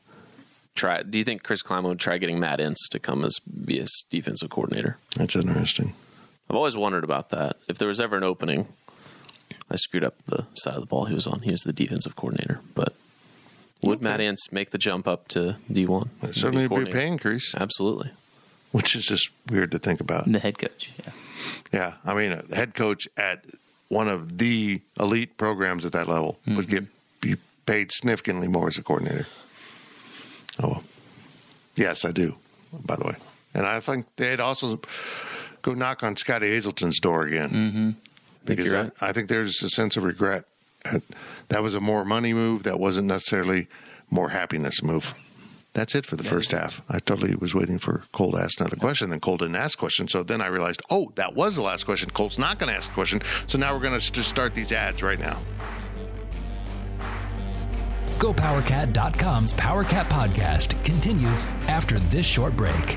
try? 0.74 1.02
Do 1.02 1.18
you 1.18 1.24
think 1.24 1.42
Chris 1.42 1.62
Klein 1.62 1.84
would 1.84 1.98
try 1.98 2.18
getting 2.18 2.38
Matt 2.38 2.58
Entz 2.58 2.88
to 2.90 2.98
come 2.98 3.24
as 3.24 3.38
be 3.38 3.78
his 3.78 4.04
defensive 4.10 4.50
coordinator? 4.50 4.98
That's 5.16 5.34
interesting. 5.36 5.94
I've 6.48 6.56
always 6.56 6.76
wondered 6.76 7.04
about 7.04 7.30
that. 7.30 7.56
If 7.68 7.78
there 7.78 7.88
was 7.88 8.00
ever 8.00 8.16
an 8.16 8.22
opening, 8.22 8.68
I 9.70 9.76
screwed 9.76 10.04
up 10.04 10.22
the 10.26 10.46
side 10.54 10.74
of 10.74 10.80
the 10.80 10.86
ball 10.86 11.06
he 11.06 11.14
was 11.14 11.26
on. 11.26 11.40
He 11.40 11.50
was 11.50 11.62
the 11.62 11.72
defensive 11.72 12.14
coordinator, 12.14 12.60
but 12.74 12.94
would 13.82 14.00
Matt 14.00 14.20
Entz 14.20 14.52
make 14.52 14.70
the 14.70 14.78
jump 14.78 15.08
up 15.08 15.28
to 15.28 15.56
D 15.70 15.86
one? 15.86 16.10
Certainly, 16.32 16.68
be 16.68 16.90
a 16.90 16.92
pay 16.92 17.06
increase. 17.06 17.54
Absolutely. 17.54 18.10
Which 18.72 18.94
is 18.94 19.06
just 19.06 19.30
weird 19.48 19.70
to 19.72 19.78
think 19.78 20.00
about. 20.00 20.30
The 20.30 20.38
head 20.38 20.58
coach, 20.58 20.92
yeah. 21.04 21.12
Yeah, 21.72 21.94
I 22.04 22.14
mean, 22.14 22.32
a 22.32 22.54
head 22.54 22.74
coach 22.74 23.08
at 23.16 23.44
one 23.88 24.08
of 24.08 24.38
the 24.38 24.80
elite 24.98 25.36
programs 25.36 25.86
at 25.86 25.92
that 25.92 26.08
level 26.08 26.38
mm-hmm. 26.42 26.56
would 26.56 26.68
get 26.68 26.84
be 27.20 27.36
paid 27.64 27.92
significantly 27.92 28.48
more 28.48 28.68
as 28.68 28.78
a 28.78 28.82
coordinator. 28.82 29.26
Oh, 30.62 30.68
well. 30.68 30.84
yes, 31.76 32.04
I 32.04 32.12
do. 32.12 32.36
By 32.72 32.96
the 32.96 33.06
way, 33.06 33.16
and 33.54 33.66
I 33.66 33.80
think 33.80 34.06
they'd 34.16 34.40
also 34.40 34.80
go 35.66 35.74
knock 35.74 36.04
on 36.04 36.14
Scottie 36.14 36.48
Hazelton's 36.48 37.00
door 37.00 37.26
again 37.26 37.50
mm-hmm. 37.50 37.90
because 38.44 38.72
I, 38.72 39.08
I, 39.08 39.12
think 39.12 39.28
there's 39.28 39.60
a 39.62 39.68
sense 39.68 39.96
of 39.96 40.04
regret. 40.04 40.44
That 41.48 41.62
was 41.62 41.74
a 41.74 41.80
more 41.80 42.04
money 42.04 42.32
move. 42.32 42.62
That 42.62 42.78
wasn't 42.80 43.08
necessarily 43.08 43.68
more 44.10 44.30
happiness 44.30 44.82
move. 44.82 45.14
That's 45.74 45.94
it 45.94 46.06
for 46.06 46.16
the 46.16 46.24
yeah, 46.24 46.30
first 46.30 46.52
half. 46.52 46.80
I 46.88 46.98
totally 47.00 47.34
was 47.34 47.54
waiting 47.54 47.78
for 47.78 48.04
Cole 48.12 48.32
to 48.32 48.38
ask 48.38 48.58
another 48.60 48.76
question. 48.76 49.10
Then 49.10 49.20
Cole 49.20 49.36
didn't 49.36 49.56
ask 49.56 49.78
a 49.78 49.80
question. 49.80 50.08
So 50.08 50.22
then 50.22 50.40
I 50.40 50.46
realized, 50.46 50.82
oh, 50.90 51.12
that 51.16 51.34
was 51.34 51.54
the 51.56 51.62
last 51.62 51.84
question. 51.84 52.10
Cole's 52.10 52.38
not 52.38 52.58
going 52.58 52.70
to 52.70 52.76
ask 52.76 52.90
a 52.90 52.94
question. 52.94 53.20
So 53.46 53.58
now 53.58 53.74
we're 53.74 53.80
going 53.80 53.98
to 53.98 54.12
just 54.12 54.28
start 54.30 54.54
these 54.54 54.72
ads 54.72 55.02
right 55.02 55.18
now. 55.20 55.38
GoPowerCat.com's 58.18 59.52
PowerCat 59.52 60.06
podcast 60.06 60.82
continues 60.84 61.44
after 61.68 61.98
this 61.98 62.26
short 62.26 62.56
break. 62.56 62.96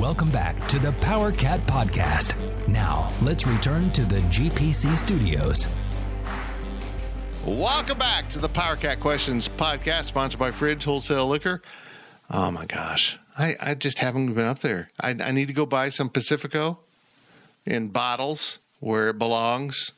Welcome 0.00 0.30
back 0.30 0.66
to 0.68 0.78
the 0.78 0.92
Power 0.92 1.30
Cat 1.30 1.60
Podcast. 1.66 2.34
Now, 2.66 3.12
let's 3.20 3.46
return 3.46 3.90
to 3.90 4.02
the 4.06 4.20
GPC 4.20 4.96
studios. 4.96 5.68
Welcome 7.44 7.98
back 7.98 8.30
to 8.30 8.38
the 8.38 8.48
Power 8.48 8.76
Cat 8.76 8.98
Questions 8.98 9.46
Podcast, 9.46 10.04
sponsored 10.04 10.40
by 10.40 10.52
Fridge 10.52 10.84
Wholesale 10.84 11.28
Liquor. 11.28 11.60
Oh 12.30 12.50
my 12.50 12.64
gosh, 12.64 13.18
I, 13.36 13.56
I 13.60 13.74
just 13.74 13.98
haven't 13.98 14.32
been 14.32 14.46
up 14.46 14.60
there. 14.60 14.88
I, 14.98 15.10
I 15.10 15.32
need 15.32 15.48
to 15.48 15.52
go 15.52 15.66
buy 15.66 15.90
some 15.90 16.08
Pacifico 16.08 16.78
in 17.66 17.88
bottles 17.88 18.58
where 18.78 19.10
it 19.10 19.18
belongs. 19.18 19.92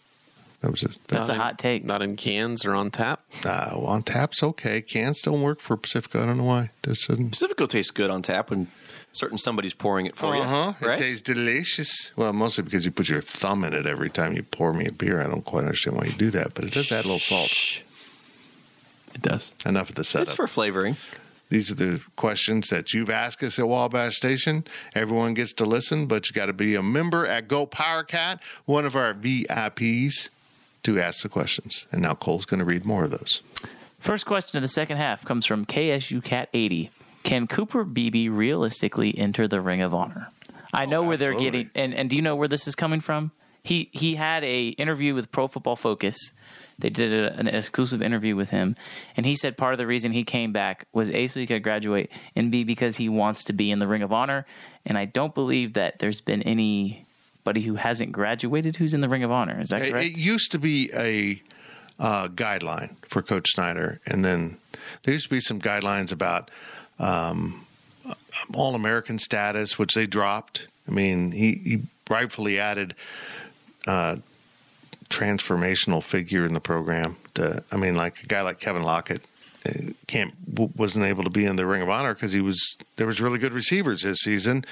That 0.63 0.73
was 0.73 0.83
a, 0.83 0.89
That's 1.07 1.29
a 1.29 1.35
hot 1.35 1.61
take. 1.61 1.85
Not 1.85 2.03
in 2.03 2.17
cans 2.17 2.65
or 2.65 2.75
on 2.75 2.91
tap. 2.91 3.21
Uh, 3.45 3.71
well, 3.75 3.87
on 3.87 4.03
tap's 4.03 4.43
okay. 4.43 4.81
Cans 4.83 5.23
don't 5.23 5.43
work 5.43 5.61
for 5.61 5.77
Pacifico. 5.77 6.23
I 6.23 6.27
don't 6.27 6.39
know 6.39 6.45
why. 6.45 6.71
does 6.83 7.07
Pacifico 7.07 7.67
tastes 7.67 7.93
good 7.93 8.11
on 8.11 8.23
tap 8.23 8.51
when 8.51 8.67
certain 9.13 9.39
somebody's 9.39 9.75
pouring 9.75 10.07
it 10.07 10.17
for 10.17 10.35
uh-huh. 10.35 10.75
you. 10.81 10.87
Right? 10.87 10.99
It 10.99 11.01
tastes 11.01 11.23
delicious. 11.23 12.13
Well, 12.17 12.33
mostly 12.33 12.65
because 12.65 12.85
you 12.85 12.91
put 12.91 13.09
your 13.09 13.21
thumb 13.21 13.65
in 13.65 13.73
it 13.75 13.87
every 13.87 14.11
time 14.11 14.35
you 14.35 14.43
pour 14.43 14.73
me 14.73 14.87
a 14.87 14.93
beer. 14.93 15.21
I 15.21 15.29
don't 15.29 15.45
quite 15.45 15.65
understand 15.65 15.97
why 15.97 16.05
you 16.05 16.13
do 16.13 16.31
that, 16.31 16.55
but 16.55 16.65
it 16.65 16.73
does 16.73 16.91
add 16.91 17.05
a 17.05 17.09
little 17.09 17.19
salt. 17.19 17.83
It 19.15 19.23
does. 19.23 19.55
Enough 19.65 19.91
of 19.91 19.95
the 19.95 20.05
setup. 20.05 20.29
It's 20.29 20.37
for 20.37 20.47
flavoring. 20.47 20.97
These 21.51 21.71
are 21.71 21.75
the 21.75 22.01
questions 22.17 22.71
that 22.71 22.95
you've 22.95 23.11
asked 23.11 23.43
us 23.43 23.59
at 23.59 23.69
Wabash 23.69 24.17
Station. 24.17 24.65
Everyone 24.95 25.35
gets 25.35 25.53
to 25.55 25.67
listen, 25.67 26.07
but 26.07 26.29
you 26.29 26.35
got 26.35 26.47
to 26.47 26.55
be 26.55 26.75
a 26.75 26.83
member 26.83 27.27
at 27.27 27.47
Go 27.47 27.67
Power 27.67 28.05
Cat, 28.05 28.41
one 28.65 28.87
of 28.87 28.97
our 28.97 29.13
VIPs, 29.13 30.31
to 30.85 30.99
ask 30.99 31.23
the 31.23 31.29
questions. 31.29 31.87
And 31.93 32.01
now 32.01 32.15
Cole's 32.15 32.47
going 32.47 32.61
to 32.61 32.65
read 32.65 32.87
more 32.87 33.05
of 33.05 33.11
those. 33.11 33.43
First 33.99 34.25
question 34.25 34.57
of 34.57 34.63
the 34.63 34.69
second 34.69 34.97
half 34.97 35.27
comes 35.27 35.45
from 35.45 35.67
KSU 35.67 36.25
Cat 36.25 36.49
80. 36.55 36.91
Can 37.23 37.47
Cooper 37.47 37.85
Beebe 37.85 38.29
realistically 38.29 39.17
enter 39.17 39.47
the 39.47 39.61
Ring 39.61 39.81
of 39.81 39.95
Honor? 39.95 40.29
I 40.73 40.87
know 40.87 41.05
oh, 41.05 41.09
where 41.09 41.17
they're 41.17 41.39
getting, 41.39 41.71
and, 41.75 41.95
and 41.95 42.09
do 42.09 42.17
you 42.17 42.23
know 42.23 42.35
where 42.35 42.49
this 42.49 42.67
is 42.67 42.75
coming 42.75 43.01
from? 43.01 43.31
He 43.63 43.91
he 43.93 44.17
had 44.17 44.43
a 44.43 44.69
interview 44.69 45.15
with 45.15 45.31
Pro 45.31 45.47
Football 45.47 45.77
Focus. 45.77 46.33
They 46.79 46.91
did 46.91 47.13
a, 47.13 47.33
an 47.39 47.47
exclusive 47.47 48.03
interview 48.03 48.35
with 48.35 48.51
him, 48.51 48.75
and 49.17 49.25
he 49.25 49.37
said 49.37 49.57
part 49.57 49.73
of 49.73 49.79
the 49.79 49.87
reason 49.87 50.11
he 50.11 50.25
came 50.25 50.53
back 50.53 50.87
was 50.93 51.11
a 51.11 51.29
so 51.29 51.39
he 51.39 51.47
could 51.47 51.63
graduate, 51.63 52.11
and 52.35 52.51
b 52.51 52.65
because 52.65 52.97
he 52.97 53.09
wants 53.09 53.45
to 53.45 53.53
be 53.53 53.71
in 53.71 53.79
the 53.79 53.87
Ring 53.87 54.03
of 54.03 54.13
Honor. 54.13 54.47
And 54.85 54.99
I 54.99 55.05
don't 55.05 55.35
believe 55.35 55.75
that 55.75 56.01
there's 56.01 56.21
been 56.21 56.43
anybody 56.43 57.61
who 57.61 57.77
hasn't 57.77 58.11
graduated 58.11 58.77
who's 58.77 58.95
in 58.95 59.01
the 59.01 59.09
Ring 59.09 59.23
of 59.23 59.31
Honor. 59.31 59.61
Is 59.61 59.69
that 59.69 59.89
correct? 59.89 60.07
It 60.07 60.19
used 60.19 60.51
to 60.53 60.59
be 60.59 60.91
a 60.93 61.41
uh, 62.01 62.29
guideline 62.29 62.97
for 63.07 63.23
Coach 63.23 63.51
Snyder, 63.51 64.01
and 64.07 64.25
then 64.25 64.57
there 65.05 65.15
used 65.15 65.27
to 65.27 65.31
be 65.31 65.41
some 65.41 65.61
guidelines 65.61 66.11
about 66.11 66.51
um, 67.03 67.67
All 68.55 68.75
American 68.75 69.19
status, 69.19 69.79
which 69.79 69.95
they 69.95 70.07
dropped. 70.07 70.69
I 70.89 70.93
mean, 70.93 71.33
he, 71.33 71.53
he 71.55 71.83
rightfully 72.09 72.59
added 72.59 72.95
uh, 73.87 74.17
transformational 75.11 76.03
figure 76.03 76.47
in 76.47 76.55
the 76.55 76.61
program. 76.61 77.17
To, 77.35 77.63
I 77.71 77.77
mean, 77.77 77.97
like 77.97 78.23
a 78.23 78.27
guy 78.27 78.41
like 78.43 78.61
Kevin 78.61 78.83
Lockett 78.83 79.23
uh, 79.67 79.93
can't 80.07 80.33
wasn't 80.77 81.05
able 81.05 81.25
to 81.25 81.31
be 81.31 81.45
in 81.45 81.57
the 81.57 81.67
Ring 81.67 81.83
of 81.83 81.89
Honor 81.89 82.15
because 82.15 82.33
he 82.33 82.41
was 82.41 82.77
there 82.97 83.07
was 83.07 83.21
really 83.21 83.39
good 83.39 83.53
receivers 83.53 84.03
this 84.03 84.19
season, 84.19 84.65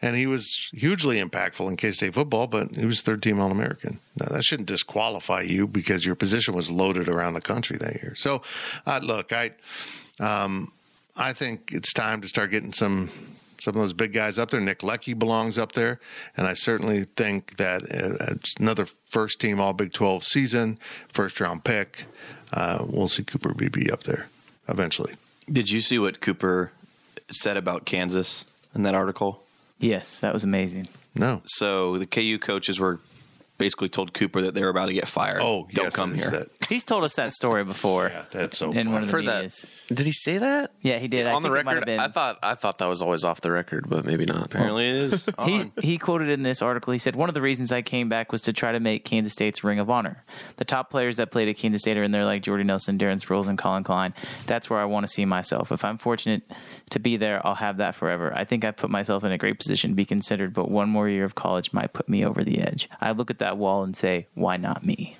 and 0.00 0.16
he 0.16 0.26
was 0.26 0.70
hugely 0.72 1.22
impactful 1.22 1.68
in 1.68 1.76
K 1.76 1.92
State 1.92 2.14
football. 2.14 2.46
But 2.46 2.74
he 2.74 2.86
was 2.86 3.02
third 3.02 3.22
team 3.22 3.40
All 3.40 3.50
American. 3.50 3.98
Now 4.18 4.34
that 4.34 4.44
shouldn't 4.44 4.68
disqualify 4.68 5.42
you 5.42 5.66
because 5.66 6.06
your 6.06 6.14
position 6.14 6.54
was 6.54 6.70
loaded 6.70 7.08
around 7.08 7.34
the 7.34 7.40
country 7.40 7.76
that 7.78 7.94
year. 8.02 8.14
So, 8.16 8.42
uh, 8.86 9.00
look, 9.02 9.32
I. 9.32 9.52
Um, 10.20 10.72
I 11.16 11.32
think 11.32 11.70
it's 11.72 11.92
time 11.92 12.20
to 12.22 12.28
start 12.28 12.50
getting 12.50 12.72
some 12.72 13.10
some 13.58 13.76
of 13.76 13.82
those 13.82 13.92
big 13.92 14.12
guys 14.12 14.38
up 14.38 14.50
there. 14.50 14.60
Nick 14.60 14.80
Leckey 14.80 15.16
belongs 15.16 15.56
up 15.56 15.72
there, 15.72 16.00
and 16.36 16.46
I 16.48 16.54
certainly 16.54 17.04
think 17.16 17.58
that 17.58 17.82
it's 17.82 18.56
another 18.56 18.86
first 19.10 19.40
team 19.40 19.60
All 19.60 19.72
Big 19.72 19.92
Twelve 19.92 20.24
season, 20.24 20.78
first 21.08 21.40
round 21.40 21.64
pick. 21.64 22.06
Uh, 22.52 22.84
we'll 22.88 23.08
see 23.08 23.22
Cooper 23.22 23.54
Beebe 23.54 23.90
up 23.90 24.02
there 24.02 24.26
eventually. 24.68 25.14
Did 25.50 25.70
you 25.70 25.80
see 25.80 25.98
what 25.98 26.20
Cooper 26.20 26.72
said 27.30 27.56
about 27.56 27.84
Kansas 27.84 28.46
in 28.74 28.82
that 28.82 28.94
article? 28.94 29.42
Yes, 29.78 30.20
that 30.20 30.32
was 30.32 30.44
amazing. 30.44 30.86
No. 31.14 31.42
So 31.44 31.98
the 31.98 32.06
KU 32.06 32.38
coaches 32.38 32.78
were 32.80 33.00
basically 33.62 33.88
told 33.88 34.12
Cooper 34.12 34.42
that 34.42 34.54
they 34.54 34.62
were 34.62 34.68
about 34.68 34.86
to 34.86 34.92
get 34.92 35.06
fired. 35.06 35.40
Oh, 35.40 35.68
don't 35.72 35.86
yes, 35.86 35.94
come 35.94 36.14
here. 36.14 36.30
That. 36.30 36.48
He's 36.68 36.84
told 36.84 37.04
us 37.04 37.14
that 37.14 37.32
story 37.32 37.64
before. 37.64 38.08
yeah, 38.08 38.24
that's 38.30 38.58
so. 38.58 38.72
In 38.72 38.90
one 38.90 39.02
of 39.02 39.06
the 39.06 39.12
heard 39.12 39.26
that. 39.26 39.64
Did 39.88 40.06
he 40.06 40.12
say 40.12 40.38
that? 40.38 40.72
Yeah, 40.80 40.98
he 40.98 41.08
did. 41.08 41.26
on 41.26 41.42
the 41.42 41.50
record, 41.50 41.88
I 41.88 42.08
thought 42.08 42.38
I 42.42 42.54
thought 42.54 42.78
that 42.78 42.88
was 42.88 43.02
always 43.02 43.24
off 43.24 43.40
the 43.40 43.52
record, 43.52 43.88
but 43.88 44.04
maybe 44.04 44.24
not. 44.24 44.46
Apparently, 44.46 44.88
it 44.88 44.96
is. 44.96 45.28
he 45.44 45.70
he 45.80 45.98
quoted 45.98 46.28
in 46.28 46.42
this 46.42 46.62
article. 46.62 46.92
He 46.92 46.98
said 46.98 47.14
one 47.14 47.28
of 47.28 47.34
the 47.34 47.42
reasons 47.42 47.72
I 47.72 47.82
came 47.82 48.08
back 48.08 48.32
was 48.32 48.40
to 48.42 48.52
try 48.52 48.72
to 48.72 48.80
make 48.80 49.04
Kansas 49.04 49.32
State's 49.32 49.62
Ring 49.62 49.78
of 49.78 49.88
Honor. 49.90 50.24
The 50.56 50.64
top 50.64 50.90
players 50.90 51.16
that 51.16 51.30
played 51.30 51.48
at 51.48 51.56
Kansas 51.56 51.82
State 51.82 51.96
are 51.96 52.02
in 52.02 52.10
there, 52.10 52.24
like 52.24 52.42
Jordy 52.42 52.64
Nelson, 52.64 52.98
Darren 52.98 53.20
Sproles, 53.20 53.46
and 53.46 53.58
Collin 53.58 53.84
Klein. 53.84 54.14
That's 54.46 54.68
where 54.68 54.80
I 54.80 54.84
want 54.84 55.06
to 55.06 55.12
see 55.12 55.24
myself. 55.24 55.70
If 55.70 55.84
I'm 55.84 55.98
fortunate 55.98 56.42
to 56.90 56.98
be 56.98 57.16
there, 57.16 57.44
I'll 57.46 57.54
have 57.54 57.76
that 57.78 57.94
forever. 57.94 58.32
I 58.34 58.44
think 58.44 58.64
I 58.64 58.70
put 58.70 58.90
myself 58.90 59.24
in 59.24 59.32
a 59.32 59.38
great 59.38 59.58
position 59.58 59.90
to 59.90 59.94
be 59.94 60.04
considered, 60.04 60.52
but 60.52 60.70
one 60.70 60.88
more 60.88 61.08
year 61.08 61.24
of 61.24 61.34
college 61.34 61.72
might 61.72 61.92
put 61.92 62.08
me 62.08 62.24
over 62.24 62.42
the 62.42 62.60
edge. 62.60 62.88
I 63.00 63.12
look 63.12 63.30
at 63.30 63.38
that 63.38 63.51
wall 63.58 63.82
and 63.82 63.96
say, 63.96 64.26
why 64.34 64.56
not 64.56 64.84
me? 64.84 65.16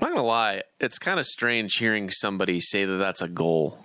I'm 0.00 0.08
not 0.08 0.16
gonna 0.16 0.26
lie, 0.26 0.62
it's 0.80 0.98
kind 0.98 1.18
of 1.18 1.26
strange 1.26 1.76
hearing 1.76 2.10
somebody 2.10 2.60
say 2.60 2.84
that 2.84 2.96
that's 2.96 3.20
a 3.20 3.28
goal. 3.28 3.78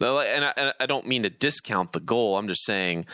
And 0.00 0.44
I, 0.44 0.52
and 0.56 0.74
I 0.80 0.86
don't 0.86 1.06
mean 1.06 1.22
to 1.22 1.30
discount 1.30 1.92
the 1.92 2.00
goal. 2.00 2.38
I'm 2.38 2.48
just 2.48 2.64
saying 2.64 3.06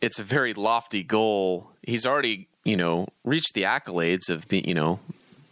it's 0.00 0.18
a 0.18 0.24
very 0.24 0.54
lofty 0.54 1.02
goal. 1.02 1.70
he's 1.82 2.06
already 2.06 2.48
you 2.64 2.76
know 2.76 3.06
reached 3.24 3.54
the 3.54 3.62
accolades 3.62 4.28
of 4.28 4.48
being 4.48 4.66
you 4.66 4.74
know 4.74 4.98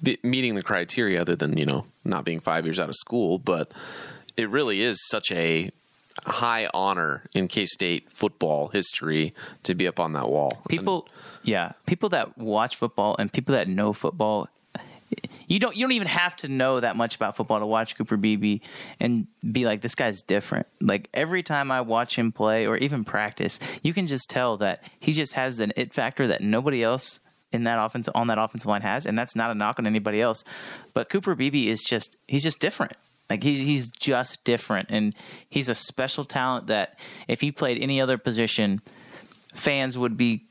be, 0.02 0.18
meeting 0.22 0.54
the 0.54 0.62
criteria, 0.62 1.20
other 1.20 1.36
than 1.36 1.56
you 1.56 1.66
know 1.66 1.86
not 2.04 2.24
being 2.24 2.40
five 2.40 2.64
years 2.64 2.78
out 2.78 2.88
of 2.88 2.96
school. 2.96 3.38
But 3.38 3.72
it 4.36 4.48
really 4.48 4.80
is 4.80 5.06
such 5.08 5.30
a 5.32 5.70
high 6.24 6.68
honor 6.74 7.24
in 7.34 7.48
K 7.48 7.66
State 7.66 8.10
football 8.10 8.68
history 8.68 9.34
to 9.62 9.74
be 9.74 9.86
up 9.86 10.00
on 10.00 10.12
that 10.12 10.28
wall. 10.28 10.62
People, 10.68 11.08
yeah, 11.42 11.72
people 11.86 12.08
that 12.10 12.36
watch 12.38 12.76
football 12.76 13.16
and 13.18 13.32
people 13.32 13.54
that 13.54 13.68
know 13.68 13.92
football. 13.92 14.48
You 15.46 15.58
don't. 15.58 15.74
You 15.74 15.84
don't 15.86 15.92
even 15.92 16.08
have 16.08 16.36
to 16.36 16.48
know 16.48 16.80
that 16.80 16.94
much 16.94 17.16
about 17.16 17.34
football 17.34 17.60
to 17.60 17.66
watch 17.66 17.96
Cooper 17.96 18.18
Beebe 18.18 18.60
and 19.00 19.26
be 19.52 19.64
like, 19.64 19.80
"This 19.80 19.94
guy's 19.94 20.20
different." 20.20 20.66
Like 20.82 21.08
every 21.14 21.42
time 21.42 21.70
I 21.70 21.80
watch 21.80 22.16
him 22.16 22.30
play 22.30 22.66
or 22.66 22.76
even 22.76 23.04
practice, 23.04 23.58
you 23.82 23.94
can 23.94 24.06
just 24.06 24.28
tell 24.28 24.58
that 24.58 24.82
he 25.00 25.12
just 25.12 25.32
has 25.32 25.60
an 25.60 25.72
it 25.76 25.94
factor 25.94 26.26
that 26.26 26.42
nobody 26.42 26.82
else 26.84 27.20
in 27.52 27.64
that 27.64 27.82
offense 27.82 28.08
on 28.14 28.26
that 28.26 28.38
offensive 28.38 28.66
line 28.66 28.82
has, 28.82 29.06
and 29.06 29.18
that's 29.18 29.34
not 29.34 29.50
a 29.50 29.54
knock 29.54 29.78
on 29.78 29.86
anybody 29.86 30.20
else. 30.20 30.44
But 30.92 31.08
Cooper 31.08 31.34
Beebe 31.34 31.68
is 31.68 31.82
just 31.82 32.16
he's 32.26 32.42
just 32.42 32.60
different. 32.60 32.92
Like 33.30 33.42
he's 33.42 33.60
he's 33.60 33.90
just 33.90 34.42
different, 34.44 34.90
and 34.90 35.14
he's 35.48 35.68
a 35.68 35.74
special 35.74 36.24
talent 36.24 36.68
that 36.68 36.98
if 37.26 37.40
he 37.40 37.52
played 37.52 37.80
any 37.82 38.00
other 38.00 38.16
position, 38.16 38.80
fans 39.54 39.98
would 39.98 40.16
be 40.16 40.44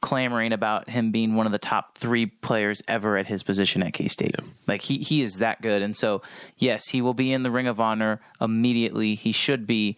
clamoring 0.00 0.52
about 0.52 0.88
him 0.88 1.10
being 1.10 1.34
one 1.34 1.46
of 1.46 1.52
the 1.52 1.58
top 1.58 1.98
three 1.98 2.26
players 2.26 2.82
ever 2.86 3.16
at 3.16 3.26
his 3.26 3.42
position 3.42 3.82
at 3.82 3.92
K 3.92 4.08
State. 4.08 4.36
Like 4.66 4.82
he 4.82 4.98
he 4.98 5.22
is 5.22 5.38
that 5.38 5.60
good, 5.60 5.82
and 5.82 5.96
so 5.96 6.22
yes, 6.56 6.88
he 6.88 7.02
will 7.02 7.14
be 7.14 7.32
in 7.32 7.42
the 7.42 7.50
Ring 7.50 7.66
of 7.66 7.80
Honor 7.80 8.20
immediately. 8.40 9.14
He 9.14 9.32
should 9.32 9.66
be. 9.66 9.96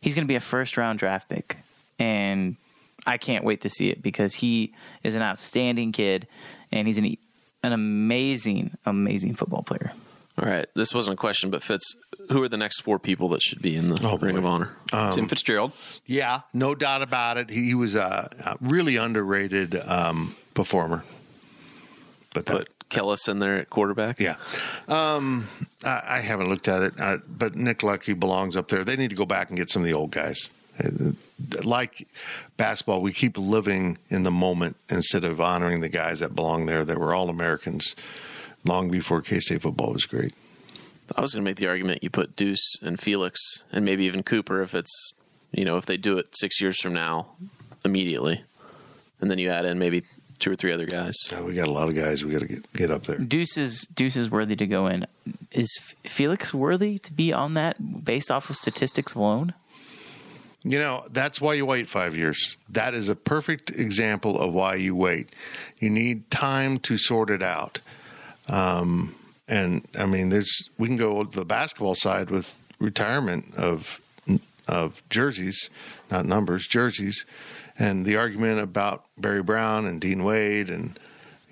He's 0.00 0.14
going 0.14 0.24
to 0.24 0.28
be 0.28 0.36
a 0.36 0.40
first 0.40 0.76
round 0.76 0.98
draft 0.98 1.28
pick, 1.28 1.58
and 1.98 2.56
I 3.06 3.18
can't 3.18 3.44
wait 3.44 3.60
to 3.62 3.70
see 3.70 3.90
it 3.90 4.02
because 4.02 4.34
he 4.34 4.72
is 5.02 5.14
an 5.14 5.22
outstanding 5.22 5.92
kid, 5.92 6.26
and 6.72 6.88
he's 6.88 6.98
an 6.98 7.16
an 7.62 7.72
amazing 7.72 8.76
amazing 8.86 9.34
football 9.34 9.62
player. 9.62 9.92
All 10.38 10.48
right, 10.48 10.66
this 10.74 10.94
wasn't 10.94 11.14
a 11.14 11.16
question, 11.16 11.50
but 11.50 11.62
Fitz, 11.62 11.94
who 12.30 12.42
are 12.42 12.48
the 12.48 12.56
next 12.56 12.80
four 12.80 12.98
people 12.98 13.28
that 13.30 13.42
should 13.42 13.60
be 13.60 13.76
in 13.76 13.90
the 13.90 14.18
Ring 14.20 14.38
of 14.38 14.46
Honor? 14.46 14.74
Um, 14.92 15.12
Tim 15.12 15.28
Fitzgerald. 15.28 15.72
Yeah, 16.06 16.42
no 16.54 16.74
doubt 16.74 17.02
about 17.02 17.36
it. 17.36 17.50
He 17.50 17.74
was 17.74 17.94
a, 17.94 18.30
a 18.46 18.56
really 18.60 18.96
underrated 18.96 19.76
um, 19.86 20.36
performer. 20.54 21.04
But 22.32 22.46
that, 22.46 22.56
Put 22.56 22.88
Kellis 22.88 23.28
in 23.28 23.40
there 23.40 23.56
at 23.56 23.70
quarterback. 23.70 24.18
Yeah. 24.20 24.36
Um, 24.88 25.48
I, 25.84 26.02
I 26.06 26.18
haven't 26.20 26.48
looked 26.48 26.68
at 26.68 26.82
it, 26.82 26.94
uh, 26.98 27.18
but 27.28 27.56
Nick 27.56 27.78
Leckey 27.80 28.18
belongs 28.18 28.56
up 28.56 28.68
there. 28.68 28.84
They 28.84 28.96
need 28.96 29.10
to 29.10 29.16
go 29.16 29.26
back 29.26 29.48
and 29.50 29.58
get 29.58 29.68
some 29.68 29.82
of 29.82 29.86
the 29.86 29.94
old 29.94 30.12
guys. 30.12 30.48
Uh, 30.82 31.12
Like 31.64 32.06
basketball, 32.56 33.02
we 33.02 33.12
keep 33.12 33.36
living 33.36 33.98
in 34.08 34.22
the 34.22 34.30
moment 34.30 34.76
instead 34.88 35.24
of 35.24 35.40
honoring 35.40 35.80
the 35.80 35.88
guys 35.88 36.20
that 36.20 36.34
belong 36.34 36.66
there 36.66 36.84
that 36.84 36.98
were 36.98 37.14
all 37.14 37.28
Americans 37.28 37.96
long 38.64 38.90
before 38.90 39.22
K 39.22 39.40
State 39.40 39.62
football 39.62 39.92
was 39.92 40.06
great. 40.06 40.32
I 41.16 41.20
was 41.20 41.34
going 41.34 41.44
to 41.44 41.50
make 41.50 41.56
the 41.56 41.66
argument 41.66 42.04
you 42.04 42.10
put 42.10 42.36
Deuce 42.36 42.76
and 42.82 42.98
Felix 42.98 43.64
and 43.72 43.84
maybe 43.84 44.04
even 44.04 44.22
Cooper 44.22 44.62
if 44.62 44.74
it's 44.74 45.14
you 45.52 45.64
know 45.64 45.76
if 45.76 45.86
they 45.86 45.96
do 45.96 46.18
it 46.18 46.36
six 46.36 46.60
years 46.60 46.80
from 46.80 46.92
now 46.92 47.28
immediately, 47.84 48.44
and 49.20 49.30
then 49.30 49.38
you 49.38 49.50
add 49.50 49.66
in 49.66 49.78
maybe 49.78 50.02
two 50.38 50.50
or 50.50 50.56
three 50.56 50.72
other 50.72 50.86
guys. 50.86 51.14
Yeah, 51.30 51.42
we 51.42 51.54
got 51.54 51.68
a 51.68 51.72
lot 51.72 51.88
of 51.88 51.94
guys 51.94 52.24
we 52.24 52.32
got 52.32 52.40
to 52.40 52.48
get, 52.48 52.72
get 52.72 52.90
up 52.90 53.04
there. 53.06 53.18
Deuce 53.18 53.56
is 53.56 53.82
Deuce 53.94 54.16
is 54.16 54.30
worthy 54.30 54.56
to 54.56 54.66
go 54.66 54.86
in. 54.86 55.06
Is 55.52 55.94
Felix 56.04 56.52
worthy 56.52 56.98
to 56.98 57.12
be 57.12 57.32
on 57.32 57.54
that 57.54 58.04
based 58.04 58.30
off 58.30 58.50
of 58.50 58.56
statistics 58.56 59.14
alone? 59.14 59.54
You 60.62 60.78
know, 60.78 61.04
that's 61.10 61.40
why 61.40 61.54
you 61.54 61.64
wait 61.64 61.88
five 61.88 62.14
years. 62.14 62.56
That 62.68 62.92
is 62.92 63.08
a 63.08 63.16
perfect 63.16 63.70
example 63.70 64.38
of 64.38 64.52
why 64.52 64.74
you 64.74 64.94
wait. 64.94 65.30
You 65.78 65.88
need 65.88 66.30
time 66.30 66.78
to 66.80 66.98
sort 66.98 67.30
it 67.30 67.42
out. 67.42 67.80
Um, 68.50 69.14
and 69.48 69.86
I 69.98 70.06
mean, 70.06 70.28
there's 70.28 70.68
we 70.76 70.88
can 70.88 70.96
go 70.96 71.24
to 71.24 71.38
the 71.38 71.44
basketball 71.44 71.94
side 71.94 72.30
with 72.30 72.54
retirement 72.78 73.54
of 73.56 74.00
of 74.68 75.02
jerseys, 75.08 75.70
not 76.10 76.26
numbers, 76.26 76.66
jerseys, 76.66 77.24
and 77.78 78.04
the 78.04 78.16
argument 78.16 78.60
about 78.60 79.04
Barry 79.16 79.42
Brown 79.42 79.86
and 79.86 80.00
Dean 80.00 80.22
Wade, 80.24 80.68
and 80.68 80.98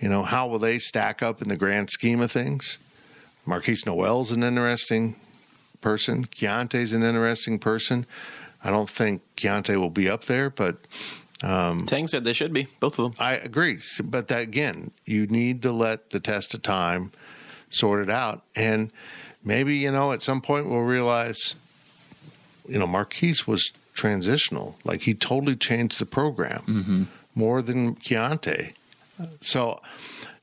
you 0.01 0.09
know 0.09 0.23
how 0.23 0.47
will 0.47 0.59
they 0.59 0.79
stack 0.79 1.23
up 1.23 1.41
in 1.41 1.49
the 1.49 1.57
grand 1.57 1.91
scheme 1.91 2.21
of 2.21 2.31
things? 2.31 2.79
Markquis 3.47 3.87
Nowell's 3.87 4.31
an 4.31 4.43
interesting 4.43 5.17
person. 5.81 6.27
Keyontae's 6.27 6.93
an 6.93 7.03
interesting 7.03 7.59
person. 7.59 8.07
I 8.63 8.71
don't 8.71 8.91
think 8.91 9.23
Keyontae 9.37 9.77
will 9.77 9.91
be 9.91 10.11
up 10.11 10.25
there, 10.25 10.51
but 10.51 10.77
um, 11.43 11.87
Tang 11.87 12.07
said 12.07 12.25
they 12.25 12.33
should 12.33 12.53
be 12.53 12.67
both 12.81 12.99
of 12.99 13.05
them. 13.05 13.15
I 13.19 13.35
agree, 13.35 13.79
but 14.03 14.29
that 14.29 14.43
again, 14.43 14.91
you 15.05 15.27
need 15.27 15.63
to 15.63 15.73
let 15.73 16.11
the 16.11 16.21
test 16.21 16.55
of 16.55 16.63
time 16.63 17.13
sort 17.71 18.03
it 18.03 18.11
out, 18.11 18.43
and 18.57 18.91
maybe 19.45 19.77
you 19.77 19.91
know 19.93 20.13
at 20.13 20.23
some 20.23 20.41
point 20.41 20.69
we'll 20.69 20.81
realize, 20.81 21.55
you 22.69 22.79
know, 22.79 22.87
Markquis 22.87 23.47
was 23.47 23.71
transitional, 23.95 24.77
like 24.85 25.03
he 25.03 25.15
totally 25.15 25.57
changed 25.57 25.99
the 25.99 26.07
program 26.07 27.09
more 27.35 27.63
than 27.63 27.95
Keyontae. 27.97 28.73
So, 29.41 29.81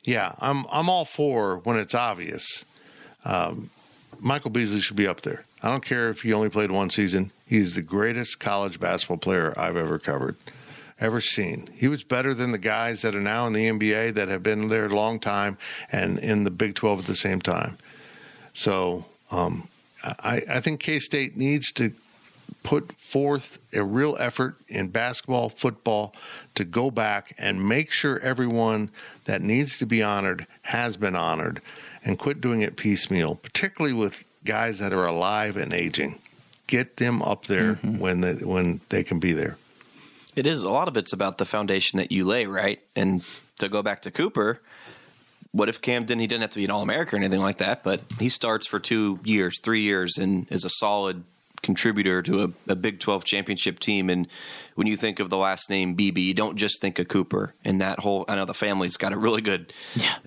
yeah, 0.03 0.33
I'm 0.39 0.65
I'm 0.71 0.89
all 0.89 1.05
for 1.05 1.57
when 1.59 1.77
it's 1.77 1.95
obvious. 1.95 2.63
Um, 3.23 3.69
Michael 4.19 4.49
Beasley 4.51 4.79
should 4.81 4.95
be 4.95 5.07
up 5.07 5.21
there. 5.21 5.45
I 5.63 5.69
don't 5.69 5.83
care 5.83 6.09
if 6.09 6.21
he 6.21 6.31
only 6.33 6.49
played 6.49 6.71
one 6.71 6.89
season. 6.89 7.31
He's 7.47 7.75
the 7.75 7.81
greatest 7.81 8.39
college 8.39 8.79
basketball 8.79 9.17
player 9.17 9.53
I've 9.57 9.75
ever 9.77 9.97
covered, 9.99 10.35
ever 10.99 11.19
seen. 11.19 11.69
He 11.75 11.87
was 11.87 12.03
better 12.03 12.33
than 12.33 12.51
the 12.51 12.57
guys 12.57 13.01
that 13.01 13.15
are 13.15 13.21
now 13.21 13.47
in 13.47 13.53
the 13.53 13.67
NBA 13.67 14.13
that 14.15 14.27
have 14.27 14.43
been 14.43 14.69
there 14.69 14.85
a 14.85 14.95
long 14.95 15.19
time 15.19 15.57
and 15.91 16.17
in 16.19 16.43
the 16.43 16.51
Big 16.51 16.75
12 16.75 16.99
at 16.99 17.05
the 17.05 17.15
same 17.15 17.41
time. 17.41 17.77
So 18.53 19.05
um, 19.31 19.67
I, 20.03 20.43
I 20.49 20.59
think 20.61 20.79
K 20.79 20.99
State 20.99 21.35
needs 21.35 21.71
to 21.73 21.91
put 22.63 22.93
forth 22.93 23.59
a 23.73 23.83
real 23.83 24.15
effort 24.19 24.55
in 24.67 24.87
basketball, 24.87 25.49
football 25.49 26.13
to 26.55 26.63
go 26.63 26.89
back 26.89 27.35
and 27.37 27.67
make 27.67 27.91
sure 27.91 28.19
everyone 28.19 28.89
that 29.25 29.41
needs 29.41 29.77
to 29.77 29.85
be 29.85 30.01
honored 30.01 30.47
has 30.63 30.97
been 30.97 31.15
honored 31.15 31.61
and 32.03 32.17
quit 32.17 32.39
doing 32.39 32.61
it 32.61 32.75
piecemeal, 32.75 33.35
particularly 33.35 33.93
with 33.93 34.23
guys 34.45 34.79
that 34.79 34.93
are 34.93 35.05
alive 35.05 35.57
and 35.57 35.73
aging. 35.73 36.19
Get 36.67 36.97
them 36.97 37.21
up 37.21 37.45
there 37.45 37.75
when 37.75 38.21
they, 38.21 38.33
when 38.35 38.81
they 38.89 39.03
can 39.03 39.19
be 39.19 39.33
there. 39.33 39.57
It 40.35 40.45
is 40.45 40.61
a 40.61 40.69
lot 40.69 40.87
of 40.87 40.97
it's 40.97 41.13
about 41.13 41.37
the 41.37 41.45
foundation 41.45 41.97
that 41.97 42.11
you 42.11 42.25
lay, 42.25 42.45
right? 42.45 42.79
And 42.95 43.23
to 43.59 43.69
go 43.69 43.81
back 43.81 44.01
to 44.03 44.11
Cooper, 44.11 44.61
what 45.51 45.69
if 45.69 45.81
Camden? 45.81 46.19
He 46.19 46.27
didn't 46.27 46.41
have 46.41 46.51
to 46.51 46.59
be 46.59 46.65
an 46.65 46.71
All 46.71 46.81
American 46.81 47.19
or 47.19 47.23
anything 47.23 47.39
like 47.39 47.59
that, 47.59 47.83
but 47.83 48.01
he 48.19 48.27
starts 48.27 48.67
for 48.67 48.79
two 48.79 49.19
years, 49.23 49.59
three 49.61 49.81
years, 49.81 50.17
and 50.17 50.51
is 50.51 50.65
a 50.65 50.69
solid 50.69 51.23
contributor 51.61 52.21
to 52.21 52.43
a, 52.43 52.71
a 52.71 52.75
Big 52.75 52.99
Twelve 52.99 53.23
championship 53.23 53.79
team. 53.79 54.09
And 54.09 54.27
when 54.75 54.85
you 54.85 54.97
think 54.97 55.19
of 55.19 55.29
the 55.29 55.37
last 55.37 55.69
name 55.69 55.95
Beebe, 55.95 56.21
you 56.21 56.33
don't 56.33 56.57
just 56.57 56.81
think 56.81 56.99
of 56.99 57.07
Cooper. 57.07 57.53
And 57.63 57.79
that 57.79 57.99
whole, 57.99 58.25
I 58.27 58.35
know 58.35 58.45
the 58.45 58.53
family's 58.53 58.97
got 58.97 59.13
a 59.13 59.17
really 59.17 59.41
good, 59.41 59.71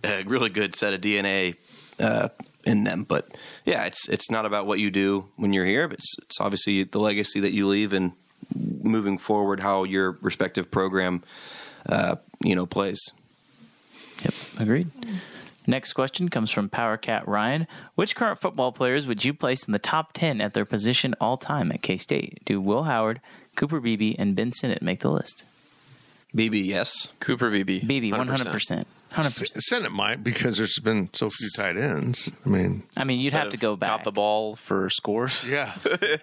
a 0.02 0.24
really 0.24 0.48
good 0.48 0.74
set 0.74 0.94
of 0.94 1.02
DNA 1.02 1.56
uh, 2.00 2.30
in 2.64 2.84
them. 2.84 3.04
But 3.04 3.28
yeah, 3.66 3.84
it's 3.84 4.08
it's 4.08 4.30
not 4.30 4.46
about 4.46 4.66
what 4.66 4.78
you 4.78 4.90
do 4.90 5.26
when 5.36 5.52
you're 5.52 5.66
here, 5.66 5.88
but 5.88 5.98
it's, 5.98 6.16
it's 6.20 6.40
obviously 6.40 6.84
the 6.84 7.00
legacy 7.00 7.40
that 7.40 7.52
you 7.52 7.66
leave 7.68 7.92
and 7.92 8.12
moving 8.54 9.18
forward 9.18 9.60
how 9.60 9.84
your 9.84 10.12
respective 10.20 10.70
program, 10.70 11.22
uh, 11.88 12.16
you 12.42 12.54
know, 12.54 12.66
plays. 12.66 13.12
Yep, 14.22 14.34
agreed. 14.58 14.90
Next 15.66 15.92
question 15.92 16.30
comes 16.30 16.50
from 16.50 16.70
Power 16.70 16.96
Cat 16.96 17.28
Ryan. 17.28 17.66
Which 17.94 18.16
current 18.16 18.40
football 18.40 18.72
players 18.72 19.06
would 19.06 19.24
you 19.24 19.34
place 19.34 19.66
in 19.66 19.72
the 19.72 19.78
top 19.78 20.14
10 20.14 20.40
at 20.40 20.54
their 20.54 20.64
position 20.64 21.14
all 21.20 21.36
time 21.36 21.70
at 21.70 21.82
K 21.82 21.98
State? 21.98 22.42
Do 22.46 22.58
Will 22.58 22.84
Howard, 22.84 23.20
Cooper 23.54 23.78
Beebe, 23.78 24.14
and 24.18 24.34
Ben 24.34 24.52
Sinnott 24.52 24.80
make 24.80 25.00
the 25.00 25.10
list? 25.10 25.44
Beebe, 26.34 26.58
yes. 26.58 27.08
Cooper 27.20 27.50
Beebe. 27.50 27.84
Beebe, 27.84 28.10
100%. 28.10 28.26
100%. 28.46 28.84
Sinnott 29.20 29.92
might 29.92 30.22
because 30.22 30.58
there's 30.58 30.78
been 30.78 31.08
so 31.12 31.28
few 31.30 31.48
tight 31.56 31.76
ends. 31.76 32.30
I 32.44 32.48
mean, 32.48 32.82
I 32.96 33.04
mean, 33.04 33.20
you'd 33.20 33.32
have 33.32 33.50
to 33.50 33.56
go 33.56 33.74
back. 33.76 33.90
Got 33.90 34.04
the 34.04 34.12
ball 34.12 34.54
for 34.54 34.88
scores. 34.90 35.48
Yeah. 35.48 35.74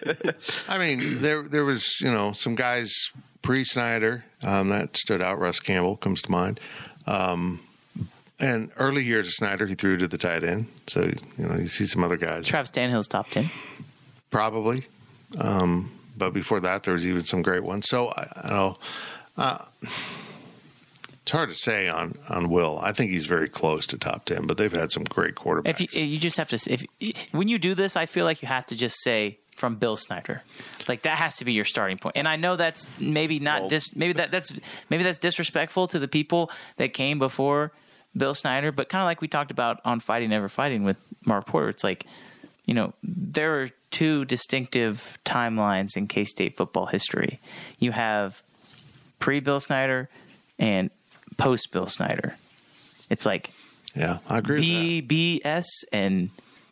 I 0.68 0.78
mean, 0.78 1.20
there 1.20 1.42
there 1.42 1.64
was 1.64 2.00
you 2.00 2.12
know 2.12 2.32
some 2.32 2.54
guys 2.54 2.92
pre 3.42 3.64
Snyder 3.64 4.24
um, 4.42 4.68
that 4.70 4.96
stood 4.96 5.20
out. 5.20 5.38
Russ 5.38 5.60
Campbell 5.60 5.96
comes 5.96 6.22
to 6.22 6.30
mind. 6.30 6.60
Um, 7.06 7.60
and 8.38 8.70
early 8.76 9.02
years 9.02 9.26
of 9.28 9.32
Snyder, 9.32 9.66
he 9.66 9.74
threw 9.74 9.96
to 9.96 10.06
the 10.08 10.18
tight 10.18 10.44
end. 10.44 10.66
So 10.86 11.02
you 11.38 11.46
know 11.46 11.56
you 11.56 11.68
see 11.68 11.86
some 11.86 12.04
other 12.04 12.16
guys 12.16 12.46
Travis 12.46 12.70
Tannahill's 12.70 13.08
top 13.08 13.30
10. 13.30 13.50
probably. 14.30 14.84
Um, 15.38 15.90
but 16.16 16.30
before 16.32 16.60
that, 16.60 16.84
there 16.84 16.94
was 16.94 17.04
even 17.06 17.24
some 17.24 17.42
great 17.42 17.64
ones. 17.64 17.88
So 17.88 18.08
I, 18.08 18.26
I 18.36 18.48
don't 18.48 18.56
know. 18.56 18.76
Uh, 19.36 19.64
it's 21.26 21.32
hard 21.32 21.50
to 21.50 21.56
say 21.56 21.88
on 21.88 22.14
on 22.28 22.48
Will. 22.48 22.78
I 22.80 22.92
think 22.92 23.10
he's 23.10 23.26
very 23.26 23.48
close 23.48 23.84
to 23.88 23.98
top 23.98 24.26
ten, 24.26 24.46
but 24.46 24.58
they've 24.58 24.70
had 24.70 24.92
some 24.92 25.02
great 25.02 25.34
quarterbacks. 25.34 25.80
If 25.80 25.96
you, 25.96 26.04
you 26.04 26.18
just 26.20 26.36
have 26.36 26.48
to, 26.50 26.72
if 26.72 26.84
when 27.32 27.48
you 27.48 27.58
do 27.58 27.74
this, 27.74 27.96
I 27.96 28.06
feel 28.06 28.24
like 28.24 28.42
you 28.42 28.46
have 28.48 28.64
to 28.66 28.76
just 28.76 29.02
say 29.02 29.38
from 29.56 29.74
Bill 29.74 29.96
Snyder. 29.96 30.42
Like 30.86 31.02
that 31.02 31.18
has 31.18 31.38
to 31.38 31.44
be 31.44 31.52
your 31.52 31.64
starting 31.64 31.98
point. 31.98 32.16
And 32.16 32.28
I 32.28 32.36
know 32.36 32.54
that's 32.54 33.00
maybe 33.00 33.40
not 33.40 33.62
Well- 33.62 33.70
dis- 33.70 33.96
maybe 33.96 34.12
that 34.12 34.30
that's 34.30 34.52
maybe 34.88 35.02
that's 35.02 35.18
disrespectful 35.18 35.88
to 35.88 35.98
the 35.98 36.06
people 36.06 36.48
that 36.76 36.92
came 36.92 37.18
before 37.18 37.72
Bill 38.16 38.34
Snyder, 38.34 38.70
but 38.70 38.88
kind 38.88 39.02
of 39.02 39.06
like 39.06 39.20
we 39.20 39.26
talked 39.26 39.50
about 39.50 39.80
on 39.84 39.98
Fighting 39.98 40.30
Never 40.30 40.48
Fighting 40.48 40.84
with 40.84 40.96
Mark 41.24 41.46
Porter, 41.46 41.70
it's 41.70 41.82
like 41.82 42.06
you 42.66 42.74
know, 42.74 42.94
there 43.02 43.62
are 43.62 43.68
two 43.90 44.24
distinctive 44.26 45.18
timelines 45.24 45.96
in 45.96 46.06
K 46.06 46.22
State 46.22 46.56
football 46.56 46.86
history. 46.86 47.40
You 47.80 47.90
have 47.90 48.44
pre 49.18 49.40
Bill 49.40 49.58
Snyder 49.58 50.08
and 50.56 50.90
post 51.36 51.70
Bill 51.72 51.86
Snyder. 51.86 52.36
It's 53.10 53.24
like 53.26 53.50
Yeah, 53.94 54.18
I 54.28 54.38
agree. 54.38 55.02
BBS 55.02 55.66
and 55.92 56.30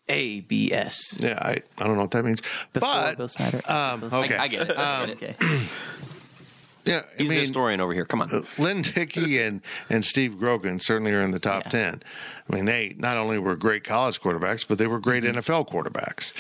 ABS. 0.09 1.19
Yeah, 1.21 1.39
I, 1.41 1.59
I 1.79 1.85
don't 1.85 1.95
know 1.97 2.03
what 2.03 2.11
that 2.13 2.25
means. 2.25 2.43
Before 2.73 2.89
but 2.89 3.17
Bill 3.17 3.29
Snyder. 3.29 3.61
um, 3.69 4.01
Bill 4.01 4.11
Snyder. 4.11 4.35
okay, 4.35 4.37
I 4.37 4.49
get 4.49 4.71
it. 4.71 4.79
Um, 4.79 5.11
okay. 5.11 5.35
yeah, 6.85 7.03
I 7.05 7.17
He's 7.17 7.29
the 7.29 7.35
mean, 7.35 7.41
historian 7.41 7.81
over 7.81 7.93
here. 7.95 8.05
Come 8.05 8.21
on. 8.23 8.31
uh, 8.33 8.43
Lynn 8.59 8.83
Dickey 8.83 9.41
and 9.41 9.63
and 9.89 10.05
Steve 10.05 10.39
Grogan 10.39 10.81
certainly 10.81 11.13
are 11.13 11.21
in 11.23 11.31
the 11.31 11.39
top 11.39 11.65
Yeah. 11.65 11.71
ten. 11.71 12.03
I 12.51 12.55
mean, 12.55 12.67
they 12.67 12.95
not 12.99 13.17
only 13.17 13.39
were 13.39 13.57
great 13.57 13.85
college 13.85 14.21
quarterbacks, 14.21 14.67
but 14.69 14.77
they 14.79 14.87
were 14.87 14.99
great 15.01 15.25
Mm-hmm. 15.25 15.39
NFL 15.39 15.71
quarterbacks. 15.71 16.33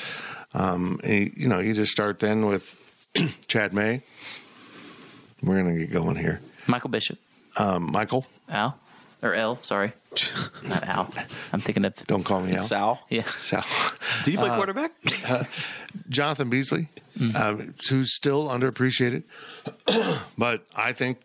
Um, 0.52 1.00
and, 1.02 1.32
you 1.36 1.48
know, 1.48 1.58
you 1.58 1.72
just 1.74 1.90
start 1.90 2.20
then 2.20 2.46
with 2.46 2.76
Chad 3.48 3.72
May. 3.72 4.02
We're 5.42 5.60
going 5.62 5.74
to 5.74 5.80
get 5.80 5.92
going 5.92 6.16
here. 6.16 6.40
Michael 6.66 6.90
Bishop. 6.90 7.18
Um, 7.56 7.90
Michael, 7.90 8.26
Al. 8.48 8.78
Or 9.22 9.34
L, 9.34 9.56
sorry. 9.62 9.92
Not 10.64 10.84
Al. 10.84 11.10
I'm 11.52 11.60
thinking 11.60 11.84
of 11.84 11.94
don't 12.06 12.24
call 12.24 12.40
me 12.40 12.54
Al. 12.54 12.62
Sal. 12.62 13.06
yeah. 13.08 13.24
Sal. 13.24 13.64
Did 14.24 14.32
he 14.32 14.36
play 14.36 14.50
quarterback? 14.50 14.92
Jonathan 16.08 16.50
Beasley, 16.50 16.88
um, 17.34 17.74
who's 17.88 18.14
still 18.14 18.48
underappreciated, 18.48 19.22
but 20.38 20.66
I 20.76 20.92
think 20.92 21.18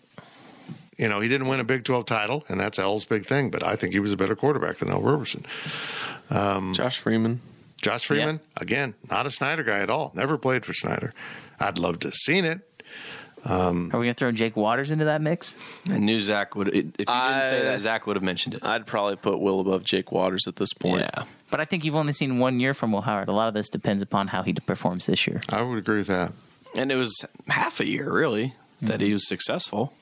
you 0.97 1.09
know 1.09 1.19
he 1.19 1.27
didn't 1.27 1.47
win 1.47 1.59
a 1.59 1.63
Big 1.63 1.83
Twelve 1.83 2.05
title, 2.05 2.45
and 2.47 2.59
that's 2.59 2.79
Ell's 2.79 3.05
big 3.05 3.25
thing. 3.25 3.49
But 3.49 3.63
I 3.63 3.75
think 3.75 3.93
he 3.93 3.99
was 3.99 4.11
a 4.13 4.17
better 4.17 4.35
quarterback 4.35 4.77
than 4.77 4.89
Ell. 4.89 5.01
Roberson. 5.01 5.45
Josh 6.31 6.99
Freeman. 6.99 7.41
Josh 7.81 8.05
Freeman, 8.05 8.39
again, 8.57 8.93
not 9.09 9.25
a 9.25 9.31
Snyder 9.31 9.63
guy 9.63 9.79
at 9.79 9.89
all. 9.89 10.11
Never 10.13 10.37
played 10.37 10.65
for 10.65 10.73
Snyder. 10.73 11.13
I'd 11.59 11.77
love 11.77 11.99
to 11.99 12.09
have 12.09 12.13
seen 12.15 12.43
it. 12.45 12.68
Um, 13.45 13.89
Are 13.93 13.99
we 13.99 14.05
going 14.05 14.13
to 14.15 14.19
throw 14.19 14.31
Jake 14.31 14.55
Waters 14.55 14.91
into 14.91 15.05
that 15.05 15.21
mix? 15.21 15.55
I 15.89 15.97
knew 15.97 16.19
Zac 16.19 16.55
would. 16.55 16.67
If 16.69 16.75
you 16.75 16.81
didn't 16.91 17.05
say 17.05 17.61
that, 17.63 17.81
Zac 17.81 18.05
would 18.07 18.15
have 18.15 18.23
mentioned 18.23 18.55
it. 18.55 18.63
I'd 18.65 18.85
probably 18.85 19.15
put 19.15 19.39
Will 19.39 19.59
above 19.59 19.83
Jake 19.83 20.11
Waters 20.11 20.47
at 20.47 20.57
this 20.57 20.73
point. 20.73 21.01
Yeah. 21.01 21.23
But 21.49 21.59
I 21.59 21.65
think 21.65 21.85
you've 21.85 21.95
only 21.95 22.13
seen 22.13 22.39
one 22.39 22.59
year 22.59 22.73
from 22.73 22.91
Will 22.91 23.01
Howard. 23.01 23.27
A 23.27 23.31
lot 23.31 23.47
of 23.47 23.53
this 23.53 23.69
depends 23.69 24.03
upon 24.03 24.27
how 24.27 24.43
he 24.43 24.53
performs 24.53 25.05
this 25.05 25.25
year. 25.27 25.41
I 25.49 25.61
would 25.61 25.77
agree 25.77 25.97
with 25.97 26.07
that. 26.07 26.33
And 26.75 26.91
it 26.91 26.95
was 26.95 27.25
half 27.47 27.79
a 27.79 27.85
year, 27.85 28.11
really, 28.11 28.53
that 28.81 29.01
he 29.01 29.11
was 29.11 29.27
successful. 29.27 29.93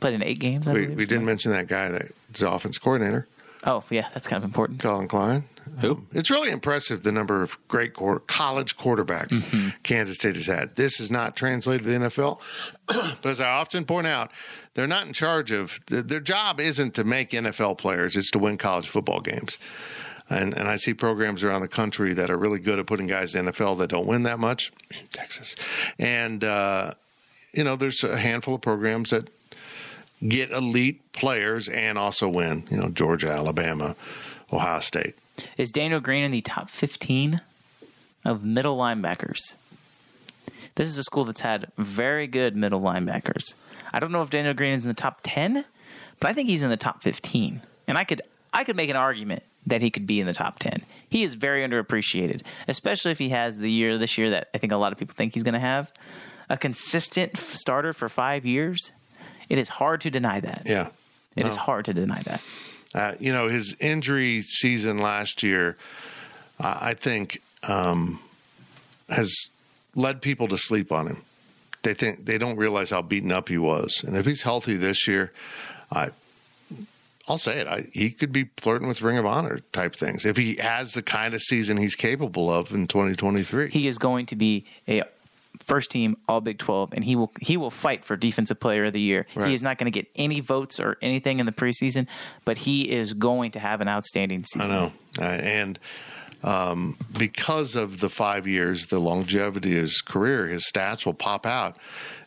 Played 0.00 0.14
in 0.14 0.22
eight 0.22 0.38
games, 0.38 0.68
I 0.68 0.72
We, 0.72 0.82
believe. 0.82 0.96
we 0.98 1.04
didn't 1.06 1.24
mention 1.24 1.50
that 1.52 1.66
guy 1.68 1.88
that's 1.88 2.12
the 2.40 2.50
offense 2.50 2.78
coordinator, 2.78 3.26
Oh, 3.64 3.84
yeah, 3.90 4.08
that's 4.12 4.26
kind 4.26 4.42
of 4.42 4.44
important. 4.44 4.80
Collin 4.80 5.06
Klein. 5.08 5.44
Who? 5.80 6.06
It's 6.12 6.30
really 6.30 6.50
impressive 6.50 7.02
the 7.02 7.12
number 7.12 7.42
of 7.42 7.56
great 7.68 7.94
college 7.94 8.76
quarterbacks 8.76 9.74
Kansas 9.82 10.16
State 10.16 10.36
has 10.36 10.46
had. 10.46 10.76
This 10.76 11.00
is 11.00 11.10
not 11.10 11.36
translated 11.36 11.84
to 11.84 11.98
the 11.98 12.06
NFL, 12.06 12.40
but 12.86 13.26
as 13.26 13.40
I 13.40 13.50
often 13.50 13.84
point 13.84 14.06
out, 14.06 14.30
they're 14.74 14.86
not 14.86 15.06
in 15.06 15.12
charge 15.12 15.50
of 15.50 15.84
th- 15.86 16.06
their 16.06 16.20
job. 16.20 16.60
Isn't 16.60 16.94
to 16.94 17.04
make 17.04 17.30
NFL 17.30 17.78
players; 17.78 18.16
it's 18.16 18.30
to 18.32 18.38
win 18.38 18.58
college 18.58 18.88
football 18.88 19.20
games. 19.20 19.58
And 20.28 20.56
and 20.56 20.68
I 20.68 20.76
see 20.76 20.94
programs 20.94 21.42
around 21.42 21.62
the 21.62 21.68
country 21.68 22.12
that 22.14 22.30
are 22.30 22.38
really 22.38 22.58
good 22.58 22.78
at 22.78 22.86
putting 22.86 23.06
guys 23.06 23.34
in 23.34 23.46
the 23.46 23.52
NFL 23.52 23.78
that 23.78 23.88
don't 23.88 24.06
win 24.06 24.22
that 24.24 24.38
much. 24.38 24.72
Texas, 25.12 25.56
and 25.98 26.44
uh, 26.44 26.92
you 27.52 27.64
know, 27.64 27.76
there's 27.76 28.02
a 28.04 28.16
handful 28.16 28.54
of 28.54 28.60
programs 28.60 29.10
that 29.10 29.28
get 30.26 30.50
elite 30.50 31.12
players 31.12 31.68
and 31.68 31.98
also 31.98 32.28
win. 32.28 32.64
You 32.70 32.78
know, 32.78 32.88
Georgia, 32.88 33.30
Alabama, 33.30 33.96
Ohio 34.52 34.80
State. 34.80 35.14
Is 35.56 35.72
Daniel 35.72 36.00
Green 36.00 36.24
in 36.24 36.30
the 36.30 36.40
top 36.40 36.68
15 36.68 37.40
of 38.24 38.44
middle 38.44 38.76
linebackers? 38.76 39.56
This 40.74 40.88
is 40.88 40.98
a 40.98 41.02
school 41.04 41.24
that's 41.24 41.40
had 41.42 41.70
very 41.76 42.26
good 42.26 42.56
middle 42.56 42.80
linebackers. 42.80 43.54
I 43.92 44.00
don't 44.00 44.12
know 44.12 44.22
if 44.22 44.30
Daniel 44.30 44.54
Green 44.54 44.72
is 44.72 44.84
in 44.84 44.88
the 44.88 44.94
top 44.94 45.20
10, 45.22 45.64
but 46.20 46.30
I 46.30 46.32
think 46.32 46.48
he's 46.48 46.62
in 46.62 46.70
the 46.70 46.76
top 46.76 47.02
15. 47.02 47.62
And 47.86 47.98
I 47.98 48.04
could 48.04 48.22
I 48.54 48.64
could 48.64 48.76
make 48.76 48.90
an 48.90 48.96
argument 48.96 49.42
that 49.66 49.80
he 49.82 49.90
could 49.90 50.06
be 50.06 50.20
in 50.20 50.26
the 50.26 50.32
top 50.32 50.58
10. 50.58 50.82
He 51.08 51.22
is 51.22 51.34
very 51.34 51.66
underappreciated, 51.66 52.42
especially 52.68 53.12
if 53.12 53.18
he 53.18 53.30
has 53.30 53.58
the 53.58 53.70
year 53.70 53.96
this 53.98 54.18
year 54.18 54.30
that 54.30 54.48
I 54.54 54.58
think 54.58 54.72
a 54.72 54.76
lot 54.76 54.92
of 54.92 54.98
people 54.98 55.14
think 55.16 55.34
he's 55.34 55.42
going 55.42 55.54
to 55.54 55.60
have. 55.60 55.92
A 56.50 56.56
consistent 56.56 57.32
f- 57.34 57.54
starter 57.54 57.92
for 57.92 58.08
5 58.08 58.44
years. 58.44 58.92
It 59.48 59.58
is 59.58 59.68
hard 59.68 60.00
to 60.02 60.10
deny 60.10 60.40
that. 60.40 60.64
Yeah. 60.66 60.88
It 61.36 61.46
is 61.46 61.56
hard 61.56 61.86
to 61.86 61.94
deny 61.94 62.22
that. 62.22 62.42
Uh, 62.94 63.14
you 63.18 63.32
know, 63.32 63.48
his 63.48 63.74
injury 63.80 64.42
season 64.42 64.98
last 64.98 65.42
year, 65.42 65.76
uh, 66.60 66.78
I 66.80 66.94
think, 66.94 67.42
um, 67.66 68.20
has 69.08 69.34
led 69.94 70.20
people 70.22 70.48
to 70.48 70.58
sleep 70.58 70.92
on 70.92 71.06
him. 71.06 71.22
They 71.82 71.94
think 71.94 72.26
they 72.26 72.38
don't 72.38 72.56
realize 72.56 72.90
how 72.90 73.02
beaten 73.02 73.32
up 73.32 73.48
he 73.48 73.58
was, 73.58 74.04
and 74.06 74.16
if 74.16 74.26
he's 74.26 74.42
healthy 74.42 74.76
this 74.76 75.08
year, 75.08 75.32
I, 75.90 76.10
I'll 77.28 77.38
say 77.38 77.60
it, 77.60 77.66
I, 77.66 77.88
he 77.92 78.10
could 78.10 78.32
be 78.32 78.50
flirting 78.56 78.88
with 78.88 79.00
Ring 79.00 79.18
of 79.18 79.26
Honor 79.26 79.60
type 79.72 79.96
things 79.96 80.24
if 80.24 80.36
he 80.36 80.56
has 80.56 80.92
the 80.92 81.02
kind 81.02 81.34
of 81.34 81.42
season 81.42 81.76
he's 81.76 81.94
capable 81.96 82.50
of 82.50 82.72
in 82.72 82.86
2023. 82.86 83.70
he 83.70 83.86
is 83.86 83.98
going 83.98 84.26
to 84.26 84.36
be 84.36 84.64
a 84.86 85.02
first 85.62 85.90
team 85.90 86.16
All 86.28 86.40
Big 86.40 86.58
Twelve, 86.58 86.92
and 86.92 87.04
he 87.04 87.16
will 87.16 87.32
he 87.40 87.56
will 87.56 87.70
fight 87.70 88.04
for 88.04 88.16
Defensive 88.16 88.60
Player 88.60 88.86
of 88.86 88.92
the 88.92 89.00
Year. 89.00 89.26
Right. 89.34 89.48
He 89.48 89.54
is 89.54 89.62
not 89.62 89.78
going 89.78 89.90
to 89.90 89.96
get 89.96 90.08
any 90.16 90.40
votes 90.40 90.80
or 90.80 90.98
anything 91.02 91.40
in 91.40 91.46
the 91.46 91.52
preseason, 91.52 92.06
but 92.44 92.58
he 92.58 92.90
is 92.90 93.14
going 93.14 93.52
to 93.52 93.58
have 93.58 93.80
an 93.80 93.88
outstanding 93.88 94.44
season. 94.44 94.70
I 94.70 94.74
know, 94.74 94.92
uh, 95.18 95.22
and 95.24 95.78
um, 96.42 96.96
because 97.16 97.76
of 97.76 98.00
the 98.00 98.08
five 98.08 98.46
years, 98.46 98.86
the 98.86 98.98
longevity 98.98 99.76
of 99.76 99.82
his 99.82 100.00
career, 100.00 100.46
his 100.46 100.64
stats 100.64 101.06
will 101.06 101.14
pop 101.14 101.46
out. 101.46 101.76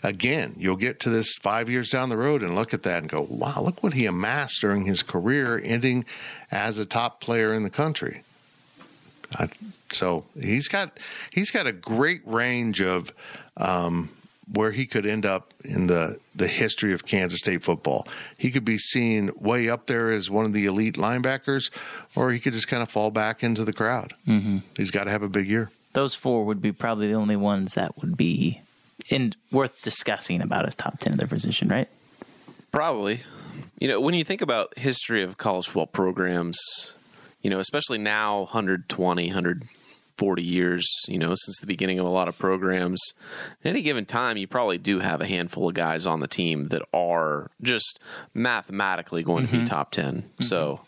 Again, 0.03 0.55
you'll 0.57 0.75
get 0.77 0.99
to 1.01 1.09
this 1.09 1.33
five 1.41 1.69
years 1.69 1.89
down 1.89 2.09
the 2.09 2.17
road 2.17 2.43
and 2.43 2.55
look 2.55 2.73
at 2.73 2.83
that 2.83 2.99
and 2.99 3.09
go, 3.09 3.21
"Wow, 3.21 3.61
look 3.61 3.83
what 3.83 3.93
he 3.93 4.05
amassed 4.05 4.61
during 4.61 4.85
his 4.85 5.03
career, 5.03 5.59
ending 5.63 6.05
as 6.51 6.77
a 6.77 6.85
top 6.85 7.19
player 7.19 7.53
in 7.53 7.63
the 7.63 7.69
country." 7.69 8.21
I, 9.37 9.49
so 9.91 10.25
he's 10.39 10.67
got 10.67 10.99
he's 11.31 11.51
got 11.51 11.67
a 11.67 11.71
great 11.71 12.21
range 12.25 12.81
of 12.81 13.13
um, 13.57 14.09
where 14.51 14.71
he 14.71 14.85
could 14.85 15.05
end 15.05 15.25
up 15.25 15.53
in 15.63 15.87
the 15.87 16.19
the 16.35 16.47
history 16.47 16.93
of 16.93 17.05
Kansas 17.05 17.39
State 17.39 17.63
football. 17.63 18.07
He 18.37 18.51
could 18.51 18.65
be 18.65 18.77
seen 18.77 19.31
way 19.35 19.69
up 19.69 19.87
there 19.87 20.11
as 20.11 20.29
one 20.29 20.45
of 20.45 20.53
the 20.53 20.65
elite 20.65 20.95
linebackers, 20.95 21.71
or 22.15 22.31
he 22.31 22.39
could 22.39 22.53
just 22.53 22.67
kind 22.67 22.83
of 22.83 22.89
fall 22.89 23.11
back 23.11 23.43
into 23.43 23.63
the 23.63 23.73
crowd. 23.73 24.13
Mm-hmm. 24.27 24.59
He's 24.75 24.91
got 24.91 25.05
to 25.05 25.11
have 25.11 25.23
a 25.23 25.29
big 25.29 25.47
year. 25.47 25.71
Those 25.93 26.13
four 26.13 26.45
would 26.45 26.61
be 26.61 26.71
probably 26.71 27.07
the 27.07 27.13
only 27.13 27.37
ones 27.37 27.73
that 27.75 27.97
would 28.01 28.17
be 28.17 28.61
in 29.09 29.33
worth 29.51 29.81
discussing 29.81 30.41
about 30.41 30.67
a 30.67 30.71
top 30.71 30.99
ten 30.99 31.13
of 31.13 31.19
their 31.19 31.27
position, 31.27 31.67
right? 31.69 31.87
Probably. 32.71 33.21
You 33.79 33.87
know, 33.87 34.01
when 34.01 34.13
you 34.13 34.23
think 34.23 34.41
about 34.41 34.77
history 34.77 35.23
of 35.23 35.37
college 35.37 35.67
football 35.67 35.87
programs, 35.87 36.94
you 37.45 37.51
know, 37.51 37.59
especially 37.59 37.99
now 37.99 38.39
120, 38.39 39.27
140 39.27 40.41
years, 40.41 41.05
you 41.07 41.19
know, 41.19 41.35
since 41.35 41.59
the 41.59 41.67
beginning 41.67 41.99
of 41.99 42.05
a 42.07 42.09
lot 42.09 42.27
of 42.27 42.35
programs, 42.39 42.99
at 43.63 43.69
any 43.69 43.83
given 43.83 44.03
time 44.03 44.35
you 44.35 44.47
probably 44.47 44.79
do 44.79 44.97
have 44.97 45.21
a 45.21 45.27
handful 45.27 45.69
of 45.69 45.75
guys 45.75 46.07
on 46.07 46.21
the 46.21 46.27
team 46.27 46.69
that 46.69 46.81
are 46.91 47.51
just 47.61 47.99
mathematically 48.33 49.21
going 49.21 49.45
to 49.45 49.51
be 49.51 49.57
mm-hmm. 49.59 49.65
top 49.65 49.91
10. 49.91 50.23
Mm-hmm. 50.23 50.43
So, 50.43 50.81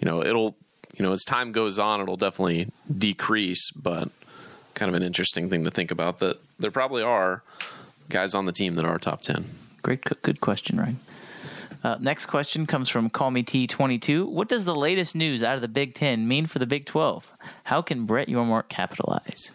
you 0.00 0.04
know, 0.04 0.20
it'll 0.20 0.56
you 0.96 1.04
know, 1.04 1.12
as 1.12 1.22
time 1.22 1.52
goes 1.52 1.78
on 1.78 2.00
it'll 2.00 2.16
definitely 2.16 2.72
decrease, 2.92 3.70
but 3.70 4.08
kind 4.74 4.88
of 4.88 4.96
an 4.96 5.04
interesting 5.04 5.48
thing 5.48 5.62
to 5.62 5.70
think 5.70 5.92
about 5.92 6.18
that 6.18 6.40
there 6.58 6.72
probably 6.72 7.04
are 7.04 7.44
guys 8.08 8.34
on 8.34 8.46
the 8.46 8.52
team 8.52 8.74
that 8.74 8.84
are 8.84 8.98
top 8.98 9.22
10. 9.22 9.44
Great, 9.84 10.02
good 10.22 10.40
question, 10.40 10.76
Ryan. 10.76 10.98
Uh, 11.84 11.98
next 12.00 12.26
question 12.26 12.66
comes 12.66 12.88
from 12.88 13.10
Call 13.10 13.30
Me 13.30 13.42
T22. 13.42 14.26
What 14.26 14.48
does 14.48 14.64
the 14.64 14.74
latest 14.74 15.14
news 15.14 15.42
out 15.42 15.56
of 15.56 15.60
the 15.60 15.68
Big 15.68 15.94
Ten 15.94 16.26
mean 16.26 16.46
for 16.46 16.58
the 16.58 16.66
Big 16.66 16.86
12? 16.86 17.30
How 17.64 17.82
can 17.82 18.06
Brett 18.06 18.28
Yormark 18.28 18.70
capitalize? 18.70 19.52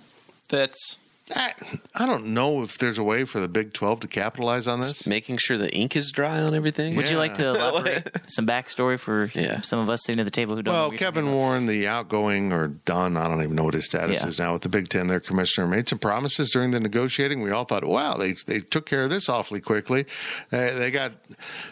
Fitz. 0.48 1.00
I, 1.36 1.54
I 1.94 2.06
don't 2.06 2.28
know 2.28 2.64
if 2.64 2.78
there's 2.78 2.98
a 2.98 3.04
way 3.04 3.24
for 3.24 3.40
the 3.40 3.48
Big 3.48 3.74
12 3.74 4.00
to 4.02 4.08
capitalize 4.08 4.68
on 4.68 4.80
this. 4.80 5.06
Making 5.06 5.38
sure 5.38 5.58
the 5.58 5.72
ink 5.74 5.96
is 5.96 6.12
dry 6.12 6.42
on 6.42 6.56
everything. 6.56 6.96
Would 6.96 7.10
you 7.10 7.18
like 7.18 7.36
to 7.36 7.50
elaborate 7.56 8.10
some 8.30 8.48
backstory 8.48 9.00
for 9.00 9.30
Yeah. 9.36 9.62
some 9.62 9.80
of 9.80 9.90
us 9.90 10.04
sitting 10.06 10.20
at 10.20 10.24
the 10.24 10.32
table 10.32 10.56
who 10.56 10.64
don't? 10.64 10.74
know 10.74 10.80
Well, 10.80 10.90
what 10.90 10.94
you're 10.94 10.98
Kevin 11.12 11.26
talking 11.26 11.38
about? 11.38 11.46
Warren, 11.46 11.66
the 11.68 11.88
outgoing 11.88 12.52
or 12.52 12.68
done, 12.70 13.16
I 13.18 13.28
don't 13.28 13.44
even 13.44 13.56
know 13.56 13.66
what 13.66 13.76
his 13.76 13.86
status 13.86 14.22
Yeah. 14.22 14.28
is 14.28 14.40
now 14.40 14.54
with 14.54 14.64
the 14.64 14.70
Big 14.70 14.90
Ten. 14.90 15.08
Their 15.08 15.20
commissioner 15.20 15.68
made 15.68 15.88
some 15.88 16.00
promises 16.00 16.50
during 16.50 16.72
the 16.72 16.80
negotiating. 16.80 17.42
We 17.42 17.52
all 17.52 17.66
thought, 17.66 17.84
wow, 17.86 18.16
they 18.16 18.34
they 18.48 18.60
took 18.60 18.86
care 18.86 19.04
of 19.04 19.10
this 19.10 19.30
awfully 19.30 19.62
quickly. 19.62 20.06
They, 20.50 20.74
they 20.74 20.90
got 20.92 21.12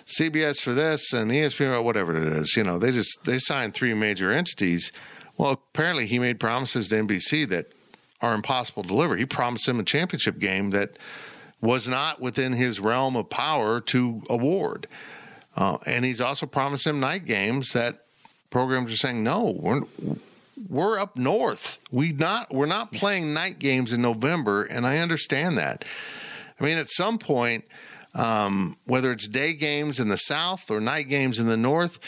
CBS 0.06 0.62
for 0.62 0.74
this 0.74 1.14
and 1.14 1.32
ESPN, 1.32 1.74
or 1.76 1.82
whatever 1.82 2.16
it 2.16 2.24
is. 2.24 2.56
You 2.56 2.64
know, 2.64 2.78
they 2.78 2.92
just 2.92 3.24
they 3.26 3.40
signed 3.40 3.74
three 3.74 3.94
major 3.94 4.32
entities. 4.32 4.92
Well, 5.38 5.52
apparently 5.52 6.08
he 6.08 6.20
made 6.20 6.40
promises 6.40 6.88
to 6.90 6.96
NBC 6.96 7.48
that 7.50 7.72
are 8.22 8.34
impossible 8.34 8.84
to 8.84 8.90
deliver. 8.90 9.16
He 9.16 9.26
promised 9.26 9.68
him 9.68 9.80
a 9.80 9.84
championship 9.84 10.40
game 10.40 10.72
that 10.72 10.98
was 11.62 11.88
not 11.88 12.22
within 12.22 12.54
his 12.54 12.80
realm 12.80 13.16
of 13.16 13.30
power 13.30 13.82
to 13.82 14.22
award. 14.30 14.88
Uh, 15.56 15.78
and 15.86 16.06
he's 16.06 16.22
also 16.22 16.46
promised 16.46 16.86
him 16.86 17.00
night 17.00 17.26
games 17.26 17.74
that 17.74 18.06
programs 18.50 18.94
are 18.94 18.98
saying, 18.98 19.24
no, 19.24 19.56
we're, 19.60 19.82
we're 20.70 21.00
up 21.00 21.18
north. 21.18 21.80
We 21.92 22.12
not 22.12 22.54
we're 22.54 22.66
not 22.68 22.92
playing 22.92 23.34
night 23.34 23.60
games 23.60 23.92
in 23.92 24.02
November, 24.02 24.64
and 24.64 24.86
I 24.86 24.98
understand 24.98 25.58
that. 25.58 25.84
I 26.60 26.64
mean, 26.64 26.78
at 26.78 26.90
some 26.90 27.18
point, 27.18 27.66
um, 28.14 28.78
whether 28.86 29.12
it's 29.12 29.28
day 29.28 29.54
games 29.54 30.00
in 30.00 30.10
the 30.10 30.18
south 30.18 30.70
or 30.72 30.80
night 30.80 31.08
games 31.08 31.40
in 31.40 31.48
the 31.48 31.58
north, 31.58 32.00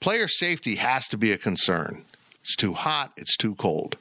player 0.00 0.28
safety 0.28 0.76
has 0.76 1.08
to 1.08 1.18
be 1.18 1.32
a 1.32 1.38
concern. 1.38 2.04
It's 2.42 2.56
too 2.56 2.72
hot. 2.72 3.12
It's 3.16 3.36
too 3.36 3.54
cold. 3.54 3.96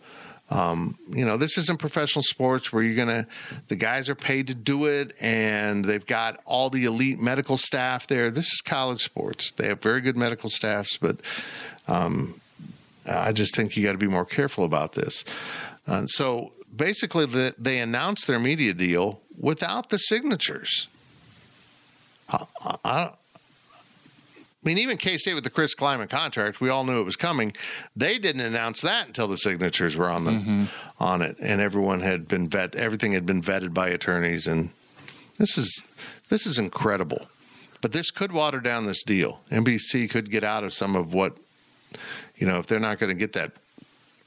Um, 0.49 0.97
you 1.09 1.25
know, 1.25 1.37
this 1.37 1.57
isn't 1.59 1.77
professional 1.79 2.23
sports 2.23 2.73
where 2.73 2.81
you're 2.81 2.95
going 2.95 3.23
to, 3.23 3.27
the 3.67 3.75
guys 3.75 4.09
are 4.09 4.15
paid 4.15 4.47
to 4.47 4.55
do 4.55 4.85
it 4.85 5.15
and 5.21 5.85
they've 5.85 6.05
got 6.05 6.39
all 6.45 6.71
the 6.71 6.85
elite 6.85 7.19
medical 7.19 7.57
staff 7.57 8.07
there. 8.07 8.31
This 8.31 8.47
is 8.47 8.61
college 8.61 9.03
sports. 9.03 9.51
They 9.51 9.67
have 9.67 9.81
very 9.81 10.01
good 10.01 10.17
medical 10.17 10.49
staffs, 10.49 10.97
but 10.97 11.19
um, 11.87 12.41
I 13.05 13.31
just 13.31 13.55
think 13.55 13.77
you 13.77 13.83
got 13.83 13.91
to 13.91 13.99
be 13.99 14.07
more 14.07 14.25
careful 14.25 14.63
about 14.63 14.93
this. 14.93 15.23
Uh, 15.87 16.05
so 16.07 16.53
basically, 16.75 17.25
the, 17.25 17.53
they 17.57 17.79
announced 17.79 18.25
their 18.27 18.39
media 18.39 18.73
deal 18.73 19.21
without 19.37 19.89
the 19.89 19.97
signatures. 19.97 20.87
I, 22.29 22.45
I, 22.83 23.11
I 24.62 24.68
mean, 24.68 24.78
even 24.78 24.97
K 24.97 25.18
State 25.18 25.36
with 25.36 25.45
the 25.45 25.49
Chris 25.49 25.74
Klieman 25.74 26.10
contract, 26.10 26.60
we 26.60 26.70
all 26.70 26.84
knew 26.84 26.99
it 26.99 27.05
was 27.05 27.16
coming. 27.16 27.53
They 27.95 28.20
didn't 28.20 28.41
announce 28.41 28.82
that 28.82 29.07
until 29.07 29.28
the 29.28 29.38
signatures 29.38 29.95
were 29.95 30.10
on 30.10 30.26
the 30.26 30.32
mm-hmm. 30.32 30.66
on 30.99 31.22
it, 31.22 31.38
and 31.39 31.62
everyone 31.62 32.01
had 32.01 32.28
been 32.28 32.49
vet. 32.49 32.76
Everything 32.76 33.14
had 33.14 33.26
been 33.26 33.41
vetted 33.41 33.74
by 33.74 33.88
attorneys, 33.88 34.47
and 34.47 34.72
this 35.38 35.57
is 35.57 35.82
this 36.28 36.45
is 36.45 36.57
incredible. 36.57 37.28
But 37.82 37.93
this 37.93 38.12
could 38.12 38.34
water 38.34 38.60
down 38.60 38.86
this 38.86 39.03
deal. 39.03 39.39
NBC 39.49 40.10
could 40.10 40.30
get 40.30 40.43
out 40.43 40.66
of 40.66 40.74
some 40.74 40.93
of 40.95 41.14
what 41.14 41.38
you 42.36 42.45
know 42.45 42.60
if 42.60 42.68
they're 42.68 42.80
not 42.80 42.99
going 42.99 43.12
to 43.12 43.20
get 43.20 43.32
that 43.34 43.53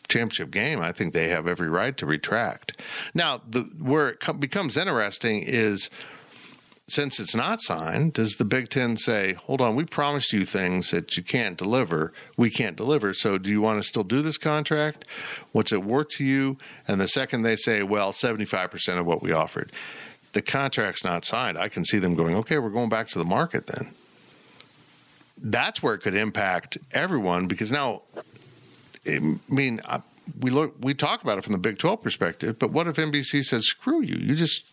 championship 0.09 0.51
game. 0.51 0.81
I 0.81 0.93
think 0.93 1.13
they 1.13 1.29
have 1.29 1.47
every 1.47 1.69
right 1.69 1.97
to 1.99 2.07
retract. 2.07 2.81
Now, 3.13 3.43
the 3.47 3.63
where 3.79 4.09
it 4.09 4.41
becomes 4.41 4.79
interesting 4.79 5.43
is 5.43 5.91
since 6.89 7.21
it's 7.21 7.35
not 7.35 7.63
signed, 7.63 8.13
does 8.13 8.37
the 8.37 8.45
Big 8.45 8.69
Ten 8.69 8.97
say, 8.97 9.35
hold 9.35 9.61
on, 9.61 9.75
we 9.75 9.85
promised 9.85 10.33
you 10.33 10.45
things 10.45 10.91
that 10.91 11.17
you 11.17 11.23
can't 11.23 11.57
deliver? 11.57 12.13
We 12.37 12.51
can't 12.51 12.77
deliver. 12.77 13.15
So 13.15 13.39
do 13.39 13.51
you 13.51 13.61
want 13.61 13.83
to 13.83 13.89
still 13.89 14.03
do 14.03 14.21
this 14.21 14.37
contract? 14.37 15.07
What's 15.53 15.73
it 15.73 15.85
worth 15.85 16.09
to 16.17 16.25
you? 16.25 16.59
And 16.89 17.01
the 17.01 17.09
second 17.09 17.43
they 17.43 17.57
say, 17.57 17.83
well, 17.83 18.13
75% 18.13 18.99
of 18.99 19.07
what 19.07 19.23
we 19.23 19.33
offered, 19.33 19.73
the 20.33 20.43
contract's 20.43 21.05
not 21.05 21.25
signed, 21.25 21.57
I 21.57 21.69
can 21.69 21.85
see 21.85 21.99
them 21.99 22.15
going, 22.15 22.35
okay, 22.37 22.59
we're 22.59 22.71
going 22.71 22.89
back 22.89 23.07
to 23.09 23.19
the 23.19 23.25
market 23.25 23.67
then. 23.67 23.91
That's 25.39 25.83
where 25.83 25.95
it 25.95 25.99
could 25.99 26.15
impact 26.15 26.79
everyone 26.93 27.47
because 27.47 27.71
now, 27.71 28.03
I 29.07 29.39
mean, 29.49 29.81
we 30.41 30.51
look, 30.51 30.75
we 30.81 30.95
talk 30.95 31.23
about 31.23 31.39
it 31.39 31.45
from 31.45 31.53
the 31.53 31.59
Big 31.59 31.79
12 31.79 32.03
perspective, 32.03 32.59
but 32.59 32.71
what 32.71 32.87
if 32.87 32.97
NBC 32.97 33.45
says, 33.45 33.67
screw 33.67 34.01
you? 34.03 34.17
You 34.17 34.35
just 34.35 34.65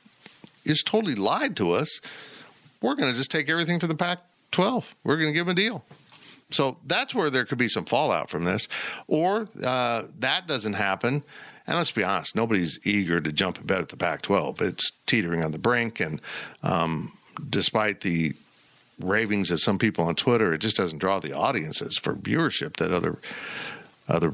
just 0.74 0.86
totally 0.86 1.16
lied 1.16 1.56
to 1.58 1.72
us. 1.72 2.00
We're 2.82 2.96
going 2.96 3.12
to 3.12 3.18
just 3.18 3.32
take 3.32 3.50
everything 3.50 3.80
for 3.80 3.88
the 3.88 3.96
Pac 3.96 4.20
12. 4.52 4.96
We're 5.04 5.18
going 5.18 5.30
to 5.30 5.34
give 5.34 5.48
them 5.48 5.54
a 5.54 5.56
deal. 5.56 5.84
So 6.52 6.78
that's 6.86 7.14
where 7.14 7.30
there 7.30 7.46
could 7.46 7.58
be 7.58 7.68
some 7.68 7.86
fallout 7.86 8.30
from 8.30 8.44
this. 8.44 8.68
Or 9.08 9.50
uh, 9.64 10.04
that 10.20 10.48
doesn't 10.48 10.74
happen. 10.74 11.24
And 11.68 11.78
let's 11.78 11.92
be 11.92 12.04
honest, 12.04 12.36
nobody's 12.36 12.80
eager 12.84 13.22
to 13.22 13.32
jump 13.32 13.60
in 13.60 13.66
bed 13.66 13.82
at 13.82 13.90
the 13.90 13.98
Pac 13.98 14.22
12. 14.22 14.62
It's 14.62 14.92
teetering 15.06 15.44
on 15.44 15.52
the 15.52 15.60
brink. 15.60 16.00
And 16.00 16.22
um, 16.64 17.14
despite 17.50 18.02
the 18.02 18.34
ravings 19.00 19.52
of 19.52 19.62
some 19.62 19.78
people 19.78 20.06
on 20.06 20.16
Twitter, 20.16 20.54
it 20.54 20.60
just 20.60 20.78
doesn't 20.78 21.00
draw 21.00 21.20
the 21.20 21.34
audiences 21.34 21.98
for 21.98 22.14
viewership 22.14 22.78
that 22.78 22.92
other 22.92 23.18
other 24.08 24.34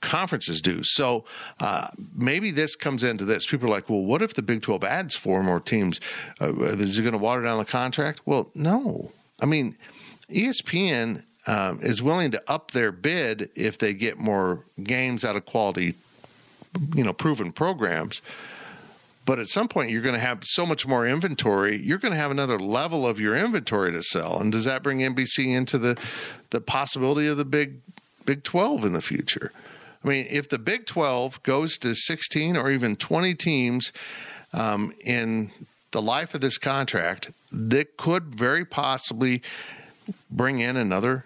conferences 0.00 0.60
do. 0.60 0.82
So 0.82 1.24
uh, 1.60 1.88
maybe 2.14 2.50
this 2.50 2.76
comes 2.76 3.02
into 3.02 3.24
this. 3.24 3.46
People 3.46 3.68
are 3.68 3.72
like, 3.72 3.88
well, 3.88 4.02
what 4.02 4.22
if 4.22 4.34
the 4.34 4.42
Big 4.42 4.62
12 4.62 4.84
adds 4.84 5.14
four 5.14 5.42
more 5.42 5.60
teams? 5.60 6.00
Uh, 6.40 6.54
is 6.54 6.98
it 6.98 7.02
going 7.02 7.12
to 7.12 7.18
water 7.18 7.42
down 7.42 7.58
the 7.58 7.64
contract? 7.64 8.20
Well, 8.24 8.50
no. 8.54 9.10
I 9.40 9.46
mean, 9.46 9.76
ESPN 10.30 11.24
um, 11.46 11.80
is 11.82 12.02
willing 12.02 12.30
to 12.32 12.42
up 12.50 12.72
their 12.72 12.92
bid 12.92 13.50
if 13.54 13.78
they 13.78 13.94
get 13.94 14.18
more 14.18 14.64
games 14.82 15.24
out 15.24 15.36
of 15.36 15.46
quality, 15.46 15.94
you 16.94 17.04
know, 17.04 17.12
proven 17.12 17.52
programs. 17.52 18.20
But 19.24 19.40
at 19.40 19.48
some 19.48 19.66
point, 19.66 19.90
you're 19.90 20.02
going 20.02 20.14
to 20.14 20.20
have 20.20 20.44
so 20.44 20.64
much 20.64 20.86
more 20.86 21.06
inventory. 21.06 21.76
You're 21.76 21.98
going 21.98 22.12
to 22.12 22.18
have 22.18 22.30
another 22.30 22.60
level 22.60 23.06
of 23.06 23.18
your 23.18 23.36
inventory 23.36 23.90
to 23.90 24.02
sell, 24.02 24.40
and 24.40 24.52
does 24.52 24.64
that 24.64 24.84
bring 24.84 25.00
NBC 25.00 25.48
into 25.48 25.78
the 25.78 25.98
the 26.50 26.60
possibility 26.60 27.26
of 27.26 27.36
the 27.36 27.44
Big 27.44 27.80
Big 28.24 28.44
Twelve 28.44 28.84
in 28.84 28.92
the 28.92 29.00
future? 29.00 29.50
I 30.04 30.08
mean, 30.08 30.26
if 30.30 30.48
the 30.48 30.58
Big 30.58 30.86
12 30.86 31.42
goes 31.42 31.78
to 31.78 31.94
16 31.94 32.56
or 32.56 32.70
even 32.70 32.96
20 32.96 33.34
teams 33.34 33.92
um, 34.52 34.92
in 35.04 35.50
the 35.90 36.02
life 36.02 36.34
of 36.34 36.40
this 36.40 36.58
contract, 36.58 37.30
that 37.50 37.96
could 37.96 38.34
very 38.34 38.64
possibly 38.64 39.42
bring 40.30 40.60
in 40.60 40.76
another 40.76 41.24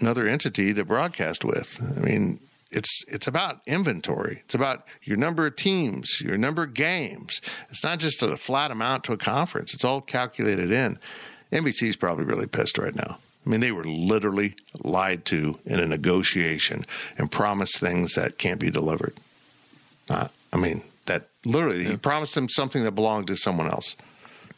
another 0.00 0.28
entity 0.28 0.72
to 0.72 0.84
broadcast 0.84 1.44
with. 1.44 1.80
I 1.96 2.00
mean, 2.00 2.40
it's 2.70 3.04
it's 3.08 3.26
about 3.26 3.60
inventory. 3.66 4.42
It's 4.44 4.54
about 4.54 4.84
your 5.02 5.16
number 5.16 5.46
of 5.46 5.56
teams, 5.56 6.20
your 6.20 6.36
number 6.36 6.64
of 6.64 6.74
games. 6.74 7.40
It's 7.70 7.82
not 7.82 7.98
just 7.98 8.22
a 8.22 8.36
flat 8.36 8.70
amount 8.70 9.04
to 9.04 9.12
a 9.12 9.16
conference. 9.16 9.74
It's 9.74 9.84
all 9.84 10.00
calculated 10.00 10.70
in. 10.70 10.98
NBC's 11.52 11.96
probably 11.96 12.24
really 12.24 12.46
pissed 12.46 12.78
right 12.78 12.94
now. 12.94 13.18
I 13.46 13.50
mean, 13.50 13.60
they 13.60 13.72
were 13.72 13.84
literally 13.84 14.56
lied 14.82 15.24
to 15.26 15.58
in 15.64 15.80
a 15.80 15.86
negotiation 15.86 16.84
and 17.16 17.30
promised 17.30 17.78
things 17.78 18.14
that 18.14 18.36
can't 18.36 18.60
be 18.60 18.70
delivered. 18.70 19.14
Uh, 20.10 20.28
I 20.52 20.56
mean, 20.56 20.82
that 21.06 21.28
literally, 21.44 21.82
yeah. 21.82 21.90
he 21.90 21.96
promised 21.96 22.34
them 22.34 22.48
something 22.48 22.84
that 22.84 22.92
belonged 22.92 23.26
to 23.28 23.36
someone 23.36 23.66
else. 23.66 23.96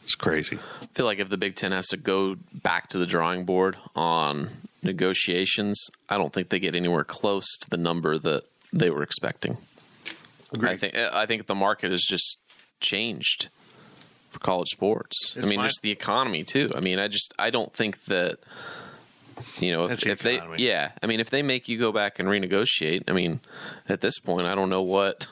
It's 0.03 0.15
crazy. 0.15 0.59
I 0.81 0.87
feel 0.87 1.05
like 1.05 1.19
if 1.19 1.29
the 1.29 1.37
Big 1.37 1.55
Ten 1.55 1.71
has 1.71 1.87
to 1.89 1.97
go 1.97 2.35
back 2.53 2.89
to 2.89 2.97
the 2.97 3.05
drawing 3.05 3.45
board 3.45 3.77
on 3.95 4.49
negotiations, 4.83 5.89
I 6.09 6.17
don't 6.17 6.33
think 6.33 6.49
they 6.49 6.59
get 6.59 6.75
anywhere 6.75 7.03
close 7.03 7.55
to 7.57 7.69
the 7.69 7.77
number 7.77 8.17
that 8.17 8.43
they 8.73 8.89
were 8.89 9.03
expecting. 9.03 9.57
Agreed. 10.51 10.71
I 10.71 10.77
think 10.77 10.97
I 10.97 11.25
think 11.25 11.45
the 11.45 11.55
market 11.55 11.91
has 11.91 12.03
just 12.03 12.39
changed 12.79 13.49
for 14.31 14.39
college 14.39 14.69
sports. 14.69 15.35
It's 15.35 15.45
I 15.45 15.49
mean, 15.49 15.59
my- 15.59 15.67
just 15.67 15.81
the 15.81 15.91
economy 15.91 16.43
too. 16.43 16.71
I 16.75 16.79
mean, 16.79 16.99
I 16.99 17.07
just 17.07 17.33
I 17.37 17.49
don't 17.49 17.73
think 17.73 18.05
that 18.05 18.39
you 19.59 19.71
know, 19.71 19.89
if, 19.89 20.05
if 20.05 20.21
they, 20.21 20.39
yeah, 20.57 20.91
I 21.01 21.07
mean, 21.07 21.19
if 21.19 21.29
they 21.29 21.41
make 21.41 21.67
you 21.67 21.77
go 21.77 21.91
back 21.91 22.19
and 22.19 22.29
renegotiate, 22.29 23.03
I 23.07 23.11
mean, 23.11 23.39
at 23.89 24.01
this 24.01 24.19
point, 24.19 24.47
I 24.47 24.55
don't 24.55 24.69
know 24.69 24.81
what 24.81 25.27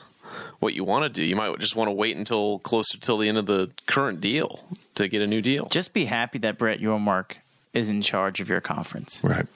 what 0.58 0.74
you 0.74 0.84
want 0.84 1.04
to 1.04 1.08
do. 1.08 1.24
You 1.24 1.36
might 1.36 1.58
just 1.58 1.76
want 1.76 1.88
to 1.88 1.92
wait 1.92 2.16
until 2.16 2.58
closer 2.60 2.98
till 2.98 3.18
the 3.18 3.28
end 3.28 3.38
of 3.38 3.46
the 3.46 3.70
current 3.86 4.20
deal 4.20 4.64
to 4.96 5.08
get 5.08 5.22
a 5.22 5.26
new 5.26 5.40
deal. 5.40 5.68
Just 5.70 5.94
be 5.94 6.04
happy 6.06 6.38
that 6.38 6.58
Brett 6.58 6.80
Yormark 6.80 7.36
is 7.72 7.88
in 7.88 8.02
charge 8.02 8.40
of 8.40 8.48
your 8.48 8.60
conference. 8.60 9.22
Right 9.24 9.46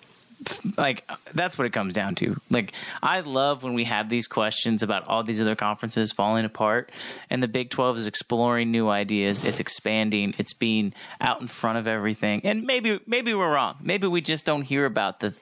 like 0.77 1.09
that's 1.33 1.59
what 1.59 1.67
it 1.67 1.71
comes 1.71 1.93
down 1.93 2.15
to. 2.17 2.41
Like 2.51 2.73
I 3.03 3.21
love 3.21 3.63
when 3.63 3.75
we 3.75 3.85
have 3.85 4.09
these 4.09 4.27
questions 4.27 4.83
about 4.83 5.07
all 5.07 5.23
these 5.23 5.41
other 5.41 5.57
conferences 5.57 6.13
falling 6.13 6.45
apart 6.45 6.91
and 7.31 7.43
the 7.43 7.49
Big 7.49 7.71
12 7.71 7.99
is 7.99 8.07
exploring 8.07 8.71
new 8.71 8.89
ideas, 8.89 9.45
it's 9.45 9.61
expanding, 9.61 10.35
it's 10.39 10.53
being 10.53 10.93
out 11.21 11.41
in 11.41 11.47
front 11.47 11.79
of 11.79 11.87
everything. 11.87 12.41
And 12.45 12.65
maybe 12.65 13.01
maybe 13.07 13.35
we're 13.35 13.53
wrong. 13.53 13.77
Maybe 13.81 14.07
we 14.07 14.21
just 14.21 14.45
don't 14.45 14.63
hear 14.63 14.85
about 14.87 15.21
the 15.21 15.35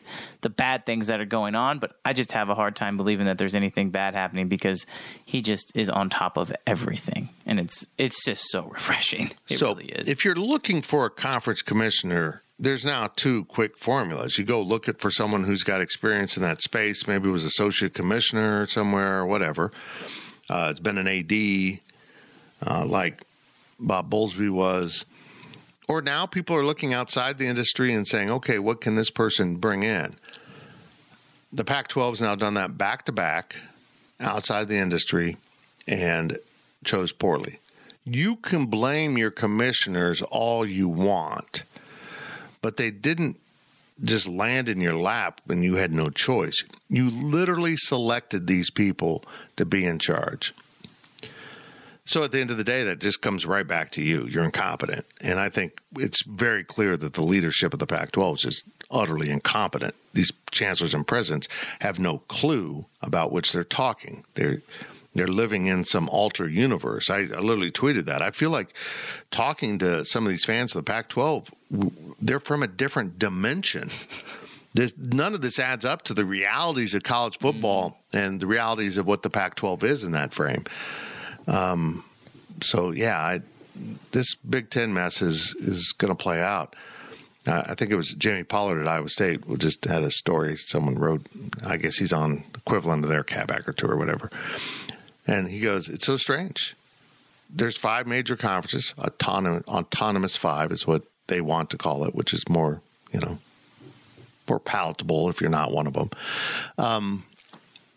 the 0.42 0.50
bad 0.50 0.86
things 0.86 1.06
that 1.06 1.20
are 1.20 1.26
going 1.26 1.54
on, 1.54 1.78
but 1.78 1.96
I 2.04 2.12
just 2.12 2.32
have 2.32 2.48
a 2.48 2.54
hard 2.54 2.76
time 2.76 2.96
believing 2.96 3.26
that 3.26 3.38
there's 3.38 3.54
anything 3.54 3.90
bad 3.90 4.14
happening 4.14 4.48
because 4.48 4.86
he 5.24 5.42
just 5.42 5.72
is 5.74 5.88
on 5.88 6.10
top 6.10 6.36
of 6.36 6.52
everything. 6.66 7.28
And 7.46 7.58
it's 7.58 7.86
it's 7.98 8.24
just 8.24 8.50
so 8.50 8.62
refreshing. 8.70 9.32
It 9.48 9.58
so 9.58 9.74
really 9.74 9.86
is. 9.86 10.08
If 10.08 10.24
you're 10.24 10.34
looking 10.34 10.82
for 10.82 11.06
a 11.06 11.10
conference 11.10 11.62
commissioner 11.62 12.42
there's 12.62 12.84
now 12.84 13.10
two 13.16 13.44
quick 13.46 13.76
formulas. 13.76 14.38
You 14.38 14.44
go 14.44 14.62
look 14.62 14.88
at 14.88 15.00
for 15.00 15.10
someone 15.10 15.42
who's 15.42 15.64
got 15.64 15.80
experience 15.80 16.36
in 16.36 16.44
that 16.44 16.62
space, 16.62 17.08
maybe 17.08 17.28
was 17.28 17.44
associate 17.44 17.92
commissioner 17.92 18.68
somewhere 18.68 19.18
or 19.18 19.26
whatever. 19.26 19.72
Uh, 20.48 20.68
it's 20.70 20.78
been 20.78 20.96
an 20.96 21.08
AD, 21.08 21.80
uh, 22.64 22.86
like 22.86 23.24
Bob 23.80 24.08
Bowlesby 24.08 24.48
was. 24.48 25.04
Or 25.88 26.00
now 26.00 26.24
people 26.24 26.54
are 26.54 26.64
looking 26.64 26.94
outside 26.94 27.38
the 27.38 27.48
industry 27.48 27.92
and 27.92 28.06
saying, 28.06 28.30
okay, 28.30 28.60
what 28.60 28.80
can 28.80 28.94
this 28.94 29.10
person 29.10 29.56
bring 29.56 29.82
in? 29.82 30.14
The 31.52 31.64
Pac 31.64 31.88
12 31.88 32.12
has 32.12 32.20
now 32.20 32.36
done 32.36 32.54
that 32.54 32.78
back 32.78 33.04
to 33.06 33.12
back 33.12 33.56
outside 34.20 34.68
the 34.68 34.78
industry 34.78 35.36
and 35.88 36.38
chose 36.84 37.10
poorly. 37.10 37.58
You 38.04 38.36
can 38.36 38.66
blame 38.66 39.18
your 39.18 39.32
commissioners 39.32 40.22
all 40.22 40.64
you 40.64 40.88
want 40.88 41.64
but 42.62 42.76
they 42.76 42.90
didn't 42.90 43.38
just 44.02 44.26
land 44.26 44.68
in 44.68 44.80
your 44.80 44.96
lap 44.96 45.40
and 45.48 45.62
you 45.62 45.76
had 45.76 45.92
no 45.92 46.08
choice. 46.08 46.64
You 46.88 47.10
literally 47.10 47.76
selected 47.76 48.46
these 48.46 48.70
people 48.70 49.22
to 49.56 49.64
be 49.64 49.84
in 49.84 49.98
charge. 49.98 50.54
So 52.04 52.24
at 52.24 52.32
the 52.32 52.40
end 52.40 52.50
of 52.50 52.56
the 52.56 52.64
day, 52.64 52.82
that 52.84 52.98
just 52.98 53.22
comes 53.22 53.46
right 53.46 53.66
back 53.66 53.90
to 53.92 54.02
you. 54.02 54.26
You're 54.26 54.44
incompetent. 54.44 55.06
And 55.20 55.38
I 55.38 55.48
think 55.48 55.80
it's 55.96 56.22
very 56.24 56.64
clear 56.64 56.96
that 56.96 57.14
the 57.14 57.22
leadership 57.22 57.72
of 57.72 57.78
the 57.78 57.86
Pac 57.86 58.12
12 58.12 58.36
is 58.36 58.42
just 58.42 58.64
utterly 58.90 59.30
incompetent. 59.30 59.94
These 60.12 60.32
chancellors 60.50 60.94
and 60.94 61.06
presidents 61.06 61.48
have 61.80 61.98
no 61.98 62.18
clue 62.28 62.86
about 63.00 63.30
which 63.30 63.52
they're 63.52 63.62
talking. 63.62 64.24
They're 64.34 64.62
they're 65.14 65.26
living 65.26 65.66
in 65.66 65.84
some 65.84 66.08
alter 66.08 66.48
universe. 66.48 67.10
I, 67.10 67.18
I 67.18 67.40
literally 67.40 67.70
tweeted 67.70 68.06
that. 68.06 68.22
I 68.22 68.30
feel 68.30 68.50
like 68.50 68.74
talking 69.30 69.78
to 69.78 70.04
some 70.04 70.24
of 70.24 70.30
these 70.30 70.44
fans 70.44 70.74
of 70.74 70.84
the 70.84 70.90
Pac 70.90 71.08
12, 71.08 71.50
they're 72.20 72.40
from 72.40 72.62
a 72.62 72.66
different 72.66 73.18
dimension. 73.18 73.90
This, 74.74 74.94
none 74.96 75.34
of 75.34 75.42
this 75.42 75.58
adds 75.58 75.84
up 75.84 76.00
to 76.04 76.14
the 76.14 76.24
realities 76.24 76.94
of 76.94 77.02
college 77.02 77.38
football 77.38 78.00
mm. 78.10 78.24
and 78.24 78.40
the 78.40 78.46
realities 78.46 78.96
of 78.96 79.06
what 79.06 79.22
the 79.22 79.28
Pac 79.28 79.54
12 79.56 79.84
is 79.84 80.02
in 80.02 80.12
that 80.12 80.32
frame. 80.32 80.64
Um, 81.46 82.04
so, 82.62 82.90
yeah, 82.90 83.18
I, 83.18 83.42
this 84.12 84.34
Big 84.36 84.70
Ten 84.70 84.94
mess 84.94 85.20
is, 85.20 85.54
is 85.58 85.92
going 85.92 86.08
to 86.08 86.14
play 86.14 86.40
out. 86.40 86.74
Uh, 87.46 87.64
I 87.66 87.74
think 87.74 87.90
it 87.90 87.96
was 87.96 88.14
Jamie 88.14 88.44
Pollard 88.44 88.80
at 88.80 88.88
Iowa 88.88 89.08
State 89.08 89.44
who 89.44 89.56
just 89.56 89.84
had 89.84 90.02
a 90.02 90.10
story 90.10 90.56
someone 90.56 90.94
wrote. 90.94 91.26
I 91.64 91.76
guess 91.76 91.96
he's 91.96 92.12
on 92.12 92.44
equivalent 92.54 93.04
of 93.04 93.10
their 93.10 93.24
Catbacker 93.24 93.74
tour 93.74 93.92
or 93.92 93.96
whatever. 93.96 94.30
And 95.26 95.48
he 95.48 95.60
goes, 95.60 95.88
It's 95.88 96.06
so 96.06 96.16
strange. 96.16 96.74
There's 97.48 97.76
five 97.76 98.06
major 98.06 98.36
conferences, 98.36 98.94
autonomous, 98.98 99.64
autonomous 99.68 100.36
five 100.36 100.72
is 100.72 100.86
what 100.86 101.02
they 101.26 101.40
want 101.40 101.70
to 101.70 101.78
call 101.78 102.04
it, 102.04 102.14
which 102.14 102.32
is 102.32 102.48
more, 102.48 102.80
you 103.12 103.20
know, 103.20 103.38
more 104.48 104.58
palatable 104.58 105.28
if 105.28 105.40
you're 105.40 105.50
not 105.50 105.70
one 105.70 105.86
of 105.86 105.92
them. 105.92 106.10
Um, 106.78 107.24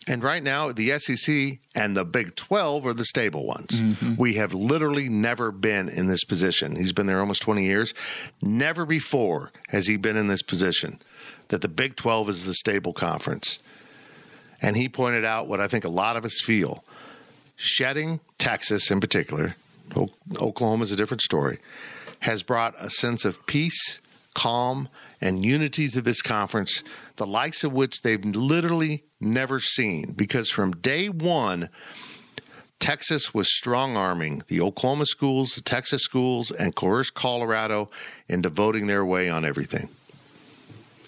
and 0.08 0.22
right 0.22 0.44
now, 0.44 0.72
the 0.72 1.00
SEC 1.00 1.58
and 1.74 1.98
the 1.98 2.06
Big 2.06 2.36
12 2.36 2.86
are 2.86 2.94
the 2.94 3.06
stable 3.06 3.46
ones. 3.46 3.82
Mm-hmm. 3.82 4.16
We 4.18 4.36
have 4.36 4.54
literally 4.54 5.10
never 5.10 5.52
been 5.52 5.90
in 5.90 6.08
this 6.08 6.24
position. 6.24 6.76
He's 6.76 6.92
been 6.92 7.08
there 7.08 7.20
almost 7.20 7.42
20 7.42 7.64
years. 7.64 7.94
Never 8.42 8.86
before 8.86 9.52
has 9.70 9.88
he 9.88 9.98
been 9.98 10.16
in 10.16 10.28
this 10.28 10.44
position 10.44 11.02
that 11.48 11.62
the 11.62 11.68
Big 11.68 11.96
12 11.96 12.30
is 12.30 12.46
the 12.46 12.54
stable 12.54 12.94
conference. 12.94 13.58
And 14.62 14.78
he 14.78 14.88
pointed 14.88 15.26
out 15.26 15.48
what 15.48 15.60
I 15.60 15.68
think 15.68 15.86
a 15.86 15.90
lot 15.90 16.18
of 16.18 16.26
us 16.26 16.40
feel 16.40 16.84
shedding 17.56 18.20
Texas 18.38 18.92
in 18.92 19.00
particular, 19.00 19.56
Oklahoma 20.38 20.84
is 20.84 20.92
a 20.92 20.96
different 20.96 21.22
story, 21.22 21.60
has 22.20 22.44
brought 22.44 22.76
a 22.80 22.90
sense 22.90 23.26
of 23.26 23.46
peace, 23.46 24.00
calm, 24.34 24.90
and 25.22 25.46
unity 25.46 25.88
to 25.90 26.02
this 26.02 26.22
conference, 26.22 26.84
the 27.16 27.28
likes 27.28 27.64
of 27.64 27.74
which 27.74 28.02
they've 28.02 28.24
literally 28.24 29.04
never 29.20 29.60
seen. 29.60 30.12
Because 30.12 30.50
from 30.50 30.72
day 30.72 31.08
one, 31.10 31.70
Texas 32.80 33.34
was 33.34 33.52
strong 33.56 33.96
arming 33.96 34.44
the 34.48 34.62
Oklahoma 34.62 35.06
schools, 35.06 35.56
the 35.56 35.62
Texas 35.62 36.04
schools, 36.04 36.52
and 36.52 36.76
coerced 36.76 37.14
Colorado 37.14 37.90
into 38.28 38.50
voting 38.50 38.88
their 38.88 39.06
way 39.06 39.30
on 39.30 39.46
everything. 39.46 39.90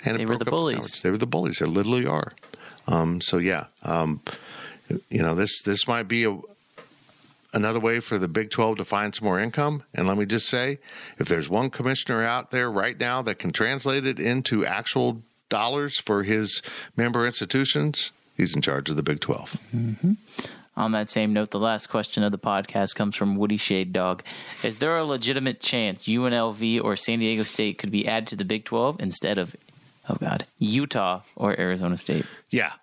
And 0.05 0.17
they 0.17 0.25
were 0.25 0.37
the 0.37 0.45
bullies. 0.45 0.93
The 0.93 1.03
they 1.03 1.11
were 1.11 1.17
the 1.17 1.27
bullies. 1.27 1.57
They 1.59 1.65
literally 1.65 2.05
are. 2.05 2.33
Um, 2.87 3.19
so 3.19 3.37
yeah, 3.37 3.65
um, 3.83 4.21
you 5.09 5.21
know 5.21 5.35
this 5.35 5.61
this 5.61 5.87
might 5.87 6.07
be 6.07 6.23
a 6.25 6.37
another 7.53 7.79
way 7.79 7.99
for 7.99 8.17
the 8.17 8.27
Big 8.27 8.49
12 8.51 8.77
to 8.77 8.85
find 8.85 9.15
some 9.15 9.25
more 9.25 9.39
income. 9.39 9.83
And 9.93 10.07
let 10.07 10.17
me 10.17 10.25
just 10.25 10.47
say, 10.47 10.79
if 11.17 11.27
there's 11.27 11.49
one 11.49 11.69
commissioner 11.69 12.23
out 12.23 12.51
there 12.51 12.69
right 12.69 12.99
now 12.99 13.21
that 13.23 13.39
can 13.39 13.51
translate 13.51 14.05
it 14.05 14.19
into 14.19 14.65
actual 14.65 15.23
dollars 15.49 15.97
for 15.97 16.23
his 16.23 16.61
member 16.95 17.25
institutions, 17.25 18.11
he's 18.35 18.55
in 18.55 18.61
charge 18.61 18.89
of 18.89 18.95
the 18.95 19.03
Big 19.03 19.19
12. 19.19 19.57
Mm-hmm. 19.75 20.13
On 20.75 20.91
that 20.91 21.09
same 21.09 21.33
note, 21.33 21.49
the 21.49 21.59
last 21.59 21.87
question 21.87 22.21
of 22.21 22.31
the 22.31 22.37
podcast 22.37 22.95
comes 22.95 23.15
from 23.15 23.35
Woody 23.35 23.57
Shade 23.57 23.91
Dog. 23.91 24.21
Is 24.61 24.77
there 24.77 24.95
a 24.95 25.03
legitimate 25.03 25.59
chance 25.59 26.03
UNLV 26.03 26.83
or 26.83 26.95
San 26.95 27.17
Diego 27.17 27.43
State 27.43 27.79
could 27.79 27.89
be 27.89 28.07
added 28.07 28.27
to 28.27 28.35
the 28.35 28.45
Big 28.45 28.63
12 28.63 29.01
instead 29.01 29.39
of, 29.39 29.55
oh 30.07 30.15
God, 30.15 30.45
Utah 30.59 31.21
or 31.35 31.59
Arizona 31.59 31.97
State? 31.97 32.27
Yeah, 32.51 32.73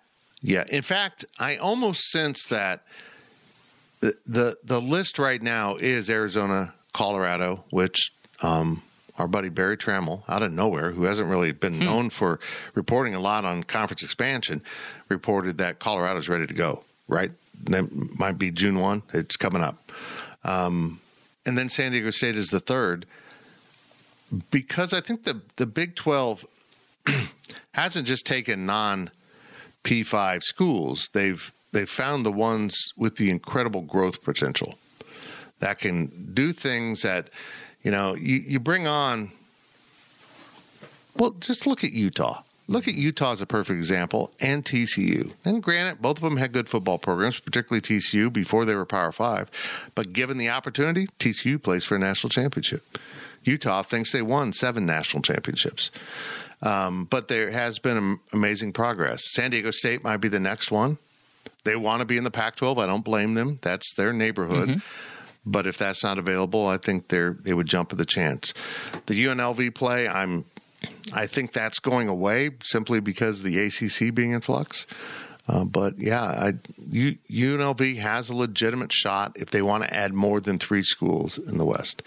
yeah. 0.45 0.63
In 0.69 0.83
fact, 0.83 1.25
I 1.39 1.57
almost 1.57 2.09
sense 2.11 2.45
that 2.45 2.83
the 4.01 4.15
the, 4.25 4.57
the 4.63 4.79
list 4.79 5.17
right 5.17 5.41
now 5.41 5.75
is 5.75 6.09
Arizona, 6.09 6.75
Colorado, 6.93 7.63
which 7.71 8.11
um, 8.43 8.83
our 9.17 9.27
buddy 9.27 9.49
Berry 9.49 9.75
Tramel 9.75 10.21
out 10.29 10.43
of 10.43 10.51
nowhere, 10.51 10.91
who 10.91 11.03
hasn't 11.05 11.27
really 11.27 11.51
been 11.51 11.75
hmm. 11.75 11.85
known 11.85 12.09
for 12.11 12.39
reporting 12.75 13.15
a 13.15 13.19
lot 13.19 13.43
on 13.43 13.63
conference 13.63 14.03
expansion, 14.03 14.61
reported 15.09 15.57
that 15.57 15.79
Colorado's 15.79 16.29
ready 16.29 16.45
to 16.45 16.53
go. 16.53 16.83
Right, 17.07 17.31
that 17.63 18.17
might 18.19 18.37
be 18.37 18.51
June 18.51 18.79
one. 18.79 19.01
It's 19.13 19.37
coming 19.37 19.63
up, 19.63 19.91
um, 20.43 20.99
and 21.45 21.57
then 21.57 21.69
San 21.69 21.91
Diego 21.91 22.11
State 22.11 22.35
is 22.35 22.49
the 22.49 22.59
third 22.59 23.07
because 24.51 24.93
I 24.93 25.01
think 25.01 25.23
the 25.23 25.41
the 25.55 25.65
Big 25.65 25.95
Twelve 25.95 26.45
hasn't 27.71 28.07
just 28.07 28.25
taken 28.27 28.67
non 28.67 29.09
P5 29.85 30.43
schools, 30.43 31.09
they've 31.13 31.53
they've 31.71 31.89
found 31.89 32.25
the 32.25 32.31
ones 32.31 32.91
with 32.97 33.17
the 33.17 33.29
incredible 33.29 33.81
growth 33.81 34.23
potential 34.23 34.75
that 35.59 35.77
can 35.79 36.31
do 36.33 36.51
things 36.51 37.01
that 37.03 37.29
you 37.83 37.91
know 37.91 38.15
you, 38.15 38.35
you 38.35 38.59
bring 38.59 38.87
on 38.87 39.31
well 41.15 41.31
just 41.31 41.65
look 41.67 41.83
at 41.83 41.91
utah. 41.91 42.41
Look 42.67 42.87
at 42.87 42.95
utah 42.95 43.33
as 43.33 43.41
a 43.41 43.45
perfect 43.45 43.77
example 43.77 44.31
and 44.41 44.65
tcu 44.65 45.33
and 45.45 45.61
granted 45.61 46.01
both 46.01 46.17
of 46.17 46.23
them 46.23 46.37
had 46.37 46.51
good 46.51 46.67
football 46.67 46.97
programs 46.97 47.39
particularly 47.39 47.81
tcu 47.81 48.33
before 48.33 48.65
they 48.65 48.73
were 48.73 48.85
power 48.85 49.11
five. 49.11 49.51
But 49.93 50.13
given 50.13 50.39
the 50.39 50.49
opportunity 50.49 51.07
tcu 51.19 51.61
plays 51.61 51.83
for 51.83 51.95
a 51.95 51.99
national 51.99 52.31
championship. 52.31 52.97
Utah 53.43 53.83
thinks 53.83 54.11
they 54.11 54.23
won 54.23 54.51
seven 54.53 54.87
national 54.87 55.21
championships 55.21 55.91
um, 56.65 57.05
but 57.05 57.27
there 57.27 57.51
has 57.51 57.79
been 57.79 58.19
amazing 58.33 58.73
progress. 58.73 59.21
San 59.31 59.51
Diego 59.51 59.71
State 59.71 60.03
might 60.03 60.17
be 60.17 60.27
the 60.27 60.39
next 60.39 60.71
one. 60.71 60.97
They 61.63 61.75
want 61.75 61.99
to 61.99 62.05
be 62.05 62.17
in 62.17 62.23
the 62.23 62.31
Pac 62.31 62.55
12. 62.55 62.77
I 62.79 62.85
don't 62.85 63.03
blame 63.03 63.35
them. 63.35 63.59
That's 63.61 63.93
their 63.95 64.11
neighborhood. 64.13 64.69
Mm-hmm. 64.69 64.79
But 65.45 65.67
if 65.67 65.77
that's 65.77 66.03
not 66.03 66.17
available, 66.17 66.65
I 66.65 66.77
think 66.77 67.09
they 67.09 67.29
they 67.29 67.53
would 67.53 67.67
jump 67.67 67.91
at 67.91 67.99
the 67.99 68.05
chance. 68.05 68.51
The 69.05 69.25
UNLV 69.25 69.75
play, 69.75 70.07
I'm 70.07 70.45
I 71.13 71.27
think 71.27 71.53
that's 71.53 71.79
going 71.79 72.07
away 72.07 72.51
simply 72.63 72.99
because 72.99 73.43
the 73.43 73.59
ACC 73.59 74.13
being 74.13 74.31
in 74.31 74.41
flux. 74.41 74.87
Uh, 75.47 75.63
but 75.63 75.99
yeah, 75.99 76.23
I, 76.23 76.53
U, 76.89 77.17
UNLV 77.29 77.97
has 77.97 78.29
a 78.29 78.35
legitimate 78.35 78.91
shot 78.91 79.33
if 79.35 79.51
they 79.51 79.61
want 79.61 79.83
to 79.83 79.93
add 79.93 80.13
more 80.13 80.41
than 80.41 80.57
three 80.57 80.81
schools 80.81 81.37
in 81.37 81.57
the 81.59 81.65
West. 81.65 82.01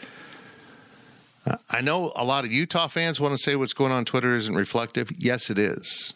I 1.71 1.81
know 1.81 2.13
a 2.17 2.25
lot 2.25 2.45
of 2.45 2.53
Utah 2.53 2.89
fans 2.89 3.21
want 3.21 3.37
to 3.37 3.43
say 3.43 3.57
what's 3.57 3.73
going 3.73 3.93
on, 3.93 4.05
Twitter 4.05 4.35
isn't 4.35 4.55
reflective. 4.55 5.11
Yes, 5.19 5.51
it 5.51 5.59
is. 5.59 6.15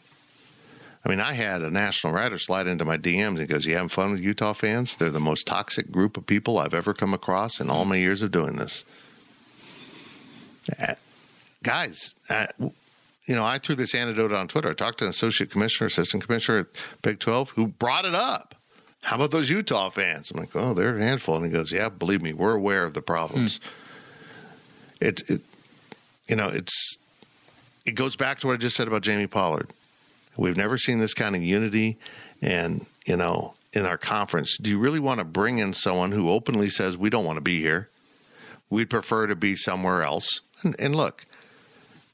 I 1.05 1.09
mean, 1.09 1.21
I 1.21 1.33
had 1.33 1.63
a 1.63 1.71
national 1.71 2.13
writer 2.13 2.39
slide 2.39 2.67
into 2.67 2.85
my 2.85 2.97
DMs 2.97 3.41
and 3.41 3.49
goes, 3.49 3.67
You 3.67 3.75
having 3.75 3.89
fun 3.89 4.13
with 4.13 4.21
Utah 4.21 4.53
fans? 4.53 4.97
They're 4.97 5.11
the 5.11 5.21
most 5.21 5.47
toxic 5.47 5.91
group 5.91 6.17
of 6.17 6.27
people 6.27 6.59
I've 6.59 6.75
ever 6.75 6.95
come 6.95 7.13
across 7.13 7.61
in 7.61 7.71
all 7.71 7.85
my 7.85 7.97
years 7.97 8.23
of 8.23 8.31
doing 8.31 8.57
this. 8.57 8.85
Uh, 10.81 10.95
guys, 11.63 12.15
uh, 12.31 12.47
you 12.61 13.35
know, 13.35 13.45
I 13.45 13.59
threw 13.59 13.75
this 13.75 13.95
anecdote 13.95 14.33
on 14.33 14.47
Twitter. 14.47 14.71
I 14.71 14.75
talked 14.75 14.99
to 14.99 15.05
an 15.05 15.11
associate 15.11 15.51
commissioner, 15.51 15.89
assistant 15.89 16.25
commissioner 16.25 16.59
at 16.59 16.67
Big 17.03 17.19
12, 17.19 17.51
who 17.51 17.67
brought 17.67 18.05
it 18.05 18.15
up. 18.15 18.55
How 19.03 19.17
about 19.17 19.33
those 19.33 19.51
Utah 19.51 19.91
fans? 19.91 20.31
I'm 20.31 20.39
like, 20.39 20.55
Oh, 20.55 20.73
they're 20.73 20.97
a 20.97 21.01
handful. 21.01 21.35
And 21.35 21.45
he 21.45 21.51
goes, 21.51 21.73
Yeah, 21.73 21.89
believe 21.89 22.23
me, 22.23 22.33
we're 22.33 22.55
aware 22.55 22.85
of 22.85 22.95
the 22.95 23.03
problems. 23.03 23.57
Hmm 23.57 23.69
it, 25.03 25.29
it 25.29 25.41
you 26.29 26.37
know, 26.37 26.49
it's 26.49 26.99
it 27.85 27.93
goes 27.93 28.17
back 28.17 28.39
to 28.41 28.47
what 28.47 28.55
I 28.55 28.57
just 28.57 28.77
said 28.77 28.89
about 28.89 29.03
Jamie 29.03 29.27
Pollard. 29.27 29.69
We've 30.37 30.57
never 30.57 30.79
seen 30.79 30.99
this 30.99 31.15
kind 31.15 31.37
of 31.37 31.43
unity 31.43 31.99
and, 32.41 32.87
you 33.05 33.17
know, 33.17 33.55
in 33.73 33.85
our 33.85 33.99
conference. 33.99 34.57
Do 34.57 34.71
you 34.71 34.79
really 34.79 35.01
want 35.01 35.19
to 35.19 35.25
bring 35.25 35.59
in 35.59 35.75
someone 35.75 36.13
who 36.13 36.31
openly 36.31 36.71
says 36.71 36.97
we 36.97 37.11
don't 37.11 37.25
want 37.25 37.37
to 37.37 37.43
be 37.43 37.61
here? 37.61 37.89
We'd 38.71 38.89
prefer 38.89 39.27
to 39.27 39.37
be 39.37 39.57
somewhere 39.57 40.03
else. 40.03 40.41
And, 40.63 40.77
and 40.79 40.95
look, 40.95 41.27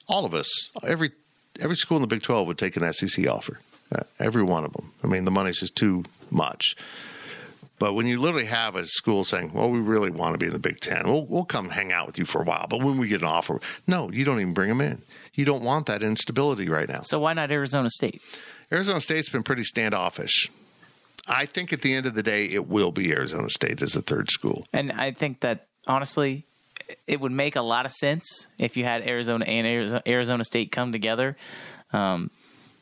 all 0.09 0.24
of 0.24 0.32
us, 0.32 0.70
every 0.82 1.12
every 1.61 1.76
school 1.76 1.99
in 1.99 2.01
the 2.01 2.09
Big 2.09 2.22
12 2.22 2.47
would 2.47 2.57
take 2.57 2.76
an 2.76 2.93
SEC 2.93 3.28
offer. 3.28 3.61
Uh, 3.95 4.05
every 4.18 4.43
one 4.43 4.64
of 4.64 4.72
them. 4.72 4.93
I 5.05 5.07
mean, 5.07 5.26
the 5.26 5.30
money's 5.30 5.61
just 5.61 5.76
too 5.76 6.05
much. 6.30 6.74
But 7.79 7.95
when 7.95 8.07
you 8.07 8.20
literally 8.20 8.47
have 8.47 8.76
a 8.76 8.87
school 8.87 9.24
saying, 9.24 9.53
"Well, 9.53 9.70
we 9.70 9.79
really 9.79 10.11
want 10.11 10.35
to 10.35 10.39
be 10.39 10.47
in 10.47 10.53
the 10.53 10.59
Big 10.59 10.81
Ten. 10.81 11.07
We'll 11.07 11.26
we'll 11.26 11.45
come 11.45 11.70
hang 11.70 11.93
out 11.93 12.07
with 12.07 12.18
you 12.18 12.24
for 12.24 12.43
a 12.43 12.45
while, 12.45 12.66
but 12.68 12.83
when 12.83 12.99
we 12.99 13.09
get 13.09 13.22
an 13.22 13.29
offer, 13.29 13.61
no, 13.87 14.11
you 14.11 14.24
don't 14.24 14.41
even 14.41 14.55
bring 14.55 14.68
them 14.68 14.81
in. 14.81 15.03
You 15.35 15.45
don't 15.45 15.62
want 15.62 15.87
that 15.87 16.03
instability 16.03 16.68
right 16.68 16.89
now. 16.89 17.03
So 17.03 17.20
why 17.20 17.33
not 17.33 17.51
Arizona 17.51 17.91
State? 17.91 18.20
Arizona 18.72 19.01
State's 19.01 19.29
been 19.29 19.43
pretty 19.43 19.64
standoffish. 19.64 20.51
I 21.26 21.47
think 21.47 21.72
at 21.72 21.83
the 21.83 21.95
end 21.95 22.07
of 22.07 22.14
the 22.14 22.22
day, 22.22 22.47
it 22.47 22.68
will 22.68 22.91
be 22.91 23.12
Arizona 23.12 23.51
State 23.51 23.83
as 23.83 23.95
a 23.95 24.01
third 24.01 24.31
school. 24.31 24.66
And 24.72 24.93
I 24.93 25.12
think 25.12 25.41
that 25.41 25.66
honestly, 25.87 26.45
it 27.07 27.20
would 27.20 27.33
make 27.33 27.57
a 27.57 27.62
lot 27.62 27.85
of 27.85 27.93
sense 27.93 28.49
if 28.59 28.76
you 28.76 28.85
had 28.85 29.07
Arizona 29.07 29.45
and 29.45 29.66
Arizona, 29.66 30.03
Arizona 30.07 30.45
State 30.45 30.72
come 30.72 30.91
together. 30.93 31.37
Um, 31.93 32.31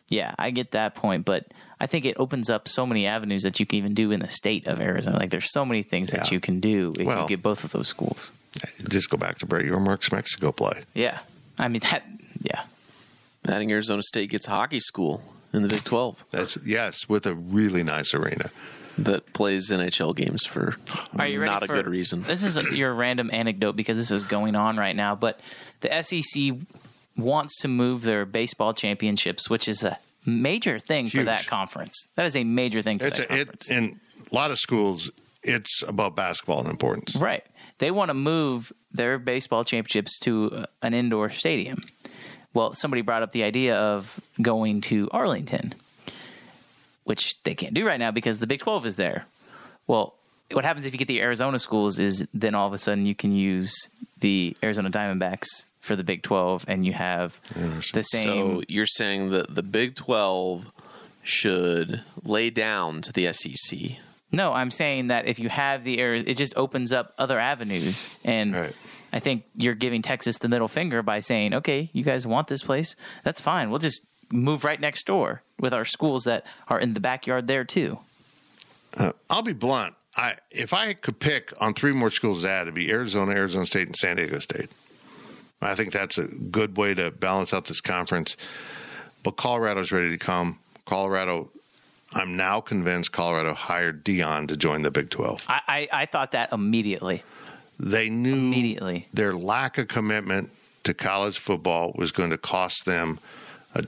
yeah, 0.09 0.35
I 0.39 0.51
get 0.51 0.73
that 0.73 0.95
point, 0.95 1.25
but 1.25 1.47
I 1.81 1.87
think 1.87 2.05
it 2.07 2.17
opens 2.19 2.49
up 2.49 2.69
so 2.69 2.87
many 2.87 3.07
avenues 3.07 3.43
that 3.43 3.61
you 3.61 3.67
can 3.67 3.77
even 3.79 3.93
do 3.95 4.11
in 4.11 4.21
the 4.21 4.29
state 4.29 4.67
of 4.67 4.81
Arizona. 4.81 5.19
Like 5.19 5.31
there's 5.31 5.53
so 5.53 5.65
many 5.65 5.83
things 5.83 6.11
that 6.11 6.31
you 6.31 6.41
can 6.41 6.59
do 6.61 6.95
if 6.99 7.07
Well- 7.07 7.23
you 7.23 7.29
get 7.29 7.43
both 7.43 7.65
of 7.65 7.73
those 7.73 7.89
schools. 7.89 8.33
Just 8.89 9.11
go 9.11 9.19
back 9.19 9.39
to 9.41 9.47
Brett 9.47 9.67
Yormark's 9.67 10.11
Mexico 10.11 10.51
play. 10.53 10.85
Yeah, 10.95 11.19
I 11.59 11.69
mean 11.69 11.83
that. 11.91 12.05
Yeah, 12.41 12.63
Adding 13.47 13.71
Arizona 13.73 14.03
State 14.03 14.31
gets 14.31 14.47
a 14.47 14.51
hockey 14.51 14.81
school 14.81 15.23
in 15.53 15.63
the 15.63 15.69
Big 15.69 15.85
12 15.85 16.25
That's 16.31 16.57
yes, 16.67 17.09
with 17.09 17.27
a 17.27 17.35
really 17.35 17.83
nice 17.83 18.15
arena. 18.15 18.51
that 18.99 19.31
plays 19.35 19.71
NHL 19.71 20.17
games 20.17 20.45
for 20.47 20.77
Are 21.19 21.27
you 21.27 21.39
ready 21.41 21.53
not 21.53 21.63
a 21.63 21.67
for- 21.67 21.75
good 21.75 21.87
reason. 21.89 22.23
This 22.23 22.43
is 22.43 22.57
a, 22.57 22.75
your 22.75 22.95
random 22.95 23.29
anecdote 23.33 23.77
because 23.77 23.99
this 23.99 24.11
is 24.11 24.25
going 24.25 24.55
on 24.57 24.79
right 24.79 24.97
now. 24.97 25.15
But 25.15 25.41
the 25.81 26.03
SEC 26.03 26.55
wants 27.17 27.59
to 27.61 27.69
move 27.69 28.03
their 28.03 28.25
baseball 28.25 28.73
championships, 28.73 29.51
which 29.51 29.69
is 29.69 29.83
a 29.85 29.99
major 30.27 30.79
thing 30.79 31.09
for 31.09 31.23
that 31.25 31.47
conference. 31.47 32.09
That 32.17 32.27
is 32.27 32.37
a 32.37 32.45
major 32.45 32.83
thing 32.83 32.99
for 32.99 33.07
It's 33.07 33.19
that 33.19 33.25
a, 33.25 33.29
conference. 33.29 33.71
it, 33.71 33.77
in 33.77 34.01
a 34.31 34.35
lot 34.35 34.51
of 34.51 34.59
schools, 34.59 35.11
it's 35.43 35.83
above 35.83 36.15
basketball 36.17 36.61
in 36.61 36.67
importance. 36.67 37.17
Right. 37.17 37.45
They 37.79 37.91
want 37.91 38.09
to 38.11 38.15
move 38.15 38.73
their 38.93 39.19
baseball 39.19 39.65
championships 39.65 40.19
to 40.21 40.51
uh, 40.53 40.67
an 40.83 40.95
indoor 40.95 41.31
stadium. 41.31 41.83
Well, 42.55 42.73
somebody 42.75 43.03
brought 43.03 43.23
up 43.23 43.33
the 43.33 43.45
idea 43.45 43.77
of 43.77 44.19
going 44.41 44.81
to 44.83 45.09
Arlington, 45.13 45.75
which 47.05 47.43
they 47.45 47.55
can't 47.55 47.75
do 47.75 47.87
right 47.87 48.01
now 48.01 48.11
because 48.11 48.41
the 48.41 48.47
Big 48.47 48.61
12 48.61 48.87
is 48.87 48.97
there. 48.97 49.27
Well, 49.87 50.15
what 50.53 50.65
happens 50.65 50.87
if 50.87 50.93
you 50.93 50.99
get 50.99 51.09
the 51.09 51.21
Arizona 51.21 51.59
schools 51.59 51.99
is 51.99 52.27
then 52.33 52.55
all 52.55 52.67
of 52.67 52.73
a 52.73 52.79
sudden 52.79 53.05
you 53.05 53.15
can 53.15 53.33
use 53.33 53.89
the 54.21 54.57
Arizona 54.63 54.91
Diamondbacks 54.91 55.67
for 55.87 55.97
the 55.97 56.05
Big 56.05 56.23
12 56.23 56.65
and 56.69 56.85
you 56.85 56.93
have 56.93 57.41
the 57.93 58.03
same 58.03 58.57
So 58.57 58.63
you're 58.69 58.87
saying 58.87 59.31
that 59.31 59.55
the 59.55 59.63
Big 59.63 59.95
12 59.95 60.71
should 61.23 62.03
lay 62.23 62.51
down 62.51 63.01
to 63.03 63.13
the 63.13 63.33
SEC. 63.33 63.79
No, 64.33 64.53
I'm 64.53 64.71
saying 64.71 65.07
that 65.09 65.27
if 65.27 65.39
you 65.39 65.49
have 65.49 65.85
the 65.85 65.99
air, 65.99 66.15
it 66.15 66.37
just 66.37 66.57
opens 66.57 66.93
up 66.93 67.15
other 67.19 67.39
avenues. 67.39 68.09
And 68.25 68.55
Right. 68.55 68.75
I 69.13 69.21
think 69.21 69.45
you're 69.55 69.75
giving 69.75 70.03
Texas 70.03 70.39
the 70.39 70.49
middle 70.49 70.69
finger 70.69 71.03
by 71.03 71.21
saying, 71.21 71.55
okay, 71.55 71.91
you 71.93 72.03
guys 72.05 72.27
want 72.27 72.49
this 72.49 72.63
place? 72.63 72.97
That's 73.23 73.41
fine. 73.41 73.71
We'll 73.71 73.79
just 73.79 74.05
move 74.31 74.65
right 74.65 74.81
next 74.81 75.07
door 75.07 75.43
with 75.59 75.73
our 75.73 75.85
schools 75.85 76.25
that 76.25 76.45
are 76.69 76.79
in 76.81 76.93
the 76.93 77.01
backyard 77.01 77.47
there 77.47 77.65
too. 77.65 77.99
Uh, 78.97 79.13
I'll 79.31 79.43
be 79.43 79.53
blunt. 79.53 79.95
I 80.17 80.37
if 80.51 80.73
I 80.73 80.95
could 80.95 81.21
pick 81.21 81.53
on 81.61 81.75
three 81.75 81.93
more 81.93 82.11
schools 82.11 82.43
to 82.43 82.51
add, 82.51 82.63
it'd 82.63 82.75
be 82.75 82.91
Arizona, 82.91 83.33
Arizona 83.33 83.67
State, 83.67 83.87
and 83.87 83.97
San 83.97 84.17
Diego 84.17 84.39
State. 84.39 84.71
I 85.61 85.75
think 85.75 85.93
that's 85.93 86.19
a 86.19 86.25
good 86.25 86.77
way 86.77 86.95
to 86.95 87.11
balance 87.11 87.53
out 87.55 87.67
this 87.67 87.81
conference. 87.81 88.37
But 89.23 89.33
Colorado's 89.37 89.91
ready 89.91 90.11
to 90.11 90.19
come. 90.19 90.59
Colorado, 90.85 91.51
I'm 92.13 92.37
now 92.37 92.61
convinced 92.61 93.11
Colorado 93.13 93.55
hired 93.55 94.05
Deion 94.05 94.49
to 94.49 94.57
join 94.57 94.83
the 94.83 94.91
Big 94.91 95.11
12. 95.11 95.45
I, 95.49 95.61
I, 95.67 95.89
I 96.03 96.07
thought 96.07 96.33
that 96.33 96.53
immediately. 96.53 97.23
They 97.79 98.09
knew 98.09 98.35
Immediately. 98.35 99.09
their 99.13 99.35
lack 99.35 99.77
of 99.79 99.89
commitment 99.89 100.51
to 100.85 100.95
college 100.95 101.39
football 101.39 101.93
was 101.97 102.13
going 102.13 102.31
to 102.31 102.39
cost 102.39 102.85
them 102.85 103.19
a, 103.75 103.85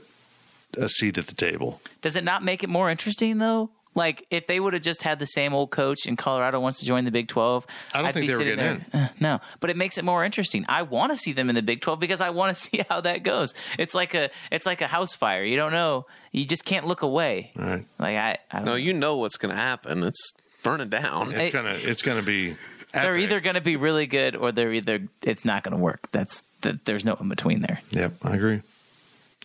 a 0.77 0.89
seat 0.89 1.17
at 1.17 1.27
the 1.27 1.33
table. 1.33 1.81
Does 2.01 2.15
it 2.15 2.23
not 2.23 2.43
make 2.43 2.63
it 2.63 2.69
more 2.69 2.89
interesting 2.89 3.37
though? 3.37 3.69
Like 3.99 4.25
if 4.31 4.47
they 4.47 4.59
would 4.59 4.73
have 4.73 4.81
just 4.81 5.03
had 5.03 5.19
the 5.19 5.27
same 5.27 5.53
old 5.53 5.69
coach 5.71 6.07
and 6.07 6.17
Colorado 6.17 6.59
wants 6.59 6.79
to 6.79 6.85
join 6.85 7.03
the 7.05 7.11
Big 7.11 7.27
12, 7.27 7.67
I 7.93 7.97
don't 7.97 8.05
I'd 8.07 8.13
think 8.13 8.23
be 8.23 8.27
they 8.27 8.33
were 8.33 8.37
sitting 8.39 8.55
getting 8.57 8.85
there, 8.91 9.03
"Uh, 9.03 9.07
no, 9.19 9.39
but 9.59 9.69
it 9.69 9.77
makes 9.77 9.97
it 9.97 10.05
more 10.05 10.23
interesting. 10.25 10.65
I 10.67 10.81
want 10.83 11.11
to 11.11 11.17
see 11.17 11.33
them 11.33 11.49
in 11.49 11.55
the 11.55 11.61
Big 11.61 11.81
12 11.81 11.99
because 11.99 12.21
I 12.21 12.29
want 12.31 12.55
to 12.55 12.61
see 12.67 12.81
how 12.89 13.01
that 13.01 13.23
goes. 13.23 13.53
It's 13.77 13.93
like 13.93 14.13
a 14.15 14.29
it's 14.51 14.65
like 14.65 14.81
a 14.81 14.87
house 14.87 15.13
fire. 15.15 15.43
You 15.43 15.57
don't 15.57 15.71
know. 15.73 16.05
You 16.31 16.45
just 16.45 16.65
can't 16.65 16.87
look 16.87 17.01
away. 17.01 17.51
All 17.59 17.65
right. 17.65 17.85
Like 17.99 18.15
I, 18.17 18.37
I 18.51 18.57
don't 18.57 18.65
No, 18.65 18.71
know. 18.71 18.75
you 18.77 18.93
know 18.93 19.17
what's 19.17 19.37
going 19.37 19.53
to 19.53 19.59
happen. 19.61 20.01
It's 20.03 20.33
burning 20.63 20.89
down. 20.89 21.31
It's 21.33 21.53
gonna 21.53 21.77
it's 21.79 22.01
gonna 22.01 22.21
be 22.23 22.55
They're 22.93 23.17
either 23.17 23.39
going 23.41 23.55
to 23.55 23.61
be 23.61 23.75
really 23.75 24.07
good 24.07 24.35
or 24.35 24.51
they're 24.51 24.73
either 24.73 25.01
it's 25.23 25.43
not 25.45 25.63
going 25.63 25.75
to 25.75 25.81
work. 25.83 26.09
That's 26.11 26.43
that. 26.61 26.85
There's 26.85 27.03
no 27.05 27.15
in 27.15 27.29
between 27.29 27.61
there. 27.61 27.81
Yep, 27.91 28.13
I 28.23 28.35
agree. 28.35 28.61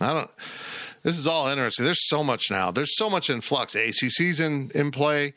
I 0.01 0.13
don't. 0.13 0.31
This 1.05 1.19
is 1.19 1.27
all 1.27 1.47
interesting. 1.49 1.85
There's 1.85 2.09
so 2.09 2.25
much 2.25 2.51
now. 2.51 2.71
There's 2.71 2.97
so 2.97 3.09
much 3.09 3.31
in 3.31 3.43
flux. 3.43 3.75
ACC's 3.75 4.41
in 4.41 4.73
in 4.75 4.91
play. 4.91 5.35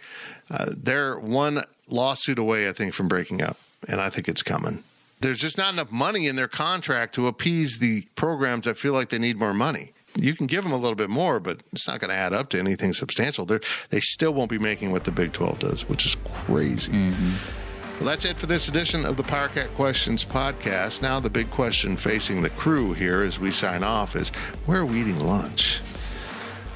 Uh, 0.50 0.68
they're 0.70 1.20
one 1.20 1.64
lawsuit 1.90 2.40
away, 2.40 2.68
I 2.68 2.72
think, 2.72 2.94
from 2.94 3.08
breaking 3.08 3.42
up, 3.42 3.58
and 3.88 4.02
I 4.02 4.10
think 4.10 4.28
it's 4.28 4.42
coming. 4.42 4.84
There's 5.20 5.40
just 5.40 5.58
not 5.58 5.74
enough 5.74 5.92
money 5.92 6.28
in 6.28 6.36
their 6.36 6.48
contract 6.48 7.14
to 7.16 7.28
appease 7.28 7.80
the 7.80 8.04
programs 8.16 8.66
that 8.66 8.78
feel 8.78 8.94
like 8.94 9.10
they 9.10 9.20
need 9.20 9.38
more 9.38 9.54
money. 9.54 9.94
You 10.16 10.36
can 10.36 10.48
give 10.48 10.64
them 10.64 10.72
a 10.74 10.78
little 10.78 10.96
bit 10.96 11.10
more, 11.10 11.40
but 11.40 11.62
it's 11.74 11.88
not 11.88 12.00
going 12.00 12.10
to 12.10 12.16
add 12.16 12.34
up 12.34 12.50
to 12.52 12.60
anything 12.60 12.94
substantial. 12.94 13.46
They're, 13.46 13.62
they 13.90 14.00
still 14.00 14.34
won't 14.34 14.50
be 14.50 14.58
making 14.58 14.92
what 14.92 15.04
the 15.04 15.12
Big 15.12 15.34
12 15.34 15.60
does, 15.60 15.90
which 15.90 16.06
is 16.06 16.16
crazy. 16.46 16.92
Well, 18.00 18.06
that's 18.06 18.26
it 18.26 18.38
for 18.38 18.46
this 18.46 18.68
edition 18.68 19.06
of 19.06 19.18
the 19.18 19.24
PowerCat 19.24 19.74
Questions 19.74 20.24
podcast. 20.24 21.02
Now, 21.02 21.20
the 21.20 21.32
big 21.32 21.50
question 21.50 21.98
facing 21.98 22.44
the 22.44 22.50
crew 22.52 22.94
here 22.94 23.24
as 23.24 23.40
we 23.40 23.50
sign 23.50 23.82
off 23.84 24.16
is 24.16 24.30
where 24.68 24.82
are 24.82 24.86
we 24.86 25.02
eating 25.02 25.20
lunch? 25.20 25.82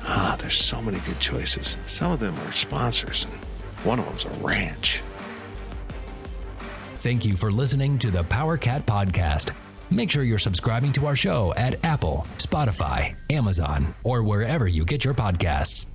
Ah, 0.03 0.36
there's 0.39 0.55
so 0.55 0.82
many 0.82 0.97
good 1.01 1.19
choices. 1.19 1.78
Some 1.86 2.11
of 2.11 2.19
them 2.19 2.34
are 2.39 2.51
sponsors, 2.51 3.26
and 3.26 3.34
one 3.86 3.99
of 3.99 4.05
them's 4.07 4.26
a 4.26 4.30
ranch. 4.43 5.03
Thank 7.01 7.24
you 7.24 7.38
for 7.38 7.51
listening 7.51 7.99
to 7.99 8.09
the 8.09 8.24
Power 8.24 8.57
Cat 8.57 8.88
Podcast. 8.88 9.51
Make 9.91 10.09
sure 10.09 10.24
you're 10.24 10.39
subscribing 10.39 10.91
to 10.93 11.05
our 11.05 11.15
show 11.15 11.53
at 11.55 11.84
Apple, 11.86 12.26
Spotify, 12.38 13.15
Amazon, 13.30 13.93
or 14.03 14.24
wherever 14.24 14.67
you 14.67 14.86
get 14.86 15.05
your 15.05 15.13
podcasts. 15.13 15.88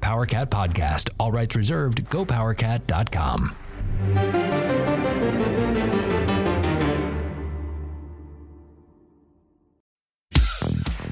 Power 0.00 0.26
Cat 0.26 0.50
Podcast, 0.50 1.10
all 1.20 1.30
rights 1.30 1.54
reserved, 1.54 2.04
gopowercat.com. 2.10 3.54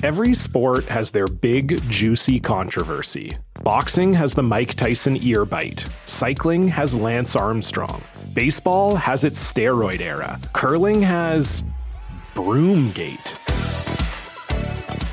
Every 0.02 0.34
sport 0.34 0.86
has 0.86 1.12
their 1.12 1.28
big, 1.28 1.80
juicy 1.88 2.40
controversy. 2.40 3.36
Boxing 3.62 4.12
has 4.14 4.34
the 4.34 4.42
Mike 4.42 4.74
Tyson 4.74 5.16
ear 5.22 5.44
bite. 5.44 5.86
Cycling 6.06 6.66
has 6.68 6.96
Lance 6.96 7.36
Armstrong. 7.36 8.02
Baseball 8.34 8.96
has 8.96 9.22
its 9.22 9.38
steroid 9.40 10.00
era. 10.00 10.40
Curling 10.52 11.02
has. 11.02 11.62
Broomgate. 12.34 13.38